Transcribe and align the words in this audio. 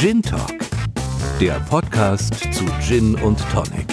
Gin 0.00 0.22
Talk, 0.22 0.58
der 1.42 1.60
Podcast 1.68 2.32
zu 2.54 2.64
Gin 2.80 3.16
und 3.16 3.38
Tonic. 3.52 3.86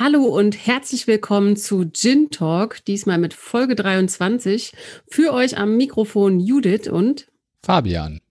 Hallo 0.00 0.24
und 0.24 0.66
herzlich 0.66 1.06
willkommen 1.06 1.58
zu 1.58 1.90
Gin 1.90 2.30
Talk, 2.30 2.82
diesmal 2.86 3.18
mit 3.18 3.34
Folge 3.34 3.74
23. 3.74 4.72
Für 5.10 5.34
euch 5.34 5.58
am 5.58 5.76
Mikrofon 5.76 6.40
Judith 6.40 6.88
und 6.88 7.28
Fabian. 7.62 8.22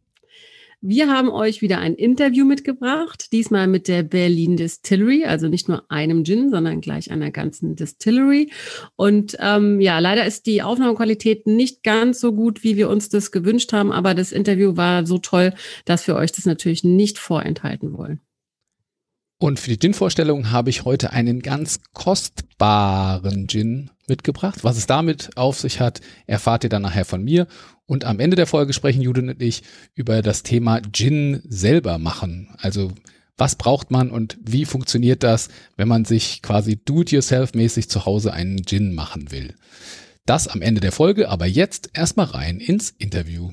Wir 0.82 1.10
haben 1.10 1.30
euch 1.30 1.62
wieder 1.62 1.80
ein 1.80 1.96
Interview 1.96 2.46
mitgebracht, 2.46 3.32
diesmal 3.32 3.68
mit 3.68 3.88
der 3.88 4.04
Berlin 4.04 4.57
Distillery, 4.57 5.25
also 5.25 5.48
nicht 5.48 5.68
nur 5.68 5.89
einem 5.89 6.24
Gin, 6.24 6.50
sondern 6.50 6.82
gleich 6.82 7.12
einer 7.12 7.32
ganzen 7.32 7.75
Distillery. 7.75 8.52
Und 8.96 9.38
ähm, 9.39 9.82
ja, 9.82 10.00
leider 10.00 10.25
ist 10.25 10.46
die 10.46 10.61
Aufnahmequalität 10.61 11.48
nicht 11.48 11.84
ganz 11.84 12.20
so 12.20 12.34
gut, 12.34 12.64
wie 12.64 12.78
wir 12.78 12.89
uns 12.89 13.10
das 13.10 13.32
gewünscht 13.32 13.74
haben, 13.74 13.92
aber 13.92 14.14
das 14.14 14.32
Interview 14.32 14.78
war 14.78 15.06
so 15.06 15.18
toll, 15.18 15.54
dass 15.86 16.07
wir 16.07 16.15
euch 16.15 16.32
das 16.32 16.46
natürlich 16.46 16.84
nicht 16.84 17.18
vorenthalten 17.18 17.93
wollen. 17.93 18.21
Und 19.38 19.60
für 19.60 19.71
die 19.71 19.80
Gin-Vorstellung 19.80 20.52
habe 20.52 20.70
ich 20.70 20.86
heute 20.86 21.12
einen 21.12 21.42
ganz 21.42 21.82
kostbaren 21.93 23.48
Gin 23.48 23.92
mitgebracht. 24.07 24.64
Was 24.64 24.78
es 24.78 24.88
damit 24.88 25.36
auf 25.36 25.60
sich 25.60 25.82
hat, 25.82 26.00
erfahrt 26.26 26.64
ihr 26.64 26.70
dann 26.70 26.84
nachher 26.84 27.06
von 27.06 27.24
mir. 27.24 27.48
Und 27.86 28.06
am 28.06 28.20
Ende 28.20 28.36
der 28.36 28.48
Folge 28.48 28.74
sprechen 28.74 29.02
Judith 29.02 29.24
und 29.24 29.42
ich 29.42 29.64
über 29.93 30.21
das 30.21 30.43
Thema 30.43 30.82
Gin 30.92 31.42
selber 31.48 31.98
machen. 31.98 32.56
Also 32.58 32.94
was 33.38 33.58
braucht 33.58 33.92
man 33.92 34.09
und 34.09 34.38
wie 34.42 34.64
funktioniert 34.64 35.22
das, 35.22 35.50
wenn 35.76 35.90
man 35.90 36.06
sich 36.06 36.42
quasi 36.42 36.78
do-it-yourself-mäßig 36.78 37.90
zu 37.90 38.06
Hause 38.06 38.31
einen 38.31 38.66
Gin 38.66 38.95
machen 38.95 39.31
will. 39.31 39.56
Das 40.26 40.48
am 40.48 40.62
Ende 40.62 40.80
der 40.80 40.94
Folge, 40.94 41.30
aber 41.30 41.45
jetzt 41.45 41.90
erstmal 41.94 42.28
rein 42.28 42.59
ins 42.59 42.92
Interview. 42.92 43.52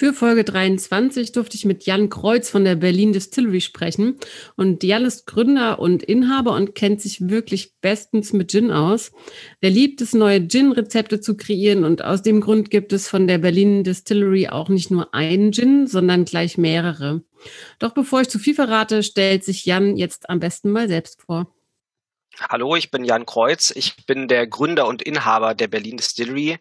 Für 0.00 0.14
Folge 0.14 0.44
23 0.44 1.32
durfte 1.32 1.58
ich 1.58 1.66
mit 1.66 1.84
Jan 1.84 2.08
Kreuz 2.08 2.48
von 2.48 2.64
der 2.64 2.74
Berlin 2.74 3.12
Distillery 3.12 3.60
sprechen. 3.60 4.18
Und 4.56 4.82
Jan 4.82 5.04
ist 5.04 5.26
Gründer 5.26 5.78
und 5.78 6.02
Inhaber 6.02 6.54
und 6.54 6.74
kennt 6.74 7.02
sich 7.02 7.28
wirklich 7.28 7.74
bestens 7.82 8.32
mit 8.32 8.50
Gin 8.50 8.70
aus. 8.70 9.12
Er 9.60 9.68
liebt 9.68 10.00
es, 10.00 10.14
neue 10.14 10.48
Gin-Rezepte 10.48 11.20
zu 11.20 11.36
kreieren. 11.36 11.84
Und 11.84 12.02
aus 12.02 12.22
dem 12.22 12.40
Grund 12.40 12.70
gibt 12.70 12.94
es 12.94 13.10
von 13.10 13.26
der 13.26 13.36
Berlin 13.36 13.84
Distillery 13.84 14.48
auch 14.48 14.70
nicht 14.70 14.90
nur 14.90 15.12
einen 15.12 15.52
Gin, 15.52 15.86
sondern 15.86 16.24
gleich 16.24 16.56
mehrere. 16.56 17.22
Doch 17.78 17.92
bevor 17.92 18.22
ich 18.22 18.30
zu 18.30 18.38
viel 18.38 18.54
verrate, 18.54 19.02
stellt 19.02 19.44
sich 19.44 19.66
Jan 19.66 19.98
jetzt 19.98 20.30
am 20.30 20.40
besten 20.40 20.70
mal 20.70 20.88
selbst 20.88 21.20
vor. 21.20 21.54
Hallo, 22.48 22.74
ich 22.74 22.90
bin 22.90 23.04
Jan 23.04 23.26
Kreuz. 23.26 23.70
Ich 23.76 24.06
bin 24.06 24.28
der 24.28 24.46
Gründer 24.46 24.86
und 24.86 25.02
Inhaber 25.02 25.54
der 25.54 25.68
Berlin 25.68 25.98
Distillery 25.98 26.56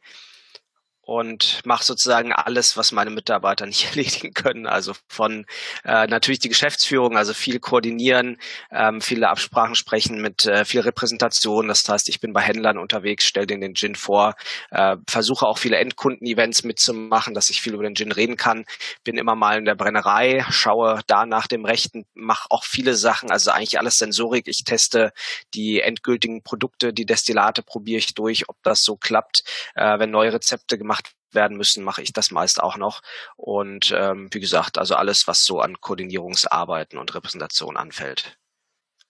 und 1.09 1.61
mache 1.65 1.83
sozusagen 1.83 2.33
alles, 2.33 2.77
was 2.77 2.91
meine 2.91 3.09
Mitarbeiter 3.09 3.65
nicht 3.65 3.89
erledigen 3.89 4.31
können. 4.31 4.67
Also 4.67 4.93
von 5.07 5.47
äh, 5.83 6.05
natürlich 6.05 6.38
die 6.38 6.49
Geschäftsführung, 6.49 7.17
also 7.17 7.33
viel 7.33 7.59
koordinieren, 7.59 8.38
ähm, 8.71 9.02
viele 9.02 9.30
Absprachen 9.30 9.73
sprechen 9.73 10.21
mit 10.21 10.45
äh, 10.45 10.65
viel 10.65 10.81
Repräsentation. 10.81 11.67
Das 11.67 11.89
heißt, 11.89 12.09
ich 12.09 12.19
bin 12.19 12.31
bei 12.31 12.41
Händlern 12.41 12.77
unterwegs, 12.77 13.25
stelle 13.25 13.47
denen 13.47 13.61
den 13.61 13.73
Gin 13.73 13.95
vor, 13.95 14.35
äh, 14.69 14.97
versuche 15.09 15.47
auch 15.47 15.57
viele 15.57 15.77
Endkunden-Events 15.77 16.63
mitzumachen, 16.63 17.33
dass 17.33 17.49
ich 17.49 17.59
viel 17.59 17.73
über 17.73 17.83
den 17.83 17.95
Gin 17.95 18.11
reden 18.11 18.37
kann. 18.37 18.65
Bin 19.03 19.17
immer 19.17 19.33
mal 19.33 19.57
in 19.57 19.65
der 19.65 19.73
Brennerei, 19.73 20.45
schaue 20.52 21.02
da 21.07 21.25
nach 21.25 21.47
dem 21.47 21.65
Rechten, 21.65 22.05
mache 22.13 22.45
auch 22.52 22.63
viele 22.63 22.93
Sachen, 22.93 23.31
also 23.31 23.49
eigentlich 23.49 23.80
alles 23.80 23.97
Sensorik. 23.97 24.47
Ich 24.47 24.63
teste 24.63 25.11
die 25.55 25.81
endgültigen 25.81 26.43
Produkte, 26.43 26.93
die 26.93 27.07
Destillate 27.07 27.63
probiere 27.63 27.97
ich 27.97 28.13
durch, 28.13 28.47
ob 28.47 28.57
das 28.61 28.83
so 28.83 28.95
klappt, 28.95 29.43
äh, 29.73 29.97
wenn 29.97 30.11
neue 30.11 30.33
Rezepte 30.33 30.77
gemacht 30.77 30.98
werden 31.31 31.58
müssen, 31.58 31.83
mache 31.83 32.02
ich 32.02 32.13
das 32.13 32.31
meist 32.31 32.61
auch 32.61 32.77
noch. 32.77 33.02
Und 33.36 33.93
ähm, 33.95 34.30
wie 34.31 34.39
gesagt, 34.39 34.77
also 34.77 34.95
alles, 34.95 35.27
was 35.27 35.43
so 35.43 35.59
an 35.59 35.80
Koordinierungsarbeiten 35.80 36.98
und 36.98 37.14
Repräsentation 37.14 37.77
anfällt. 37.77 38.37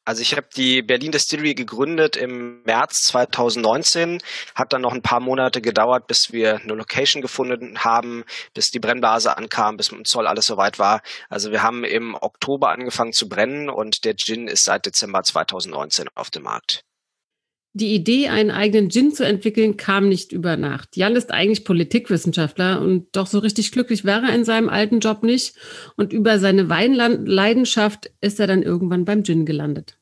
Also 0.10 0.24
ich 0.24 0.36
habe 0.36 0.48
die 0.56 0.82
Berlin 0.82 1.12
Distillery 1.12 1.54
gegründet 1.54 2.16
im 2.16 2.64
März 2.64 3.04
2019. 3.04 4.24
Hat 4.56 4.74
dann 4.74 4.82
noch 4.82 4.94
ein 4.94 5.04
paar 5.04 5.20
Monate 5.20 5.62
gedauert, 5.62 6.08
bis 6.08 6.32
wir 6.32 6.56
eine 6.56 6.74
Location 6.74 7.22
gefunden 7.22 7.84
haben, 7.84 8.24
bis 8.56 8.72
die 8.72 8.80
Brennblase 8.80 9.38
ankam, 9.38 9.78
bis 9.78 9.92
mit 9.92 10.00
dem 10.00 10.06
Zoll 10.06 10.26
alles 10.26 10.48
soweit 10.48 10.80
war. 10.80 11.04
Also 11.30 11.52
wir 11.52 11.62
haben 11.62 11.84
im 11.84 12.16
Oktober 12.16 12.70
angefangen 12.70 13.14
zu 13.14 13.30
brennen 13.30 13.70
und 13.70 14.04
der 14.04 14.16
Gin 14.16 14.48
ist 14.48 14.64
seit 14.64 14.88
Dezember 14.88 15.22
2019 15.22 16.08
auf 16.16 16.32
dem 16.32 16.42
Markt. 16.42 16.89
Die 17.74 17.94
Idee, 17.94 18.30
einen 18.30 18.50
eigenen 18.50 18.90
Gin 18.90 19.14
zu 19.14 19.24
entwickeln, 19.24 19.78
kam 19.78 20.10
nicht 20.10 20.32
über 20.32 20.58
Nacht. 20.58 20.98
Jan 20.98 21.16
ist 21.16 21.32
eigentlich 21.32 21.66
Politikwissenschaftler 21.66 22.82
und 22.82 23.16
doch 23.16 23.28
so 23.28 23.38
richtig 23.38 23.72
glücklich 23.72 24.06
war 24.06 24.24
er 24.24 24.34
in 24.34 24.44
seinem 24.44 24.70
alten 24.70 25.02
Job 25.02 25.22
nicht. 25.22 25.56
Und 25.96 26.12
über 26.12 26.40
seine 26.40 26.68
Weinleidenschaft 26.70 28.12
ist 28.22 28.40
er 28.40 28.48
dann 28.48 28.64
irgendwann 28.64 29.06
beim 29.06 29.24
Gin 29.24 29.46
gelandet. 29.46 29.99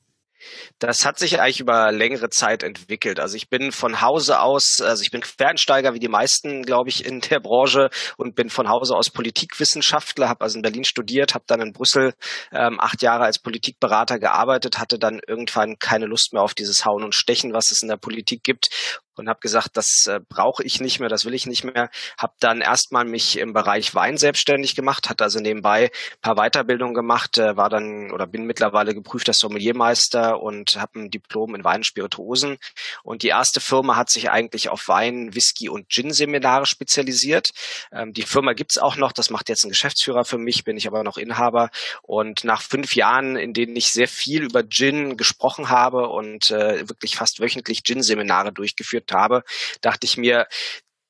Das 0.79 1.05
hat 1.05 1.19
sich 1.19 1.39
eigentlich 1.39 1.59
über 1.59 1.91
längere 1.91 2.29
Zeit 2.29 2.63
entwickelt. 2.63 3.19
Also 3.19 3.35
ich 3.35 3.49
bin 3.49 3.71
von 3.71 4.01
Hause 4.01 4.39
aus, 4.39 4.81
also 4.81 5.01
ich 5.01 5.11
bin 5.11 5.21
Quereinsteiger 5.21 5.93
wie 5.93 5.99
die 5.99 6.07
meisten, 6.07 6.63
glaube 6.63 6.89
ich, 6.89 7.05
in 7.05 7.21
der 7.21 7.39
Branche 7.39 7.89
und 8.17 8.35
bin 8.35 8.49
von 8.49 8.69
Hause 8.69 8.95
aus 8.95 9.09
Politikwissenschaftler, 9.09 10.29
habe 10.29 10.41
also 10.41 10.57
in 10.57 10.61
Berlin 10.61 10.83
studiert, 10.83 11.33
habe 11.33 11.45
dann 11.47 11.61
in 11.61 11.73
Brüssel 11.73 12.13
ähm, 12.51 12.79
acht 12.79 13.01
Jahre 13.01 13.23
als 13.23 13.39
Politikberater 13.39 14.19
gearbeitet, 14.19 14.79
hatte 14.79 14.99
dann 14.99 15.19
irgendwann 15.27 15.77
keine 15.79 16.05
Lust 16.05 16.33
mehr 16.33 16.43
auf 16.43 16.53
dieses 16.53 16.85
Hauen 16.85 17.03
und 17.03 17.15
Stechen, 17.15 17.53
was 17.53 17.71
es 17.71 17.81
in 17.81 17.89
der 17.89 17.97
Politik 17.97 18.43
gibt 18.43 18.69
und 19.17 19.29
habe 19.29 19.39
gesagt, 19.39 19.71
das 19.75 20.07
äh, 20.07 20.19
brauche 20.27 20.63
ich 20.63 20.79
nicht 20.79 20.99
mehr, 20.99 21.09
das 21.09 21.25
will 21.25 21.33
ich 21.33 21.45
nicht 21.45 21.63
mehr. 21.63 21.89
Habe 22.17 22.33
dann 22.39 22.61
erstmal 22.61 23.05
mich 23.05 23.37
im 23.37 23.53
Bereich 23.53 23.93
Wein 23.95 24.17
selbstständig 24.17 24.75
gemacht, 24.75 25.09
hatte 25.09 25.23
also 25.23 25.39
nebenbei 25.39 25.91
paar 26.21 26.35
Weiterbildungen 26.35 26.93
gemacht, 26.93 27.37
äh, 27.37 27.55
war 27.57 27.69
dann 27.69 28.11
oder 28.11 28.27
bin 28.27 28.45
mittlerweile 28.45 28.93
geprüfter 28.93 29.33
Sommeliermeister 29.33 30.41
und 30.41 30.77
habe 30.77 30.99
ein 30.99 31.09
Diplom 31.09 31.55
in 31.55 31.63
Wein 31.63 31.77
und 31.77 31.85
Spirituosen. 31.85 32.57
Und 33.03 33.23
die 33.23 33.29
erste 33.29 33.59
Firma 33.59 33.95
hat 33.95 34.09
sich 34.09 34.29
eigentlich 34.29 34.69
auf 34.69 34.87
Wein, 34.87 35.33
Whisky 35.33 35.69
und 35.69 35.89
Gin-Seminare 35.89 36.65
spezialisiert. 36.65 37.51
Ähm, 37.91 38.13
die 38.13 38.23
Firma 38.23 38.53
gibt's 38.53 38.77
auch 38.77 38.97
noch, 38.97 39.11
das 39.11 39.29
macht 39.29 39.49
jetzt 39.49 39.63
ein 39.63 39.69
Geschäftsführer 39.69 40.25
für 40.25 40.37
mich, 40.37 40.63
bin 40.63 40.77
ich 40.77 40.87
aber 40.87 41.03
noch 41.03 41.17
Inhaber. 41.17 41.69
Und 42.01 42.43
nach 42.43 42.61
fünf 42.61 42.95
Jahren, 42.95 43.35
in 43.35 43.53
denen 43.53 43.75
ich 43.75 43.91
sehr 43.91 44.07
viel 44.07 44.43
über 44.43 44.63
Gin 44.67 45.17
gesprochen 45.17 45.69
habe 45.69 46.09
und 46.09 46.51
äh, 46.51 46.87
wirklich 46.87 47.15
fast 47.15 47.39
wöchentlich 47.39 47.83
Gin-Seminare 47.83 48.51
durchgeführt 48.51 49.06
habe, 49.13 49.43
dachte 49.81 50.05
ich 50.05 50.17
mir, 50.17 50.47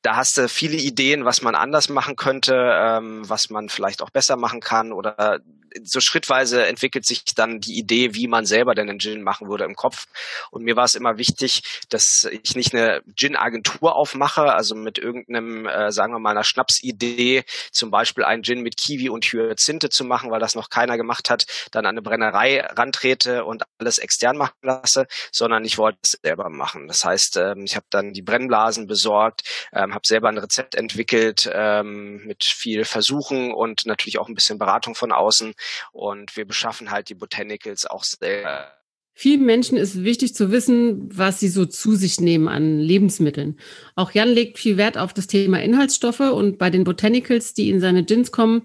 da 0.01 0.15
hast 0.15 0.37
du 0.37 0.47
viele 0.47 0.77
Ideen, 0.77 1.25
was 1.25 1.41
man 1.41 1.55
anders 1.55 1.89
machen 1.89 2.15
könnte, 2.15 2.55
ähm, 2.55 3.27
was 3.27 3.49
man 3.49 3.69
vielleicht 3.69 4.01
auch 4.01 4.09
besser 4.09 4.37
machen 4.37 4.61
kann 4.61 4.93
oder 4.93 5.39
so 5.83 5.99
schrittweise 5.99 6.65
entwickelt 6.65 7.05
sich 7.05 7.23
dann 7.35 7.59
die 7.59 7.77
Idee, 7.77 8.13
wie 8.13 8.27
man 8.27 8.45
selber 8.45 8.75
denn 8.75 8.89
einen 8.89 8.99
Gin 8.99 9.23
machen 9.23 9.49
würde 9.49 9.63
im 9.63 9.75
Kopf. 9.75 10.05
Und 10.51 10.63
mir 10.63 10.75
war 10.75 10.85
es 10.85 10.95
immer 10.95 11.17
wichtig, 11.17 11.61
dass 11.89 12.27
ich 12.43 12.55
nicht 12.55 12.73
eine 12.73 13.01
Gin-Agentur 13.15 13.95
aufmache, 13.95 14.53
also 14.53 14.75
mit 14.75 14.97
irgendeinem, 14.97 15.65
äh, 15.67 15.91
sagen 15.91 16.13
wir 16.13 16.19
mal, 16.19 16.31
einer 16.31 16.43
Schnapsidee, 16.43 17.43
zum 17.71 17.91
Beispiel 17.91 18.23
einen 18.23 18.43
Gin 18.43 18.61
mit 18.61 18.77
Kiwi 18.77 19.09
und 19.09 19.25
Hyazinthe 19.25 19.89
zu 19.89 20.03
machen, 20.03 20.31
weil 20.31 20.39
das 20.39 20.55
noch 20.55 20.69
keiner 20.69 20.97
gemacht 20.97 21.29
hat, 21.29 21.45
dann 21.71 21.85
an 21.85 21.91
eine 21.91 22.01
Brennerei 22.01 22.61
rantrete 22.61 23.45
und 23.45 23.63
alles 23.79 23.97
extern 23.97 24.37
machen 24.37 24.55
lasse, 24.61 25.07
sondern 25.31 25.65
ich 25.65 25.77
wollte 25.77 25.99
es 26.03 26.17
selber 26.21 26.49
machen. 26.49 26.87
Das 26.87 27.03
heißt, 27.03 27.37
ähm, 27.37 27.63
ich 27.63 27.75
habe 27.75 27.85
dann 27.89 28.13
die 28.13 28.21
Brennblasen 28.21 28.87
besorgt, 28.87 29.43
ähm, 29.73 29.93
habe 29.93 30.05
selber 30.05 30.29
ein 30.29 30.37
Rezept 30.37 30.75
entwickelt 30.75 31.49
ähm, 31.53 32.25
mit 32.25 32.43
viel 32.43 32.85
Versuchen 32.85 33.53
und 33.53 33.85
natürlich 33.85 34.19
auch 34.19 34.27
ein 34.27 34.35
bisschen 34.35 34.57
Beratung 34.57 34.95
von 34.95 35.11
außen 35.11 35.53
und 35.91 36.35
wir 36.35 36.45
beschaffen 36.45 36.91
halt 36.91 37.09
die 37.09 37.15
Botanicals 37.15 37.85
auch 37.85 38.03
selber. 38.03 38.73
Vielen 39.19 39.45
Menschen 39.45 39.79
ist 39.79 40.03
wichtig 40.03 40.35
zu 40.35 40.51
wissen, 40.51 41.09
was 41.11 41.39
sie 41.39 41.47
so 41.47 41.65
zu 41.65 41.95
sich 41.95 42.21
nehmen 42.21 42.47
an 42.47 42.77
Lebensmitteln. 42.77 43.59
Auch 43.95 44.11
Jan 44.11 44.29
legt 44.29 44.59
viel 44.59 44.77
Wert 44.77 44.95
auf 44.95 45.11
das 45.11 45.25
Thema 45.25 45.59
Inhaltsstoffe 45.59 46.19
und 46.19 46.59
bei 46.59 46.69
den 46.69 46.83
Botanicals, 46.83 47.55
die 47.55 47.71
in 47.71 47.79
seine 47.79 48.05
Gins 48.05 48.31
kommen, 48.31 48.61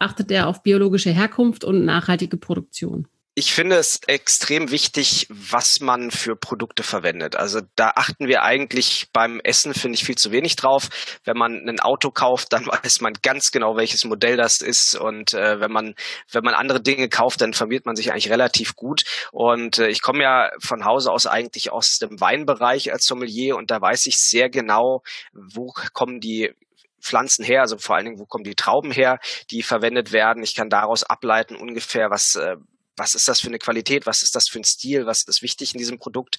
achtet 0.00 0.32
er 0.32 0.48
auf 0.48 0.64
biologische 0.64 1.10
Herkunft 1.10 1.62
und 1.62 1.84
nachhaltige 1.84 2.36
Produktion 2.36 3.06
ich 3.34 3.54
finde 3.54 3.76
es 3.76 4.00
extrem 4.06 4.70
wichtig, 4.70 5.26
was 5.30 5.80
man 5.80 6.10
für 6.10 6.36
Produkte 6.36 6.82
verwendet. 6.82 7.34
Also 7.34 7.60
da 7.76 7.92
achten 7.96 8.28
wir 8.28 8.42
eigentlich 8.42 9.08
beim 9.12 9.40
Essen, 9.40 9.72
finde 9.72 9.96
ich, 9.96 10.04
viel 10.04 10.16
zu 10.16 10.32
wenig 10.32 10.56
drauf. 10.56 10.90
Wenn 11.24 11.38
man 11.38 11.66
ein 11.66 11.80
Auto 11.80 12.10
kauft, 12.10 12.52
dann 12.52 12.66
weiß 12.84 13.00
man 13.00 13.14
ganz 13.22 13.50
genau, 13.50 13.76
welches 13.76 14.04
Modell 14.04 14.36
das 14.36 14.60
ist. 14.60 14.96
Und 14.96 15.32
äh, 15.32 15.60
wenn 15.60 15.72
man 15.72 15.94
wenn 16.30 16.44
man 16.44 16.52
andere 16.52 16.82
Dinge 16.82 17.08
kauft, 17.08 17.40
dann 17.40 17.50
informiert 17.50 17.86
man 17.86 17.96
sich 17.96 18.12
eigentlich 18.12 18.30
relativ 18.30 18.76
gut. 18.76 19.04
Und 19.32 19.78
äh, 19.78 19.88
ich 19.88 20.02
komme 20.02 20.22
ja 20.22 20.50
von 20.60 20.84
Hause 20.84 21.10
aus 21.10 21.26
eigentlich 21.26 21.72
aus 21.72 21.98
dem 21.98 22.20
Weinbereich 22.20 22.92
als 22.92 23.06
Sommelier 23.06 23.56
und 23.56 23.70
da 23.70 23.80
weiß 23.80 24.06
ich 24.06 24.16
sehr 24.16 24.50
genau, 24.50 25.02
wo 25.32 25.72
kommen 25.94 26.20
die 26.20 26.50
Pflanzen 27.00 27.44
her, 27.44 27.62
also 27.62 27.78
vor 27.78 27.96
allen 27.96 28.04
Dingen, 28.04 28.18
wo 28.18 28.26
kommen 28.26 28.44
die 28.44 28.54
Trauben 28.54 28.92
her, 28.92 29.18
die 29.50 29.62
verwendet 29.62 30.12
werden. 30.12 30.42
Ich 30.42 30.54
kann 30.54 30.68
daraus 30.68 31.02
ableiten 31.02 31.56
ungefähr, 31.56 32.10
was 32.10 32.36
äh, 32.36 32.56
was 33.02 33.16
ist 33.16 33.26
das 33.26 33.40
für 33.40 33.48
eine 33.48 33.58
Qualität, 33.58 34.06
was 34.06 34.22
ist 34.22 34.36
das 34.36 34.48
für 34.48 34.60
ein 34.60 34.64
Stil, 34.64 35.06
was 35.06 35.24
ist 35.24 35.42
wichtig 35.42 35.74
in 35.74 35.78
diesem 35.78 35.98
Produkt. 35.98 36.38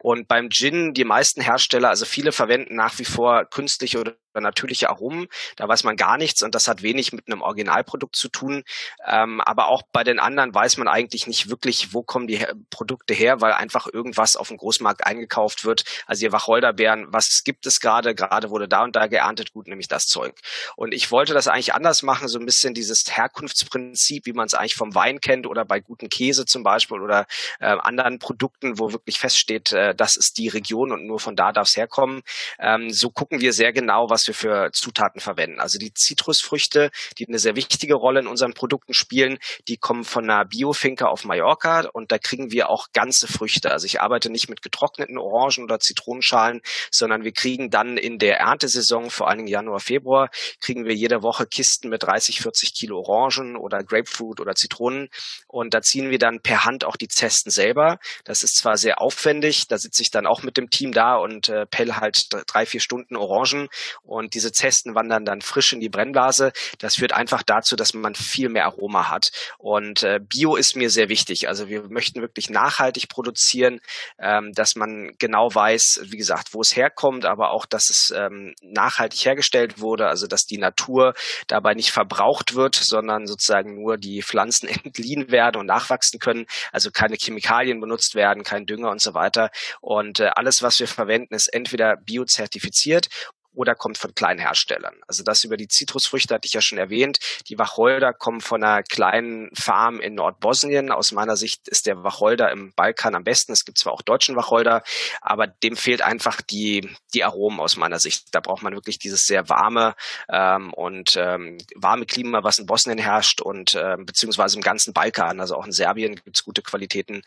Und 0.00 0.26
beim 0.26 0.50
Gin, 0.50 0.92
die 0.92 1.04
meisten 1.04 1.40
Hersteller, 1.40 1.88
also 1.88 2.04
viele 2.04 2.32
verwenden 2.32 2.74
nach 2.74 2.98
wie 2.98 3.04
vor 3.04 3.44
künstliche 3.44 4.00
oder 4.00 4.16
natürliche 4.40 4.88
Aromen. 4.90 5.26
Da 5.56 5.66
weiß 5.66 5.84
man 5.84 5.96
gar 5.96 6.16
nichts 6.16 6.42
und 6.42 6.54
das 6.54 6.68
hat 6.68 6.82
wenig 6.82 7.12
mit 7.12 7.26
einem 7.26 7.42
Originalprodukt 7.42 8.14
zu 8.14 8.28
tun. 8.28 8.62
Ähm, 9.06 9.40
aber 9.40 9.68
auch 9.68 9.82
bei 9.92 10.04
den 10.04 10.18
anderen 10.18 10.54
weiß 10.54 10.76
man 10.76 10.88
eigentlich 10.88 11.26
nicht 11.26 11.50
wirklich, 11.50 11.92
wo 11.92 12.02
kommen 12.02 12.26
die 12.26 12.46
Produkte 12.70 13.14
her, 13.14 13.40
weil 13.40 13.52
einfach 13.52 13.86
irgendwas 13.92 14.36
auf 14.36 14.48
dem 14.48 14.56
Großmarkt 14.56 15.06
eingekauft 15.06 15.64
wird. 15.64 15.84
Also 16.06 16.24
ihr 16.24 16.32
Wacholderbeeren, 16.32 17.06
was 17.10 17.42
gibt 17.44 17.66
es 17.66 17.80
gerade? 17.80 18.14
Gerade 18.14 18.50
wurde 18.50 18.68
da 18.68 18.84
und 18.84 18.94
da 18.96 19.06
geerntet, 19.06 19.52
gut, 19.52 19.66
nämlich 19.66 19.88
das 19.88 20.06
Zeug. 20.06 20.38
Und 20.76 20.92
ich 20.92 21.10
wollte 21.10 21.34
das 21.34 21.48
eigentlich 21.48 21.74
anders 21.74 22.02
machen, 22.02 22.28
so 22.28 22.38
ein 22.38 22.46
bisschen 22.46 22.74
dieses 22.74 23.04
Herkunftsprinzip, 23.16 24.26
wie 24.26 24.32
man 24.32 24.46
es 24.46 24.54
eigentlich 24.54 24.76
vom 24.76 24.94
Wein 24.94 25.20
kennt 25.20 25.46
oder 25.46 25.64
bei 25.64 25.80
guten 25.80 26.08
Käse 26.08 26.46
zum 26.46 26.62
Beispiel 26.62 27.00
oder 27.00 27.26
äh, 27.58 27.66
anderen 27.66 28.18
Produkten, 28.18 28.78
wo 28.78 28.92
wirklich 28.92 29.18
feststeht, 29.18 29.72
äh, 29.72 29.94
das 29.94 30.16
ist 30.16 30.38
die 30.38 30.48
Region 30.48 30.92
und 30.92 31.06
nur 31.06 31.18
von 31.18 31.36
da 31.36 31.52
darf 31.52 31.68
es 31.68 31.76
herkommen. 31.76 32.22
Ähm, 32.58 32.90
so 32.90 33.10
gucken 33.10 33.40
wir 33.40 33.52
sehr 33.52 33.72
genau, 33.72 34.08
was 34.08 34.20
was 34.20 34.26
wir 34.30 34.34
für 34.34 34.72
Zutaten 34.72 35.20
verwenden. 35.20 35.60
Also 35.60 35.78
die 35.78 35.92
Zitrusfrüchte, 35.92 36.90
die 37.18 37.26
eine 37.26 37.38
sehr 37.38 37.56
wichtige 37.56 37.94
Rolle 37.94 38.20
in 38.20 38.26
unseren 38.26 38.54
Produkten 38.54 38.94
spielen, 38.94 39.38
die 39.68 39.76
kommen 39.76 40.04
von 40.04 40.24
einer 40.24 40.44
Biofinke 40.44 41.08
auf 41.08 41.24
Mallorca 41.24 41.88
und 41.92 42.12
da 42.12 42.18
kriegen 42.18 42.50
wir 42.50 42.68
auch 42.68 42.88
ganze 42.92 43.26
Früchte. 43.26 43.70
Also 43.70 43.86
ich 43.86 44.00
arbeite 44.00 44.30
nicht 44.30 44.48
mit 44.48 44.62
getrockneten 44.62 45.18
Orangen 45.18 45.64
oder 45.64 45.80
Zitronenschalen, 45.80 46.60
sondern 46.90 47.24
wir 47.24 47.32
kriegen 47.32 47.70
dann 47.70 47.96
in 47.96 48.18
der 48.18 48.38
Erntesaison, 48.38 49.10
vor 49.10 49.28
allen 49.28 49.38
Dingen 49.38 49.48
Januar, 49.48 49.80
Februar, 49.80 50.30
kriegen 50.60 50.84
wir 50.84 50.94
jede 50.94 51.22
Woche 51.22 51.46
Kisten 51.46 51.88
mit 51.88 52.02
30, 52.02 52.40
40 52.40 52.74
Kilo 52.74 53.00
Orangen 53.00 53.56
oder 53.56 53.82
Grapefruit 53.82 54.40
oder 54.40 54.54
Zitronen 54.54 55.08
und 55.46 55.74
da 55.74 55.82
ziehen 55.82 56.10
wir 56.10 56.18
dann 56.18 56.40
per 56.40 56.64
Hand 56.64 56.84
auch 56.84 56.96
die 56.96 57.08
Zesten 57.08 57.50
selber. 57.50 57.98
Das 58.24 58.42
ist 58.42 58.56
zwar 58.56 58.76
sehr 58.76 59.00
aufwendig, 59.00 59.66
da 59.68 59.78
sitze 59.78 60.02
ich 60.02 60.10
dann 60.10 60.26
auch 60.26 60.42
mit 60.42 60.56
dem 60.56 60.70
Team 60.70 60.92
da 60.92 61.16
und 61.16 61.48
äh, 61.48 61.66
pell 61.66 61.94
halt 61.94 62.28
drei, 62.46 62.66
vier 62.66 62.80
Stunden 62.80 63.16
Orangen 63.16 63.68
und 64.10 64.34
diese 64.34 64.50
Zesten 64.50 64.96
wandern 64.96 65.24
dann 65.24 65.40
frisch 65.40 65.72
in 65.72 65.78
die 65.78 65.88
Brennblase. 65.88 66.52
Das 66.78 66.96
führt 66.96 67.12
einfach 67.12 67.44
dazu, 67.44 67.76
dass 67.76 67.94
man 67.94 68.16
viel 68.16 68.48
mehr 68.48 68.64
Aroma 68.64 69.08
hat. 69.08 69.30
Und 69.56 70.02
äh, 70.02 70.18
Bio 70.20 70.56
ist 70.56 70.74
mir 70.74 70.90
sehr 70.90 71.08
wichtig. 71.08 71.46
Also 71.46 71.68
wir 71.68 71.88
möchten 71.88 72.20
wirklich 72.20 72.50
nachhaltig 72.50 73.08
produzieren, 73.08 73.80
ähm, 74.18 74.50
dass 74.52 74.74
man 74.74 75.12
genau 75.20 75.54
weiß, 75.54 76.00
wie 76.06 76.16
gesagt, 76.16 76.54
wo 76.54 76.60
es 76.60 76.74
herkommt, 76.74 77.24
aber 77.24 77.52
auch, 77.52 77.66
dass 77.66 77.88
es 77.88 78.12
ähm, 78.16 78.52
nachhaltig 78.62 79.24
hergestellt 79.24 79.80
wurde, 79.80 80.08
also 80.08 80.26
dass 80.26 80.44
die 80.44 80.58
Natur 80.58 81.14
dabei 81.46 81.74
nicht 81.74 81.92
verbraucht 81.92 82.56
wird, 82.56 82.74
sondern 82.74 83.28
sozusagen 83.28 83.80
nur 83.80 83.96
die 83.96 84.22
Pflanzen 84.22 84.68
entliehen 84.84 85.30
werden 85.30 85.60
und 85.60 85.66
nachwachsen 85.66 86.18
können. 86.18 86.46
Also 86.72 86.90
keine 86.90 87.14
Chemikalien 87.14 87.80
benutzt 87.80 88.16
werden, 88.16 88.42
kein 88.42 88.66
Dünger 88.66 88.90
und 88.90 89.00
so 89.00 89.14
weiter. 89.14 89.50
Und 89.80 90.18
äh, 90.18 90.30
alles, 90.34 90.62
was 90.62 90.80
wir 90.80 90.88
verwenden, 90.88 91.34
ist 91.34 91.46
entweder 91.46 91.96
biozertifiziert 91.96 93.06
oder 93.54 93.74
kommt 93.74 93.98
von 93.98 94.14
kleinen 94.14 94.38
Herstellern. 94.38 94.94
Also 95.06 95.22
das 95.22 95.44
über 95.44 95.56
die 95.56 95.68
Zitrusfrüchte 95.68 96.34
hatte 96.34 96.46
ich 96.46 96.52
ja 96.52 96.60
schon 96.60 96.78
erwähnt. 96.78 97.18
Die 97.48 97.58
Wacholder 97.58 98.12
kommen 98.12 98.40
von 98.40 98.62
einer 98.62 98.82
kleinen 98.82 99.50
Farm 99.54 100.00
in 100.00 100.14
Nordbosnien. 100.14 100.90
Aus 100.90 101.12
meiner 101.12 101.36
Sicht 101.36 101.68
ist 101.68 101.86
der 101.86 102.02
Wacholder 102.02 102.50
im 102.50 102.72
Balkan 102.74 103.14
am 103.14 103.24
besten. 103.24 103.52
Es 103.52 103.64
gibt 103.64 103.78
zwar 103.78 103.92
auch 103.92 104.02
deutschen 104.02 104.36
Wacholder, 104.36 104.82
aber 105.20 105.46
dem 105.46 105.76
fehlt 105.76 106.02
einfach 106.02 106.40
die, 106.40 106.88
die 107.14 107.24
Aromen 107.24 107.60
aus 107.60 107.76
meiner 107.76 107.98
Sicht. 107.98 108.28
Da 108.32 108.40
braucht 108.40 108.62
man 108.62 108.74
wirklich 108.74 108.98
dieses 108.98 109.26
sehr 109.26 109.48
warme 109.48 109.94
ähm, 110.28 110.72
und 110.72 111.16
ähm, 111.16 111.58
warme 111.74 112.06
Klima, 112.06 112.42
was 112.44 112.58
in 112.58 112.66
Bosnien 112.66 112.98
herrscht 112.98 113.40
und 113.40 113.74
ähm, 113.74 114.06
beziehungsweise 114.06 114.56
im 114.56 114.62
ganzen 114.62 114.92
Balkan, 114.92 115.40
also 115.40 115.56
auch 115.56 115.66
in 115.66 115.72
Serbien 115.72 116.14
gibt 116.14 116.36
es 116.36 116.44
gute 116.44 116.62
Qualitäten. 116.62 117.22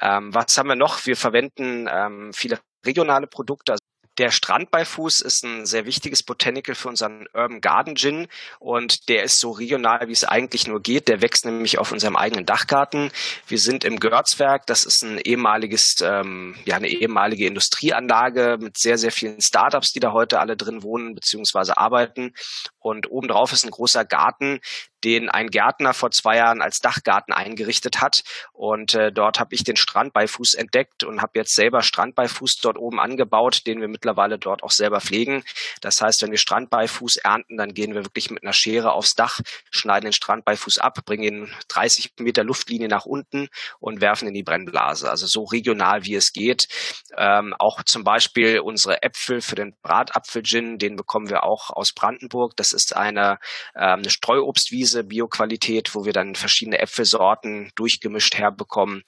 Ähm, 0.00 0.34
was 0.34 0.56
haben 0.58 0.68
wir 0.68 0.76
noch? 0.76 1.06
Wir 1.06 1.16
verwenden 1.16 1.88
ähm, 1.90 2.32
viele 2.32 2.58
regionale 2.84 3.26
Produkte. 3.26 3.76
Der 4.18 4.32
Strandbeifuß 4.32 5.20
ist 5.20 5.44
ein 5.44 5.64
sehr 5.64 5.86
wichtiges 5.86 6.24
Botanical 6.24 6.74
für 6.74 6.88
unseren 6.88 7.26
Urban 7.32 7.60
Garden 7.60 7.94
Gin 7.94 8.26
und 8.58 9.08
der 9.08 9.22
ist 9.22 9.38
so 9.38 9.52
regional, 9.52 10.08
wie 10.08 10.12
es 10.12 10.24
eigentlich 10.24 10.66
nur 10.66 10.82
geht. 10.82 11.06
Der 11.06 11.22
wächst 11.22 11.44
nämlich 11.44 11.78
auf 11.78 11.92
unserem 11.92 12.16
eigenen 12.16 12.44
Dachgarten. 12.44 13.12
Wir 13.46 13.58
sind 13.58 13.84
im 13.84 14.00
Görzwerk, 14.00 14.66
das 14.66 14.84
ist 14.84 15.02
ein 15.02 15.18
ehemaliges, 15.18 15.96
ähm, 16.02 16.56
ja, 16.64 16.76
eine 16.76 16.88
ehemalige 16.88 17.46
Industrieanlage 17.46 18.58
mit 18.60 18.76
sehr, 18.76 18.98
sehr 18.98 19.12
vielen 19.12 19.40
Startups, 19.40 19.92
die 19.92 20.00
da 20.00 20.12
heute 20.12 20.40
alle 20.40 20.56
drin 20.56 20.82
wohnen 20.82 21.14
bzw. 21.14 21.72
arbeiten. 21.76 22.34
Und 22.80 23.10
obendrauf 23.10 23.52
ist 23.52 23.64
ein 23.64 23.70
großer 23.70 24.04
Garten, 24.04 24.60
den 25.04 25.28
ein 25.28 25.48
Gärtner 25.48 25.94
vor 25.94 26.10
zwei 26.10 26.36
Jahren 26.36 26.62
als 26.62 26.80
Dachgarten 26.80 27.32
eingerichtet 27.32 28.00
hat. 28.00 28.22
Und 28.52 28.94
äh, 28.94 29.12
dort 29.12 29.38
habe 29.38 29.54
ich 29.54 29.64
den 29.64 29.76
Strandbeifuß 29.76 30.54
entdeckt 30.54 31.04
und 31.04 31.22
habe 31.22 31.32
jetzt 31.36 31.54
selber 31.54 31.82
Strandbeifuß 31.82 32.58
dort 32.58 32.78
oben 32.78 33.00
angebaut, 33.00 33.66
den 33.66 33.80
wir 33.80 33.88
mittlerweile 33.88 34.38
dort 34.38 34.62
auch 34.62 34.70
selber 34.70 35.00
pflegen. 35.00 35.44
Das 35.80 36.00
heißt, 36.00 36.22
wenn 36.22 36.30
wir 36.30 36.38
Strandbeifuß 36.38 37.16
ernten, 37.18 37.56
dann 37.56 37.74
gehen 37.74 37.94
wir 37.94 38.04
wirklich 38.04 38.30
mit 38.30 38.42
einer 38.42 38.52
Schere 38.52 38.92
aufs 38.92 39.14
Dach, 39.14 39.40
schneiden 39.70 40.06
den 40.06 40.12
Strandbeifuß 40.12 40.78
ab, 40.78 40.98
bringen 41.04 41.22
ihn 41.22 41.54
30 41.68 42.14
Meter 42.18 42.44
Luftlinie 42.44 42.88
nach 42.88 43.06
unten 43.06 43.48
und 43.78 44.00
werfen 44.00 44.28
in 44.28 44.34
die 44.34 44.42
Brennblase. 44.42 45.08
Also 45.08 45.26
so 45.26 45.44
regional 45.44 46.04
wie 46.04 46.14
es 46.14 46.32
geht. 46.32 46.68
Ähm, 47.16 47.54
auch 47.58 47.82
zum 47.82 48.04
Beispiel 48.04 48.60
unsere 48.60 49.02
Äpfel 49.02 49.40
für 49.40 49.54
den 49.54 49.74
Bratapfel-Gin, 49.82 50.78
den 50.78 50.96
bekommen 50.96 51.30
wir 51.30 51.44
auch 51.44 51.70
aus 51.70 51.92
Brandenburg. 51.92 52.56
Das 52.56 52.72
ist 52.72 52.96
eine, 52.96 53.38
äh, 53.74 53.80
eine 53.80 54.10
Streuobstwiese 54.10 54.87
Wiese, 54.88 55.04
Bioqualität, 55.04 55.94
wo 55.94 56.06
wir 56.06 56.14
dann 56.14 56.34
verschiedene 56.34 56.78
Äpfelsorten 56.78 57.70
durchgemischt 57.74 58.36
herbekommen. 58.36 59.02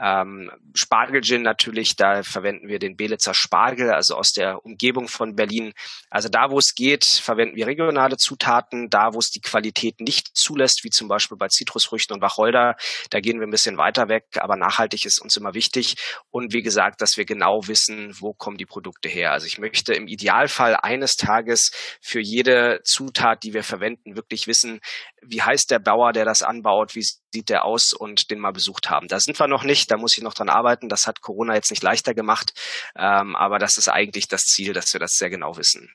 Ähm, 0.00 0.50
Spargelgin 0.74 1.42
natürlich, 1.42 1.96
da 1.96 2.22
verwenden 2.22 2.68
wir 2.68 2.78
den 2.78 2.96
Belitzer 2.96 3.34
Spargel, 3.34 3.90
also 3.90 4.14
aus 4.14 4.32
der 4.32 4.64
Umgebung 4.64 5.08
von 5.08 5.34
Berlin. 5.34 5.72
Also 6.08 6.28
da, 6.28 6.50
wo 6.50 6.58
es 6.58 6.74
geht, 6.76 7.04
verwenden 7.04 7.56
wir 7.56 7.66
regionale 7.66 8.16
Zutaten. 8.16 8.90
Da, 8.90 9.12
wo 9.12 9.18
es 9.18 9.30
die 9.30 9.40
Qualität 9.40 10.00
nicht 10.00 10.36
zulässt, 10.36 10.84
wie 10.84 10.90
zum 10.90 11.08
Beispiel 11.08 11.36
bei 11.36 11.48
Zitrusfrüchten 11.48 12.14
und 12.14 12.22
Wacholder, 12.22 12.76
da 13.10 13.18
gehen 13.18 13.40
wir 13.40 13.46
ein 13.48 13.50
bisschen 13.50 13.76
weiter 13.76 14.08
weg. 14.08 14.26
Aber 14.36 14.56
nachhaltig 14.56 15.04
ist 15.04 15.20
uns 15.20 15.36
immer 15.36 15.54
wichtig. 15.54 15.96
Und 16.30 16.52
wie 16.52 16.62
gesagt, 16.62 17.00
dass 17.00 17.16
wir 17.16 17.24
genau 17.24 17.66
wissen, 17.66 18.14
wo 18.20 18.34
kommen 18.34 18.56
die 18.56 18.66
Produkte 18.66 19.08
her. 19.08 19.32
Also 19.32 19.46
ich 19.46 19.58
möchte 19.58 19.94
im 19.94 20.06
Idealfall 20.06 20.76
eines 20.76 21.16
Tages 21.16 21.72
für 22.00 22.20
jede 22.20 22.80
Zutat, 22.84 23.42
die 23.42 23.52
wir 23.52 23.64
verwenden, 23.64 24.14
wirklich 24.14 24.46
wissen, 24.46 24.80
wie 25.26 25.42
heißt 25.42 25.70
der 25.70 25.78
Bauer, 25.78 26.12
der 26.12 26.24
das 26.24 26.42
anbaut, 26.42 26.94
wie 26.94 27.02
sieht 27.02 27.48
der 27.48 27.64
aus 27.64 27.92
und 27.92 28.30
den 28.30 28.38
mal 28.38 28.52
besucht 28.52 28.90
haben. 28.90 29.08
Da 29.08 29.20
sind 29.20 29.38
wir 29.38 29.48
noch 29.48 29.64
nicht, 29.64 29.90
da 29.90 29.96
muss 29.96 30.16
ich 30.16 30.22
noch 30.22 30.34
dran 30.34 30.48
arbeiten. 30.48 30.88
Das 30.88 31.06
hat 31.06 31.20
Corona 31.20 31.54
jetzt 31.54 31.70
nicht 31.70 31.82
leichter 31.82 32.14
gemacht, 32.14 32.52
ähm, 32.96 33.36
aber 33.36 33.58
das 33.58 33.76
ist 33.76 33.88
eigentlich 33.88 34.28
das 34.28 34.46
Ziel, 34.46 34.72
dass 34.72 34.92
wir 34.92 35.00
das 35.00 35.12
sehr 35.16 35.30
genau 35.30 35.56
wissen. 35.56 35.90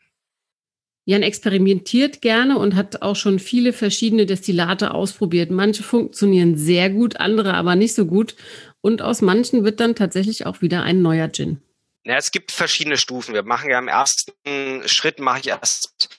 Jan 1.06 1.24
experimentiert 1.24 2.22
gerne 2.22 2.58
und 2.60 2.75
hat 2.75 3.01
auch 3.01 3.15
schon 3.15 3.39
viele 3.39 3.74
verschiedene 3.74 4.27
Destillate 4.27 4.94
ausprobiert. 4.94 5.50
Manche 5.50 5.82
funktionieren 5.82 6.56
sehr 6.56 6.92
gut, 6.92 7.18
andere 7.18 7.56
aber 7.56 7.75
nicht 7.75 7.96
so 7.96 8.06
gut. 8.06 8.36
Und 8.82 9.01
aus 9.01 9.22
manchen 9.22 9.63
wird 9.63 9.80
dann 9.80 9.96
tatsächlich 9.96 10.46
auch 10.46 10.62
wieder 10.62 10.84
ein 10.84 11.01
neuer 11.01 11.32
Gin. 11.32 11.62
Ja, 12.06 12.15
es 12.18 12.32
gibt 12.32 12.51
verschiedene 12.51 12.98
Stufen. 12.98 13.34
Wir 13.34 13.44
machen 13.44 13.70
ja 13.70 13.80
im 13.80 13.88
ersten 13.88 14.88
Schritt 14.88 15.20
mache 15.20 15.39
ich 15.39 15.48
erst 15.48 16.19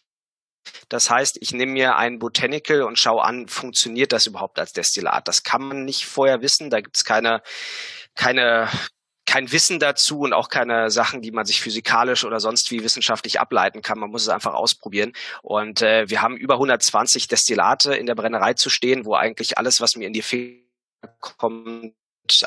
das 0.90 1.08
heißt, 1.08 1.38
ich 1.40 1.52
nehme 1.52 1.72
mir 1.72 1.96
ein 1.96 2.18
Botanical 2.18 2.82
und 2.82 2.98
schaue 2.98 3.22
an, 3.22 3.46
funktioniert 3.48 4.12
das 4.12 4.26
überhaupt 4.26 4.58
als 4.58 4.72
Destillat? 4.72 5.26
Das 5.28 5.44
kann 5.44 5.62
man 5.62 5.84
nicht 5.84 6.04
vorher 6.04 6.42
wissen. 6.42 6.68
Da 6.68 6.80
gibt 6.80 6.96
es 6.96 7.04
keine, 7.04 7.42
keine, 8.16 8.68
kein 9.24 9.52
Wissen 9.52 9.78
dazu 9.78 10.20
und 10.20 10.32
auch 10.32 10.48
keine 10.48 10.90
Sachen, 10.90 11.22
die 11.22 11.30
man 11.30 11.46
sich 11.46 11.60
physikalisch 11.60 12.24
oder 12.24 12.40
sonst 12.40 12.72
wie 12.72 12.82
wissenschaftlich 12.82 13.38
ableiten 13.38 13.82
kann. 13.82 14.00
Man 14.00 14.10
muss 14.10 14.22
es 14.22 14.28
einfach 14.28 14.54
ausprobieren. 14.54 15.12
Und 15.42 15.80
äh, 15.80 16.10
wir 16.10 16.22
haben 16.22 16.36
über 16.36 16.54
120 16.54 17.28
Destillate 17.28 17.94
in 17.94 18.06
der 18.06 18.16
Brennerei 18.16 18.54
zu 18.54 18.68
stehen, 18.68 19.04
wo 19.04 19.14
eigentlich 19.14 19.58
alles, 19.58 19.80
was 19.80 19.94
mir 19.94 20.08
in 20.08 20.12
die 20.12 20.22
Finger 20.22 20.58
kommt, 21.20 21.94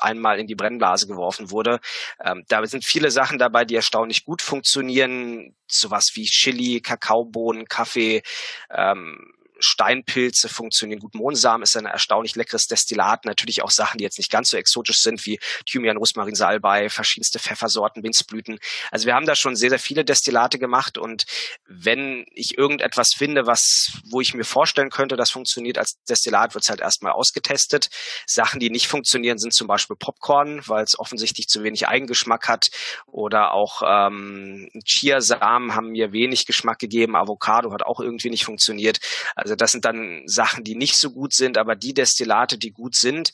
einmal 0.02 0.40
in 0.40 0.48
die 0.48 0.56
Brennblase 0.56 1.08
geworfen 1.08 1.52
wurde. 1.52 1.80
Ähm, 2.24 2.44
da 2.48 2.66
sind 2.66 2.86
viele 2.86 3.12
Sachen 3.12 3.38
dabei, 3.38 3.66
die 3.66 3.76
erstaunlich 3.76 4.26
gut 4.26 4.42
funktionieren. 4.42 5.56
Sowas 5.68 6.12
wie 6.16 6.26
Chili, 6.26 6.82
Kakaobohnen, 6.82 7.66
Kaffee, 7.66 8.24
ähm, 8.70 9.34
Steinpilze 9.64 10.50
funktionieren 10.50 11.00
gut. 11.00 11.16
Mohnsamen 11.16 11.64
ist 11.64 11.76
ein 11.78 11.86
erstaunlich 11.86 12.36
leckeres 12.36 12.68
Destillat. 12.68 13.26
Natürlich 13.26 13.64
auch 13.64 13.72
Sachen, 13.72 13.98
die 13.98 14.04
jetzt 14.04 14.18
nicht 14.18 14.32
ganz 14.32 14.50
so 14.50 14.58
exotisch 14.58 15.02
sind 15.02 15.26
wie 15.26 15.40
Thymian, 15.66 15.98
Rosmarin, 15.98 16.36
Salbei, 16.36 16.90
verschiedenste 16.90 17.40
Pfeffersorten, 17.40 18.04
Winzblüten. 18.04 18.60
Also 18.92 19.06
wir 19.06 19.16
haben 19.16 19.26
da 19.26 19.36
schon 19.36 19.56
sehr, 19.56 19.70
sehr 19.70 19.80
viele 19.80 20.06
Destillate 20.06 20.60
gemacht 20.60 20.98
und 20.98 21.26
wenn 21.68 22.26
ich 22.32 22.58
irgendetwas 22.58 23.14
finde, 23.14 23.48
was, 23.48 23.92
wo 24.10 24.22
ich 24.22 24.34
mir 24.34 24.44
vorstellen 24.44 24.90
könnte, 24.90 25.16
das 25.16 25.32
funktioniert 25.32 25.78
als 25.78 26.02
Destillat, 26.04 26.54
wird 26.54 26.64
es 26.64 26.70
halt 26.70 26.82
erstmal 26.82 27.14
ausgetestet. 27.14 27.90
Sachen, 28.26 28.60
die 28.60 28.70
nicht 28.70 28.88
funktionieren, 28.88 29.38
sind 29.38 29.54
zum 29.54 29.68
Beispiel 29.68 29.96
Popcorn, 29.96 30.62
weil 30.68 30.84
es 30.84 31.00
offensichtlich 31.00 31.48
zu 31.48 31.64
wenig 31.64 31.88
Eigengeschmack 31.88 32.48
hat 32.48 32.70
oder 33.06 33.54
auch 33.54 33.82
ähm, 33.86 34.70
Chiasamen 34.86 35.76
haben 35.76 35.90
mir 35.90 36.12
wenig 36.12 36.46
Geschmack 36.46 36.80
gegeben. 36.80 37.16
Avocado 37.16 37.72
hat 37.72 37.84
auch 37.84 38.00
irgendwie 38.00 38.30
nicht 38.30 38.46
funktioniert. 38.46 39.00
Also 39.36 39.53
das 39.56 39.72
sind 39.72 39.86
dann 39.86 40.24
Sachen, 40.26 40.64
die 40.64 40.76
nicht 40.76 40.96
so 40.98 41.12
gut 41.12 41.34
sind, 41.34 41.58
aber 41.58 41.76
die 41.76 41.94
Destillate, 41.94 42.58
die 42.58 42.72
gut 42.72 42.96
sind, 42.96 43.32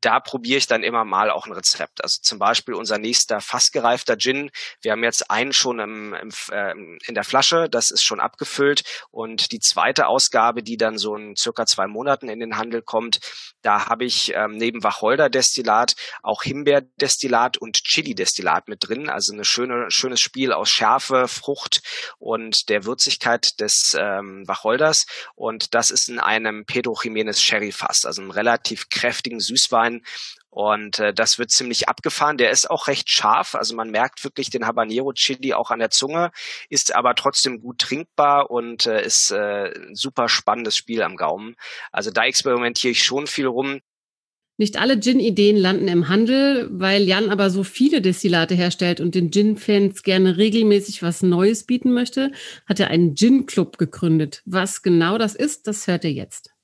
da 0.00 0.20
probiere 0.20 0.58
ich 0.58 0.66
dann 0.66 0.82
immer 0.82 1.04
mal 1.04 1.30
auch 1.30 1.46
ein 1.46 1.52
Rezept. 1.52 2.02
Also 2.02 2.20
zum 2.22 2.38
Beispiel 2.38 2.74
unser 2.74 2.98
nächster 2.98 3.40
fassgereifter 3.40 4.16
Gin. 4.16 4.50
Wir 4.82 4.92
haben 4.92 5.04
jetzt 5.04 5.30
einen 5.30 5.52
schon 5.52 5.78
im, 5.78 6.14
im, 6.14 6.30
äh, 6.50 6.72
in 7.06 7.14
der 7.14 7.24
Flasche, 7.24 7.68
das 7.70 7.90
ist 7.90 8.02
schon 8.02 8.20
abgefüllt. 8.20 8.82
Und 9.10 9.52
die 9.52 9.60
zweite 9.60 10.06
Ausgabe, 10.06 10.62
die 10.62 10.76
dann 10.76 10.98
so 10.98 11.16
in 11.16 11.36
circa 11.36 11.66
zwei 11.66 11.86
Monaten 11.86 12.28
in 12.28 12.40
den 12.40 12.56
Handel 12.56 12.82
kommt, 12.82 13.20
da 13.62 13.86
habe 13.86 14.04
ich 14.04 14.32
ähm, 14.34 14.56
neben 14.56 14.82
Wacholder-Destillat 14.82 15.94
auch 16.22 16.42
Himbeer-Destillat 16.42 17.56
und 17.58 17.82
Chili-Destillat 17.82 18.68
mit 18.68 18.88
drin. 18.88 19.08
Also 19.08 19.32
eine 19.32 19.44
schöne, 19.44 19.86
schönes 19.90 20.20
Spiel 20.20 20.52
aus 20.52 20.68
Schärfe, 20.68 21.28
Frucht 21.28 21.82
und 22.18 22.68
der 22.68 22.84
Würzigkeit 22.84 23.60
des 23.60 23.96
ähm, 23.98 24.44
Wacholders. 24.46 25.06
Und 25.34 25.74
das 25.74 25.90
ist 25.90 26.08
in 26.08 26.20
einem 26.20 26.64
Pedro 26.66 26.92
Jiménez 26.94 27.40
Sherry 27.40 27.72
Fass, 27.72 28.04
also 28.04 28.22
einem 28.22 28.30
relativ 28.30 28.88
kräftigen 28.88 29.40
Süßwein. 29.40 29.85
Und 30.56 30.98
äh, 31.00 31.12
das 31.12 31.38
wird 31.38 31.50
ziemlich 31.50 31.88
abgefahren. 31.88 32.38
Der 32.38 32.50
ist 32.50 32.70
auch 32.70 32.88
recht 32.88 33.10
scharf. 33.10 33.54
Also 33.54 33.74
man 33.74 33.90
merkt 33.90 34.24
wirklich 34.24 34.48
den 34.48 34.66
Habanero 34.66 35.12
Chili 35.12 35.52
auch 35.52 35.70
an 35.70 35.80
der 35.80 35.90
Zunge, 35.90 36.30
ist 36.70 36.94
aber 36.94 37.14
trotzdem 37.14 37.60
gut 37.60 37.78
trinkbar 37.78 38.50
und 38.50 38.86
äh, 38.86 39.04
ist 39.04 39.32
äh, 39.32 39.70
ein 39.74 39.94
super 39.94 40.30
spannendes 40.30 40.74
Spiel 40.74 41.02
am 41.02 41.16
Gaumen. 41.16 41.56
Also 41.92 42.10
da 42.10 42.24
experimentiere 42.24 42.92
ich 42.92 43.04
schon 43.04 43.26
viel 43.26 43.46
rum. 43.46 43.80
Nicht 44.58 44.78
alle 44.78 44.98
Gin-Ideen 44.98 45.58
landen 45.58 45.88
im 45.88 46.08
Handel, 46.08 46.68
weil 46.72 47.02
Jan 47.02 47.28
aber 47.28 47.50
so 47.50 47.62
viele 47.62 48.00
Destillate 48.00 48.54
herstellt 48.54 49.00
und 49.00 49.14
den 49.14 49.30
Gin-Fans 49.30 50.02
gerne 50.02 50.38
regelmäßig 50.38 51.02
was 51.02 51.22
Neues 51.22 51.64
bieten 51.64 51.92
möchte, 51.92 52.32
hat 52.66 52.80
er 52.80 52.88
einen 52.88 53.14
Gin-Club 53.14 53.76
gegründet. 53.76 54.40
Was 54.46 54.80
genau 54.80 55.18
das 55.18 55.34
ist, 55.34 55.66
das 55.66 55.86
hört 55.86 56.04
ihr 56.04 56.12
jetzt. 56.12 56.55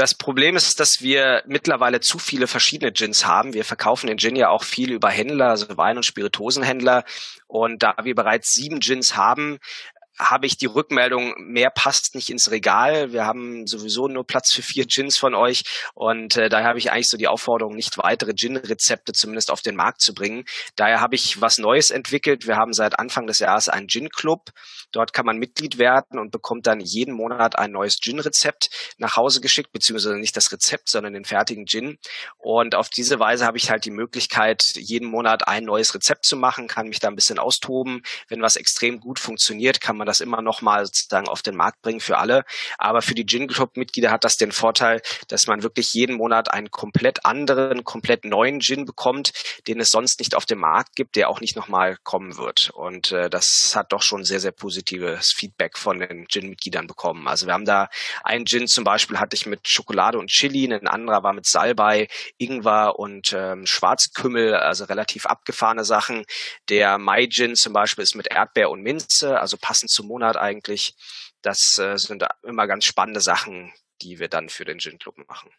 Das 0.00 0.14
Problem 0.14 0.56
ist, 0.56 0.80
dass 0.80 1.02
wir 1.02 1.42
mittlerweile 1.46 2.00
zu 2.00 2.18
viele 2.18 2.46
verschiedene 2.46 2.90
Gins 2.90 3.26
haben. 3.26 3.52
Wir 3.52 3.66
verkaufen 3.66 4.06
den 4.06 4.16
Gin 4.16 4.34
ja 4.34 4.48
auch 4.48 4.64
viel 4.64 4.92
über 4.92 5.10
Händler, 5.10 5.50
also 5.50 5.76
Wein- 5.76 5.98
und 5.98 6.06
Spiritosenhändler. 6.06 7.04
Und 7.46 7.82
da 7.82 7.94
wir 8.02 8.14
bereits 8.14 8.54
sieben 8.54 8.80
Gins 8.80 9.14
haben, 9.14 9.58
habe 10.20 10.46
ich 10.46 10.56
die 10.56 10.66
Rückmeldung, 10.66 11.34
mehr 11.38 11.70
passt 11.70 12.14
nicht 12.14 12.30
ins 12.30 12.50
Regal. 12.50 13.12
Wir 13.12 13.24
haben 13.24 13.66
sowieso 13.66 14.06
nur 14.06 14.26
Platz 14.26 14.52
für 14.52 14.62
vier 14.62 14.86
Gins 14.86 15.16
von 15.16 15.34
euch 15.34 15.64
und 15.94 16.36
äh, 16.36 16.48
daher 16.48 16.68
habe 16.68 16.78
ich 16.78 16.92
eigentlich 16.92 17.08
so 17.08 17.16
die 17.16 17.28
Aufforderung, 17.28 17.74
nicht 17.74 17.96
weitere 17.98 18.34
Gin-Rezepte 18.34 19.12
zumindest 19.12 19.50
auf 19.50 19.62
den 19.62 19.76
Markt 19.76 20.02
zu 20.02 20.14
bringen. 20.14 20.44
Daher 20.76 21.00
habe 21.00 21.14
ich 21.14 21.40
was 21.40 21.58
Neues 21.58 21.90
entwickelt. 21.90 22.46
Wir 22.46 22.56
haben 22.56 22.72
seit 22.72 22.98
Anfang 22.98 23.26
des 23.26 23.38
Jahres 23.38 23.68
einen 23.68 23.88
Gin-Club. 23.88 24.50
Dort 24.92 25.12
kann 25.12 25.24
man 25.24 25.38
Mitglied 25.38 25.78
werden 25.78 26.18
und 26.18 26.30
bekommt 26.30 26.66
dann 26.66 26.80
jeden 26.80 27.14
Monat 27.14 27.58
ein 27.58 27.72
neues 27.72 27.98
Gin-Rezept 28.00 28.70
nach 28.98 29.16
Hause 29.16 29.40
geschickt, 29.40 29.72
beziehungsweise 29.72 30.18
nicht 30.18 30.36
das 30.36 30.52
Rezept, 30.52 30.88
sondern 30.88 31.14
den 31.14 31.24
fertigen 31.24 31.66
Gin. 31.66 31.98
Und 32.38 32.74
auf 32.74 32.90
diese 32.90 33.18
Weise 33.18 33.46
habe 33.46 33.56
ich 33.56 33.70
halt 33.70 33.84
die 33.84 33.90
Möglichkeit, 33.90 34.62
jeden 34.76 35.08
Monat 35.08 35.48
ein 35.48 35.64
neues 35.64 35.94
Rezept 35.94 36.26
zu 36.26 36.36
machen, 36.36 36.68
kann 36.68 36.88
mich 36.88 36.98
da 36.98 37.08
ein 37.08 37.14
bisschen 37.14 37.38
austoben. 37.38 38.02
Wenn 38.28 38.42
was 38.42 38.56
extrem 38.56 39.00
gut 39.00 39.18
funktioniert, 39.18 39.80
kann 39.80 39.96
man 39.96 40.06
das 40.10 40.20
immer 40.20 40.42
noch 40.42 40.60
mal 40.62 40.84
sozusagen 40.84 41.28
auf 41.28 41.42
den 41.42 41.56
Markt 41.56 41.82
bringen 41.82 42.00
für 42.00 42.18
alle. 42.18 42.44
Aber 42.78 43.02
für 43.02 43.14
die 43.14 43.26
Gin 43.26 43.48
Club 43.48 43.76
Mitglieder 43.76 44.10
hat 44.10 44.24
das 44.24 44.36
den 44.36 44.52
Vorteil, 44.52 45.00
dass 45.28 45.46
man 45.46 45.62
wirklich 45.62 45.94
jeden 45.94 46.16
Monat 46.16 46.52
einen 46.52 46.70
komplett 46.70 47.24
anderen, 47.24 47.84
komplett 47.84 48.24
neuen 48.24 48.60
Gin 48.60 48.84
bekommt, 48.84 49.32
den 49.66 49.80
es 49.80 49.90
sonst 49.90 50.18
nicht 50.20 50.34
auf 50.34 50.46
dem 50.46 50.58
Markt 50.58 50.96
gibt, 50.96 51.16
der 51.16 51.28
auch 51.28 51.40
nicht 51.40 51.56
noch 51.56 51.68
mal 51.68 51.96
kommen 52.02 52.36
wird. 52.36 52.70
Und 52.70 53.12
äh, 53.12 53.30
das 53.30 53.72
hat 53.74 53.92
doch 53.92 54.02
schon 54.02 54.24
sehr, 54.24 54.40
sehr 54.40 54.52
positives 54.52 55.32
Feedback 55.32 55.78
von 55.78 56.00
den 56.00 56.26
Gin-Mitgliedern 56.28 56.86
bekommen. 56.86 57.28
Also 57.28 57.46
wir 57.46 57.54
haben 57.54 57.64
da 57.64 57.88
einen 58.24 58.46
Gin 58.46 58.66
zum 58.66 58.84
Beispiel 58.84 59.18
hatte 59.18 59.36
ich 59.36 59.46
mit 59.46 59.68
Schokolade 59.68 60.18
und 60.18 60.28
Chili, 60.28 60.72
ein 60.72 60.86
anderer 60.86 61.22
war 61.22 61.32
mit 61.32 61.46
Salbei, 61.46 62.08
Ingwer 62.38 62.98
und 62.98 63.32
ähm, 63.32 63.66
Schwarzkümmel, 63.66 64.54
also 64.54 64.84
relativ 64.84 65.26
abgefahrene 65.26 65.84
Sachen. 65.84 66.24
Der 66.68 66.98
Mai 66.98 67.26
Gin 67.26 67.54
zum 67.54 67.72
Beispiel 67.72 68.02
ist 68.02 68.14
mit 68.14 68.28
Erdbeer 68.28 68.70
und 68.70 68.82
Minze, 68.82 69.40
also 69.40 69.56
passend 69.60 69.90
zum 70.00 70.08
Monat 70.08 70.36
eigentlich. 70.36 70.94
Das 71.42 71.78
äh, 71.78 71.96
sind 71.98 72.24
immer 72.42 72.66
ganz 72.66 72.84
spannende 72.86 73.20
Sachen, 73.20 73.72
die 74.00 74.18
wir 74.18 74.28
dann 74.28 74.48
für 74.48 74.64
den 74.64 74.78
Gin 74.78 74.98
Club 74.98 75.16
machen. 75.28 75.50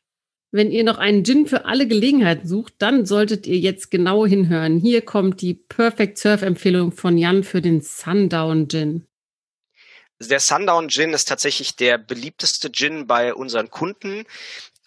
Wenn 0.52 0.72
ihr 0.72 0.84
noch 0.84 0.98
einen 0.98 1.24
Gin 1.24 1.46
für 1.46 1.66
alle 1.66 1.88
Gelegenheiten 1.88 2.48
sucht, 2.48 2.74
dann 2.80 3.06
solltet 3.06 3.48
ihr 3.48 3.58
jetzt 3.58 3.90
genau 3.92 4.26
hinhören. 4.26 4.80
Hier 4.80 5.02
kommt 5.02 5.42
die 5.42 5.54
Perfect 5.54 6.18
Surf 6.18 6.42
Empfehlung 6.42 6.92
von 6.92 7.18
Jan 7.18 7.44
für 7.44 7.62
den 7.62 7.82
Sundown 7.82 8.68
Gin. 8.68 9.08
Der 10.20 10.40
Sundown 10.40 10.90
Gin 10.90 11.14
ist 11.14 11.28
tatsächlich 11.28 11.76
der 11.76 11.98
beliebteste 11.98 12.72
Gin 12.72 13.08
bei 13.08 13.34
unseren 13.34 13.70
Kunden. 13.70 14.26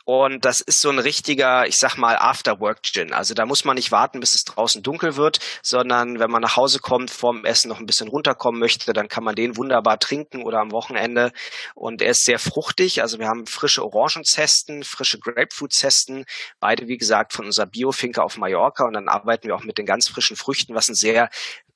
Und 0.05 0.45
das 0.45 0.61
ist 0.61 0.83
so 0.83 0.91
ein 0.91 0.99
richtiger, 0.99 1.67
ich 1.67 1.79
sag 1.79 1.97
mal, 1.97 2.17
After-Work-Gin. 2.17 3.13
Also 3.13 3.33
da 3.33 3.47
muss 3.47 3.65
man 3.65 3.77
nicht 3.77 3.91
warten, 3.91 4.21
bis 4.21 4.35
es 4.35 4.45
draußen 4.45 4.83
dunkel 4.83 5.17
wird, 5.17 5.39
sondern 5.63 6.19
wenn 6.19 6.31
man 6.31 6.43
nach 6.43 6.57
Hause 6.57 6.79
kommt, 6.79 7.11
vorm 7.11 7.47
Essen 7.47 7.69
noch 7.69 7.81
ein 7.81 7.87
bisschen 7.87 8.09
runterkommen 8.09 8.61
möchte, 8.61 8.93
dann 8.93 9.09
kann 9.09 9.25
man 9.25 9.35
den 9.35 9.57
wunderbar 9.57 9.99
trinken 9.99 10.43
oder 10.43 10.61
am 10.61 10.73
Wochenende. 10.73 11.33
Und 11.75 12.03
er 12.03 12.11
ist 12.11 12.25
sehr 12.25 12.39
fruchtig. 12.39 13.01
Also 13.01 13.19
wir 13.19 13.29
haben 13.29 13.47
frische 13.47 13.83
Orangenzesten, 13.83 14.85
frische 14.85 15.19
Grapefruit-Zesten, 15.19 16.27
beide, 16.61 16.87
wie 16.87 16.99
gesagt, 16.99 17.33
von 17.33 17.47
unserer 17.47 17.67
Biofinke 17.67 18.23
auf 18.23 18.37
Mallorca. 18.37 18.85
Und 18.85 18.93
dann 18.93 19.09
arbeiten 19.09 19.49
wir 19.49 19.57
auch 19.57 19.65
mit 19.65 19.79
den 19.79 19.87
ganz 19.87 20.09
frischen 20.09 20.37
Früchten, 20.37 20.75
was 20.75 20.89
ein 20.91 20.95
sehr 20.95 21.31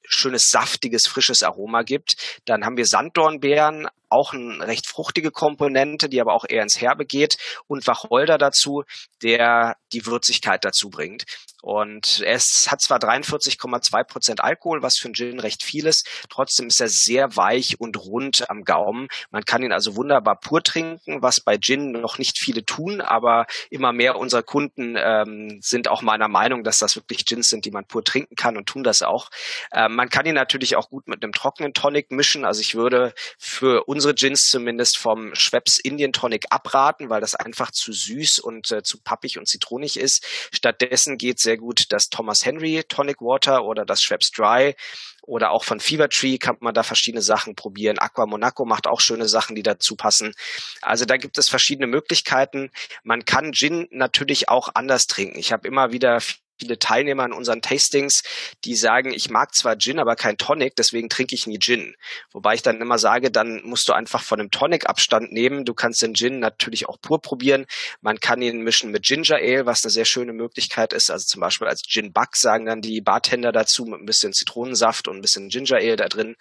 schönes, 0.08 0.50
saftiges, 0.50 1.06
frisches 1.06 1.42
Aroma 1.42 1.82
gibt. 1.82 2.16
Dann 2.44 2.64
haben 2.64 2.76
wir 2.76 2.87
Sanddornbeeren, 2.87 3.88
auch 4.08 4.32
eine 4.32 4.66
recht 4.66 4.86
fruchtige 4.86 5.30
Komponente, 5.30 6.08
die 6.08 6.20
aber 6.20 6.34
auch 6.34 6.44
eher 6.48 6.62
ins 6.62 6.80
Herbe 6.80 7.06
geht 7.06 7.36
und 7.66 7.86
Wacholder 7.86 8.38
dazu, 8.38 8.84
der 9.22 9.76
die 9.92 10.06
Würzigkeit 10.06 10.64
dazu 10.64 10.90
bringt. 10.90 11.24
Und 11.60 12.22
es 12.24 12.68
hat 12.70 12.80
zwar 12.80 12.98
43,2 12.98 14.04
Prozent 14.04 14.44
Alkohol, 14.44 14.82
was 14.82 14.96
für 14.96 15.06
einen 15.06 15.14
Gin 15.14 15.40
recht 15.40 15.64
viel 15.64 15.86
ist, 15.86 16.08
trotzdem 16.30 16.68
ist 16.68 16.80
er 16.80 16.88
sehr 16.88 17.36
weich 17.36 17.80
und 17.80 17.96
rund 17.96 18.48
am 18.48 18.62
Gaumen. 18.62 19.08
Man 19.30 19.44
kann 19.44 19.62
ihn 19.62 19.72
also 19.72 19.96
wunderbar 19.96 20.38
pur 20.38 20.62
trinken, 20.62 21.20
was 21.20 21.40
bei 21.40 21.58
Gin 21.58 21.90
noch 21.90 22.18
nicht 22.18 22.38
viele 22.38 22.64
tun, 22.64 23.00
aber 23.00 23.46
immer 23.70 23.92
mehr 23.92 24.16
unserer 24.16 24.44
Kunden 24.44 24.94
ähm, 24.96 25.58
sind 25.60 25.88
auch 25.88 26.02
meiner 26.02 26.28
Meinung, 26.28 26.62
dass 26.62 26.78
das 26.78 26.94
wirklich 26.94 27.26
Gins 27.26 27.48
sind, 27.48 27.64
die 27.64 27.72
man 27.72 27.84
pur 27.84 28.04
trinken 28.04 28.36
kann 28.36 28.56
und 28.56 28.66
tun 28.66 28.84
das 28.84 29.02
auch. 29.02 29.30
Ähm, 29.72 29.96
man 29.96 30.10
kann 30.10 30.26
ihn 30.26 30.34
natürlich 30.34 30.76
auch 30.76 30.88
gut 30.88 31.08
mit 31.08 31.24
einem 31.24 31.32
trockenen 31.32 31.74
Tonic 31.74 32.12
mischen. 32.12 32.44
Also 32.44 32.60
ich 32.60 32.76
würde 32.76 33.12
für 33.36 33.88
unsere 33.99 34.14
Gins 34.14 34.47
zumindest 34.47 34.97
vom 34.97 35.35
Schweppes 35.35 35.81
Indian 35.81 36.12
Tonic 36.12 36.47
abraten, 36.50 37.11
weil 37.11 37.21
das 37.21 37.35
einfach 37.35 37.73
zu 37.73 37.93
süß 37.93 38.38
und 38.38 38.71
äh, 38.71 38.85
zu 38.85 39.02
pappig 39.02 39.38
und 39.38 39.49
zitronig 39.49 39.99
ist. 39.99 40.25
Stattdessen 40.52 41.19
geht 41.19 41.40
sehr 41.40 41.57
gut 41.57 41.87
das 41.90 42.09
Thomas 42.09 42.47
Henry 42.47 42.85
Tonic 42.88 43.21
Water 43.21 43.64
oder 43.64 43.85
das 43.85 44.00
Schweppes 44.00 44.31
Dry 44.31 44.76
oder 45.23 45.50
auch 45.50 45.64
von 45.64 45.81
Fever 45.81 46.09
Tree 46.09 46.38
kann 46.38 46.59
man 46.61 46.75
da 46.75 46.85
verschiedene 46.85 47.23
Sachen 47.23 47.57
probieren. 47.57 47.99
Aqua 47.99 48.26
Monaco 48.26 48.64
macht 48.64 48.87
auch 48.87 49.00
schöne 49.00 49.26
Sachen, 49.26 49.57
die 49.57 49.64
dazu 49.64 49.97
passen. 49.97 50.33
Also 50.81 51.05
da 51.05 51.17
gibt 51.17 51.37
es 51.37 51.49
verschiedene 51.49 51.88
Möglichkeiten. 51.88 52.71
Man 53.02 53.25
kann 53.25 53.52
Gin 53.52 53.88
natürlich 53.90 54.49
auch 54.49 54.69
anders 54.75 55.09
trinken. 55.09 55.40
Ich 55.40 55.50
habe 55.50 55.67
immer 55.67 55.90
wieder 55.90 56.21
viele 56.58 56.78
Teilnehmer 56.78 57.24
in 57.24 57.32
unseren 57.32 57.62
Tastings, 57.62 58.22
die 58.64 58.74
sagen, 58.74 59.12
ich 59.12 59.30
mag 59.30 59.54
zwar 59.54 59.76
Gin, 59.76 59.98
aber 59.98 60.16
kein 60.16 60.36
Tonic, 60.36 60.76
deswegen 60.76 61.08
trinke 61.08 61.34
ich 61.34 61.46
nie 61.46 61.58
Gin. 61.58 61.94
Wobei 62.32 62.54
ich 62.54 62.62
dann 62.62 62.80
immer 62.80 62.98
sage, 62.98 63.30
dann 63.30 63.62
musst 63.64 63.88
du 63.88 63.92
einfach 63.92 64.22
von 64.22 64.40
einem 64.40 64.50
Tonic 64.50 64.88
Abstand 64.88 65.32
nehmen. 65.32 65.64
Du 65.64 65.74
kannst 65.74 66.02
den 66.02 66.14
Gin 66.14 66.38
natürlich 66.38 66.88
auch 66.88 67.00
pur 67.00 67.20
probieren. 67.20 67.66
Man 68.00 68.20
kann 68.20 68.42
ihn 68.42 68.62
mischen 68.62 68.90
mit 68.90 69.04
Ginger 69.04 69.36
Ale, 69.36 69.66
was 69.66 69.84
eine 69.84 69.90
sehr 69.90 70.04
schöne 70.04 70.32
Möglichkeit 70.32 70.92
ist. 70.92 71.10
Also 71.10 71.26
zum 71.26 71.40
Beispiel 71.40 71.68
als 71.68 71.82
Gin 71.82 72.12
Buck 72.12 72.36
sagen 72.36 72.66
dann 72.66 72.80
die 72.80 73.00
Bartender 73.00 73.52
dazu 73.52 73.84
mit 73.84 74.00
ein 74.00 74.06
bisschen 74.06 74.32
Zitronensaft 74.32 75.08
und 75.08 75.16
ein 75.16 75.22
bisschen 75.22 75.48
Ginger 75.48 75.76
Ale 75.76 75.96
da 75.96 76.08
drin. 76.08 76.36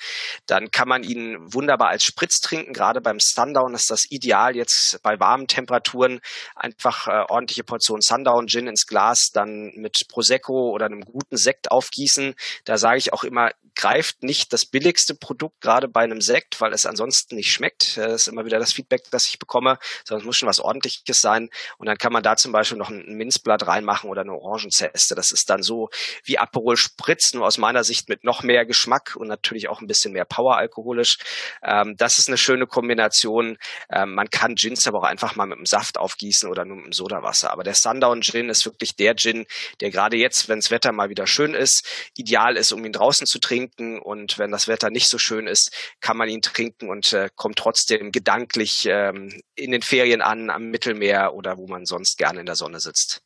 Dann 0.45 0.71
kann 0.71 0.87
man 0.87 1.03
ihn 1.03 1.37
wunderbar 1.39 1.89
als 1.89 2.03
Spritz 2.03 2.39
trinken. 2.39 2.73
Gerade 2.73 3.01
beim 3.01 3.19
Sundown 3.19 3.73
ist 3.73 3.91
das 3.91 4.09
ideal 4.09 4.55
jetzt 4.55 5.01
bei 5.03 5.19
warmen 5.19 5.47
Temperaturen 5.47 6.19
einfach 6.55 7.07
äh, 7.07 7.25
ordentliche 7.29 7.63
Portion 7.63 8.01
Sundown 8.01 8.47
Gin 8.47 8.67
ins 8.67 8.87
Glas, 8.87 9.31
dann 9.31 9.71
mit 9.75 10.06
Prosecco 10.07 10.71
oder 10.71 10.85
einem 10.85 11.01
guten 11.01 11.37
Sekt 11.37 11.71
aufgießen. 11.71 12.35
Da 12.65 12.77
sage 12.77 12.97
ich 12.97 13.13
auch 13.13 13.23
immer, 13.23 13.51
greift 13.77 14.23
nicht 14.23 14.51
das 14.53 14.65
billigste 14.65 15.13
Produkt, 15.15 15.61
gerade 15.61 15.87
bei 15.87 16.01
einem 16.01 16.19
Sekt, 16.19 16.59
weil 16.59 16.73
es 16.73 16.85
ansonsten 16.85 17.35
nicht 17.35 17.53
schmeckt. 17.53 17.97
Das 17.97 18.21
ist 18.21 18.27
immer 18.27 18.43
wieder 18.45 18.59
das 18.59 18.73
Feedback, 18.73 19.03
das 19.11 19.27
ich 19.27 19.39
bekomme, 19.39 19.77
sondern 20.03 20.21
es 20.21 20.25
muss 20.25 20.37
schon 20.37 20.49
was 20.49 20.59
ordentliches 20.59 21.21
sein. 21.21 21.49
Und 21.77 21.85
dann 21.85 21.97
kann 21.97 22.11
man 22.11 22.23
da 22.23 22.35
zum 22.35 22.51
Beispiel 22.51 22.77
noch 22.77 22.89
ein 22.89 23.15
Minzblatt 23.15 23.67
reinmachen 23.67 24.09
oder 24.09 24.21
eine 24.21 24.33
Orangenzeste. 24.33 25.13
Das 25.13 25.31
ist 25.31 25.49
dann 25.49 25.61
so 25.61 25.89
wie 26.23 26.39
Aperol 26.39 26.75
Spritz, 26.75 27.33
nur 27.33 27.45
aus 27.45 27.57
meiner 27.59 27.83
Sicht 27.83 28.09
mit 28.09 28.23
noch 28.23 28.41
mehr 28.41 28.65
Geschmack 28.65 29.15
und 29.15 29.27
natürlich 29.27 29.69
auch 29.69 29.79
ein 29.79 29.87
bisschen 29.87 30.13
mehr 30.13 30.25
Power 30.25 30.57
alkoholisch. 30.57 31.17
Ähm, 31.61 31.95
das 31.97 32.17
ist 32.17 32.27
eine 32.27 32.37
schöne 32.37 32.65
Kombination. 32.65 33.57
Ähm, 33.91 34.15
man 34.15 34.29
kann 34.29 34.55
Gins 34.55 34.87
aber 34.87 34.99
auch 34.99 35.03
einfach 35.03 35.35
mal 35.35 35.45
mit 35.45 35.59
dem 35.59 35.65
Saft 35.67 35.99
aufgießen 35.99 36.49
oder 36.49 36.65
nur 36.65 36.77
mit 36.77 36.85
dem 36.87 36.93
Sodawasser. 36.93 37.51
Aber 37.51 37.63
der 37.63 37.75
Sundown 37.75 38.21
Gin 38.21 38.49
ist 38.49 38.65
wirklich 38.65 38.95
der 38.95 39.15
Gin, 39.15 39.45
der 39.81 39.91
gerade 39.97 40.15
jetzt, 40.15 40.47
wenn 40.47 40.59
das 40.59 40.69
Wetter 40.69 40.91
mal 40.91 41.09
wieder 41.09 41.25
schön 41.25 41.55
ist, 41.55 41.83
ideal 42.15 42.55
ist, 42.55 42.71
um 42.71 42.85
ihn 42.85 42.91
draußen 42.91 43.25
zu 43.25 43.39
trinken 43.39 43.97
und 43.99 44.37
wenn 44.37 44.51
das 44.51 44.67
Wetter 44.67 44.91
nicht 44.91 45.07
so 45.07 45.17
schön 45.17 45.47
ist, 45.47 45.71
kann 46.01 46.17
man 46.17 46.29
ihn 46.29 46.43
trinken 46.43 46.87
und 46.87 47.13
äh, 47.13 47.31
kommt 47.35 47.57
trotzdem 47.57 48.11
gedanklich 48.11 48.85
ähm, 48.87 49.41
in 49.55 49.71
den 49.71 49.81
Ferien 49.81 50.21
an, 50.21 50.51
am 50.51 50.69
Mittelmeer 50.69 51.33
oder 51.33 51.57
wo 51.57 51.65
man 51.65 51.87
sonst 51.87 52.19
gerne 52.19 52.41
in 52.41 52.45
der 52.45 52.53
Sonne 52.53 52.79
sitzt. 52.79 53.23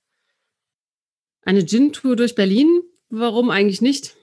Eine 1.42 1.66
Gin-Tour 1.66 2.16
durch 2.16 2.36
Berlin? 2.36 2.70
Warum 3.10 3.50
eigentlich 3.50 3.82
nicht? 3.82 4.16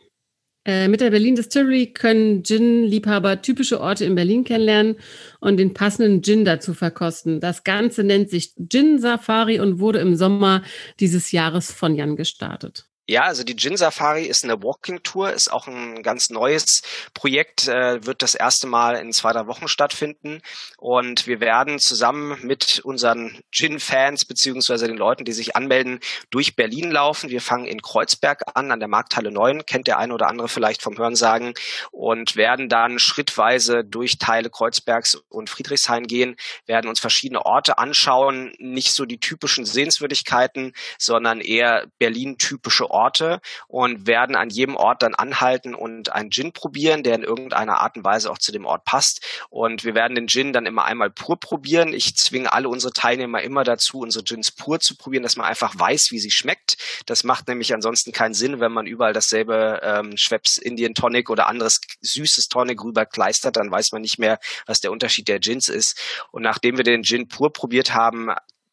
Äh, 0.64 0.88
mit 0.88 1.00
der 1.00 1.10
Berlin 1.10 1.36
Distillery 1.36 1.92
können 1.92 2.42
Gin-Liebhaber 2.42 3.42
typische 3.42 3.80
Orte 3.80 4.04
in 4.04 4.14
Berlin 4.14 4.44
kennenlernen 4.44 4.96
und 5.40 5.56
den 5.56 5.72
passenden 5.72 6.22
Gin 6.22 6.44
dazu 6.44 6.74
verkosten. 6.74 7.40
Das 7.40 7.64
Ganze 7.64 8.04
nennt 8.04 8.30
sich 8.30 8.54
Gin 8.68 8.98
Safari 8.98 9.60
und 9.60 9.78
wurde 9.78 10.00
im 10.00 10.16
Sommer 10.16 10.62
dieses 11.00 11.32
Jahres 11.32 11.72
von 11.72 11.94
Jan 11.94 12.16
gestartet. 12.16 12.87
Ja, 13.10 13.22
also 13.22 13.42
die 13.42 13.56
Gin 13.56 13.78
Safari 13.78 14.26
ist 14.26 14.44
eine 14.44 14.62
Walking 14.62 15.02
Tour, 15.02 15.32
ist 15.32 15.50
auch 15.50 15.66
ein 15.66 16.02
ganz 16.02 16.28
neues 16.28 16.82
Projekt, 17.14 17.66
äh, 17.66 18.04
wird 18.04 18.20
das 18.20 18.34
erste 18.34 18.66
Mal 18.66 18.96
in 18.96 19.14
zwei, 19.14 19.32
drei 19.32 19.46
Wochen 19.46 19.66
stattfinden. 19.66 20.42
Und 20.76 21.26
wir 21.26 21.40
werden 21.40 21.78
zusammen 21.78 22.38
mit 22.42 22.80
unseren 22.80 23.40
Gin-Fans 23.50 24.26
beziehungsweise 24.26 24.88
den 24.88 24.98
Leuten, 24.98 25.24
die 25.24 25.32
sich 25.32 25.56
anmelden, 25.56 26.00
durch 26.28 26.54
Berlin 26.54 26.90
laufen. 26.90 27.30
Wir 27.30 27.40
fangen 27.40 27.64
in 27.64 27.80
Kreuzberg 27.80 28.42
an, 28.54 28.70
an 28.70 28.78
der 28.78 28.90
Markthalle 28.90 29.30
9, 29.30 29.64
kennt 29.64 29.86
der 29.86 29.98
eine 29.98 30.12
oder 30.12 30.28
andere 30.28 30.50
vielleicht 30.50 30.82
vom 30.82 30.98
Hörensagen, 30.98 31.54
und 31.90 32.36
werden 32.36 32.68
dann 32.68 32.98
schrittweise 32.98 33.84
durch 33.84 34.18
Teile 34.18 34.50
Kreuzbergs 34.50 35.14
und 35.30 35.48
Friedrichshain 35.48 36.06
gehen, 36.06 36.36
werden 36.66 36.90
uns 36.90 37.00
verschiedene 37.00 37.46
Orte 37.46 37.78
anschauen, 37.78 38.52
nicht 38.58 38.92
so 38.92 39.06
die 39.06 39.18
typischen 39.18 39.64
Sehenswürdigkeiten, 39.64 40.74
sondern 40.98 41.40
eher 41.40 41.86
Berlin-typische 41.98 42.90
Orte 42.90 42.97
Orte 42.98 43.40
und 43.68 44.08
werden 44.08 44.34
an 44.34 44.50
jedem 44.50 44.74
Ort 44.74 45.02
dann 45.02 45.14
anhalten 45.14 45.74
und 45.74 46.12
einen 46.12 46.30
Gin 46.30 46.52
probieren, 46.52 47.04
der 47.04 47.14
in 47.14 47.22
irgendeiner 47.22 47.80
Art 47.80 47.96
und 47.96 48.04
Weise 48.04 48.30
auch 48.30 48.38
zu 48.38 48.50
dem 48.50 48.66
Ort 48.66 48.84
passt. 48.84 49.24
Und 49.50 49.84
wir 49.84 49.94
werden 49.94 50.16
den 50.16 50.26
Gin 50.26 50.52
dann 50.52 50.66
immer 50.66 50.84
einmal 50.84 51.10
pur 51.10 51.38
probieren. 51.38 51.94
Ich 51.94 52.16
zwinge 52.16 52.52
alle 52.52 52.68
unsere 52.68 52.92
Teilnehmer 52.92 53.40
immer 53.42 53.62
dazu, 53.62 54.00
unsere 54.00 54.24
Gins 54.24 54.50
pur 54.50 54.80
zu 54.80 54.96
probieren, 54.96 55.22
dass 55.22 55.36
man 55.36 55.46
einfach 55.46 55.78
weiß, 55.78 56.10
wie 56.10 56.18
sie 56.18 56.32
schmeckt. 56.32 56.76
Das 57.06 57.22
macht 57.22 57.46
nämlich 57.46 57.72
ansonsten 57.72 58.10
keinen 58.10 58.34
Sinn, 58.34 58.58
wenn 58.58 58.72
man 58.72 58.86
überall 58.86 59.12
dasselbe 59.12 59.80
ähm, 59.82 60.16
Schweppes 60.16 60.58
Indian 60.58 60.94
Tonic 60.94 61.30
oder 61.30 61.46
anderes 61.46 61.80
süßes 62.00 62.48
Tonic 62.48 62.82
rüberkleistert, 62.82 63.56
dann 63.56 63.70
weiß 63.70 63.92
man 63.92 64.02
nicht 64.02 64.18
mehr, 64.18 64.40
was 64.66 64.80
der 64.80 64.90
Unterschied 64.90 65.28
der 65.28 65.38
Gins 65.38 65.68
ist. 65.68 65.96
Und 66.32 66.42
nachdem 66.42 66.76
wir 66.76 66.84
den 66.84 67.04
Gin 67.04 67.28
pur 67.28 67.52
probiert 67.52 67.94
haben, 67.94 68.30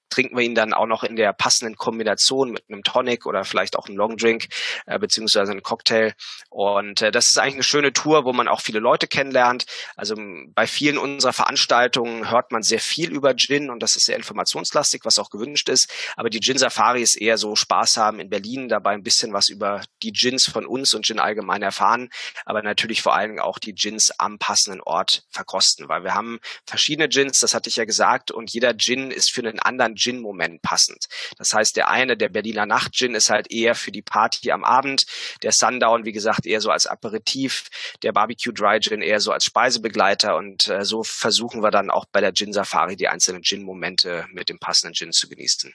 trinken 0.10 0.38
wir 0.38 0.44
ihn 0.44 0.56
dann 0.56 0.74
auch 0.74 0.86
noch 0.86 1.04
in 1.04 1.16
der 1.16 1.34
passenden 1.34 1.76
Kombination 1.76 2.52
mit 2.52 2.64
einem 2.70 2.84
Tonic 2.84 3.26
oder 3.26 3.44
vielleicht 3.44 3.76
auch 3.78 3.88
einem 3.88 3.98
Longdrink 3.98 4.48
äh, 4.86 5.00
beziehungsweise 5.00 5.52
einem 5.52 5.64
Cocktail. 5.64 6.14
Und 6.50 7.02
äh, 7.02 7.12
das 7.12 7.30
ist 7.30 7.38
eigentlich 7.38 7.56
eine 7.56 7.64
schöne 7.64 7.94
Tour, 7.94 8.26
wo 8.26 8.34
man 8.34 8.48
auch 8.48 8.62
viele 8.62 8.80
Leute 8.80 9.08
kennenlernt. 9.08 9.66
Also 9.96 10.16
bei 10.54 10.68
vielen 10.68 10.98
unserer 10.98 11.34
Veranstaltungen 11.34 12.30
hört 12.30 12.52
man 12.52 12.64
sehr 12.64 12.80
viel 12.80 13.12
über 13.12 13.36
Gin 13.36 13.70
und 13.70 13.82
das 13.82 13.96
ist 13.96 14.06
sehr 14.06 14.16
informationslastig, 14.16 15.02
was 15.04 15.20
auch 15.20 15.30
gewünscht 15.30 15.70
ist. 15.70 15.92
Aber 16.16 16.30
die 16.30 16.40
Gin 16.40 16.58
Safari 16.58 17.02
ist 17.02 17.16
eher 17.16 17.38
so 17.38 17.56
Spaß 17.56 17.98
haben 17.98 18.20
in 18.20 18.30
Berlin, 18.30 18.70
dabei 18.70 18.92
ein 18.92 19.04
bisschen 19.04 19.34
was 19.34 19.50
über 19.50 19.82
die 20.04 20.12
Gins 20.12 20.48
von 20.48 20.66
uns 20.66 20.94
und 20.94 21.06
Gin 21.06 21.20
allgemein 21.20 21.62
erfahren, 21.62 22.10
aber 22.46 22.62
natürlich 22.62 23.02
vor 23.02 23.16
allem 23.16 23.40
auch 23.40 23.60
die 23.60 23.74
Gins 23.74 24.12
am 24.20 24.38
passenden 24.38 24.82
Ort 24.82 25.24
verkosten, 25.30 25.90
weil 25.90 26.04
wir 26.04 26.14
haben 26.14 26.40
verschiedene 26.66 27.10
Gins, 27.10 27.40
das 27.40 27.54
hatte 27.54 27.70
ich 27.70 27.76
ja 27.76 27.86
gesagt, 27.86 28.32
und 28.32 28.52
jeder 28.52 28.76
Gin 28.78 29.12
ist 29.12 29.32
für 29.32 29.42
einen 29.42 29.60
anderen 29.60 29.95
Gin-Moment 29.96 30.62
passend. 30.62 31.06
Das 31.38 31.54
heißt, 31.54 31.76
der 31.76 31.90
eine, 31.90 32.18
der 32.18 32.30
Berliner 32.30 32.66
Nacht-Gin, 32.66 33.16
ist 33.16 33.30
halt 33.30 33.52
eher 33.52 33.76
für 33.76 33.92
die 33.92 34.02
Party 34.02 34.52
am 34.52 34.64
Abend, 34.64 35.06
der 35.44 35.52
Sundown, 35.52 36.06
wie 36.06 36.12
gesagt, 36.12 36.46
eher 36.46 36.62
so 36.62 36.70
als 36.70 36.86
Aperitif, 36.86 37.70
der 38.04 38.12
Barbecue 38.12 38.54
Dry 38.54 38.80
Gin 38.80 39.02
eher 39.02 39.20
so 39.20 39.32
als 39.32 39.46
Speisebegleiter. 39.46 40.36
Und 40.36 40.68
äh, 40.68 40.84
so 40.84 41.04
versuchen 41.04 41.64
wir 41.64 41.72
dann 41.72 41.90
auch 41.90 42.06
bei 42.12 42.22
der 42.22 42.34
Gin 42.34 42.54
Safari 42.54 42.96
die 42.96 43.08
einzelnen 43.08 43.42
Gin-Momente 43.42 44.28
mit 44.32 44.50
dem 44.50 44.60
passenden 44.60 44.94
Gin 44.94 45.12
zu 45.12 45.28
genießen 45.28 45.74